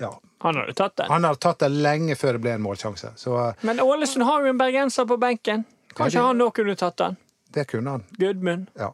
Ja. 0.00 0.12
Han 0.46 0.54
hadde 0.62 0.74
tatt 0.78 0.96
den. 1.02 1.10
Han 1.10 1.24
hadde 1.26 1.42
tatt 1.42 1.58
det 1.66 1.68
lenge 1.74 2.14
før 2.16 2.36
det 2.38 2.44
ble 2.46 2.56
en 2.56 2.62
målsjanse. 2.64 3.12
Så 3.20 3.36
eh, 3.42 3.64
Men 3.68 3.80
Ålesund 3.84 4.24
har 4.24 4.44
jo 4.46 4.52
en 4.54 4.60
bergenser 4.60 5.08
på 5.10 5.16
benken. 5.20 5.64
Kanskje 5.94 6.20
Ja, 6.20 6.22
det- 6.22 6.26
han 6.28 6.38
nå 6.38 6.50
kunne 6.56 6.76
tatt 6.78 6.96
den? 7.04 7.16
det 7.52 7.64
kunne 7.68 7.90
han. 7.98 8.04
Gudmund. 8.20 8.68
Ja. 8.78 8.92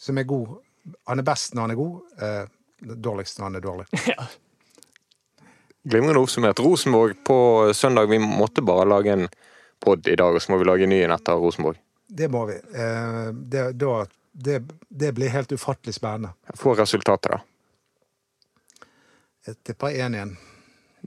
Som 0.00 0.18
er 0.18 0.24
god. 0.24 0.58
Han 1.06 1.20
er 1.20 1.26
best 1.28 1.54
når 1.54 1.62
han 1.68 1.70
er 1.70 1.78
god. 1.78 2.00
Eh, 2.20 2.44
dårligst 2.80 3.38
når 3.38 3.44
han 3.50 3.60
er 3.60 3.66
dårlig. 3.66 3.86
Ja. 4.14 4.26
Glimrende 5.82 6.20
oppsummert. 6.20 6.58
Rosenborg 6.60 7.14
på 7.24 7.36
søndag. 7.74 8.10
Vi 8.10 8.18
måtte 8.20 8.60
bare 8.62 8.84
lage 8.84 9.12
en 9.14 9.28
pod 9.80 10.08
i 10.12 10.16
dag, 10.16 10.34
og 10.36 10.42
så 10.42 10.52
må 10.52 10.58
vi 10.60 10.66
lage 10.68 10.84
en 10.84 10.92
ny 10.92 10.98
en 11.06 11.14
etter 11.14 11.40
Rosenborg. 11.40 11.78
Det 12.06 12.28
må 12.28 12.42
vi. 12.50 12.58
Eh, 12.58 13.30
det, 13.32 13.62
det, 14.32 14.58
det 14.88 15.12
blir 15.16 15.32
helt 15.32 15.52
ufattelig 15.56 15.94
spennende. 15.96 16.34
Få 16.60 16.74
resultatet, 16.76 17.32
da. 17.32 17.40
Jeg 19.48 19.56
tipper 19.70 19.96
1-1. 20.04 20.36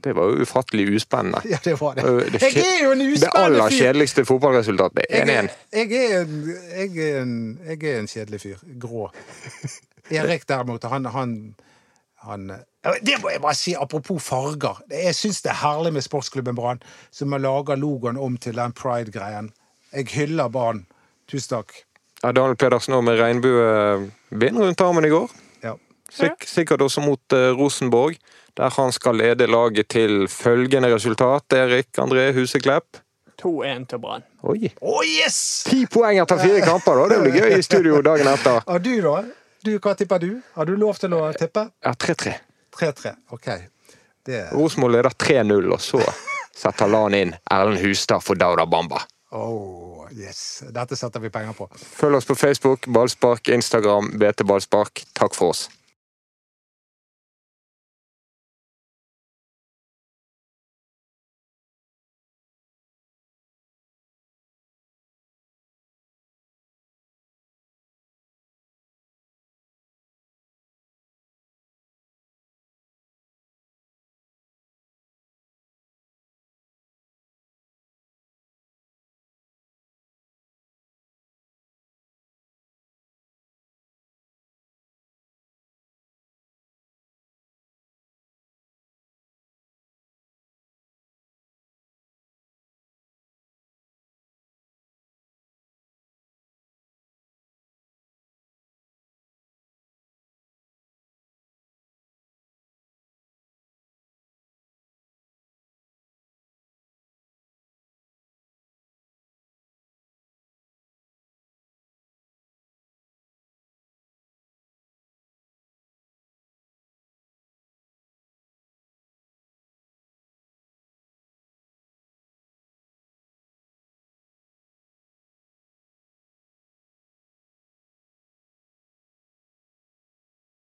Det 0.04 0.12
var 0.12 0.32
jo 0.32 0.42
ufattelig 0.42 0.88
uspennende. 0.98 1.38
Ja, 1.48 1.58
det 1.64 1.76
var 1.80 1.94
det. 1.94 2.02
Det 2.34 2.42
Jeg 2.42 2.64
er 2.66 2.82
jo 2.82 2.92
en 2.92 2.98
Det 2.98 3.12
uspennende 3.12 3.44
aller 3.46 3.70
fyr! 3.70 3.78
kjedeligste 3.78 4.24
fotballresultatet. 4.26 5.06
1-1. 5.06 5.50
Jeg, 5.70 5.90
jeg, 5.92 6.26
jeg, 6.74 6.90
jeg 7.68 7.92
er 7.94 8.00
en 8.00 8.10
kjedelig 8.10 8.40
fyr. 8.42 8.64
Grå. 8.82 9.06
Erik 10.10 10.48
derimot, 10.48 10.84
han, 10.84 11.06
han, 11.06 11.54
han 12.26 12.52
Det 13.00 13.16
må 13.22 13.30
jeg 13.32 13.40
bare 13.40 13.56
si, 13.56 13.74
apropos 13.74 14.20
farger. 14.22 14.82
Jeg 14.90 15.14
syns 15.16 15.40
det 15.44 15.52
er 15.54 15.62
herlig 15.62 15.94
med 15.96 16.04
Sportsklubben 16.04 16.56
Brann, 16.58 16.82
som 17.10 17.32
har 17.32 17.40
laga 17.40 17.76
logoen 17.78 18.20
om 18.20 18.36
til 18.36 18.58
den 18.60 18.72
pride-greien. 18.76 19.52
Jeg 19.94 20.10
hyller 20.12 20.48
Brann. 20.52 20.84
Tusen 21.30 21.56
takk. 21.56 21.72
Ja, 22.24 22.32
Daniel 22.32 22.56
Pedersen 22.56 22.96
òg 22.96 23.04
med 23.04 23.18
regnbuebind 23.20 24.60
rundt 24.60 24.80
armen 24.84 25.04
i 25.04 25.12
går. 25.12 25.32
Ja. 25.64 25.74
Sik 26.12 26.46
sikkert 26.48 26.84
også 26.84 27.04
mot 27.04 27.36
uh, 27.36 27.52
Rosenborg, 27.56 28.16
der 28.56 28.72
han 28.76 28.92
skal 28.92 29.18
lede 29.20 29.48
laget 29.50 29.88
til 29.92 30.28
følgende 30.28 30.92
resultat. 30.94 31.52
Erik 31.52 31.98
André 32.00 32.30
Huseklepp. 32.36 33.00
2-1 33.42 33.86
til 33.90 34.00
Brann. 34.00 34.24
Oi! 34.42 34.70
Oh, 34.80 35.02
yes! 35.04 35.64
Ti 35.68 35.84
poeng 35.90 36.20
etter 36.22 36.38
fire 36.40 36.60
kamper, 36.64 37.00
da! 37.00 37.08
Det 37.12 37.22
blir 37.24 37.40
gøy 37.42 37.58
i 37.58 37.64
studio 37.66 38.00
dagen 38.04 38.28
etter. 38.30 38.62
Og 38.70 38.84
du, 38.84 38.94
da? 39.04 39.16
Du, 39.64 39.78
Hva 39.80 39.94
tipper 39.96 40.20
du? 40.20 40.30
Har 40.52 40.68
du 40.68 40.74
lov 40.76 40.98
til 41.00 41.14
å 41.16 41.22
tippe? 41.32 41.62
Ja, 41.80 41.94
3-3. 41.96 42.34
3-3. 42.76 43.14
OK. 43.32 43.46
Det 44.24 44.40
Rosenborg 44.52 44.92
leder 44.92 45.14
3-0, 45.16 45.70
og 45.72 45.80
så 45.80 46.00
setter 46.52 46.90
LAN 46.90 47.16
inn 47.16 47.32
Erlend 47.52 47.80
Hustad 47.80 48.20
for 48.24 48.36
Dauda 48.36 48.66
Bamba. 48.68 49.00
Oh, 49.34 50.04
yes. 50.12 50.62
Dette 50.74 50.98
setter 51.00 51.22
vi 51.24 51.30
penger 51.32 51.56
på. 51.56 51.68
Følg 51.80 52.20
oss 52.20 52.28
på 52.28 52.36
Facebook, 52.38 52.86
Ballspark, 52.92 53.48
Instagram, 53.56 54.12
BT 54.20 54.44
Ballspark. 54.46 55.06
Takk 55.16 55.34
for 55.34 55.54
oss. 55.54 55.64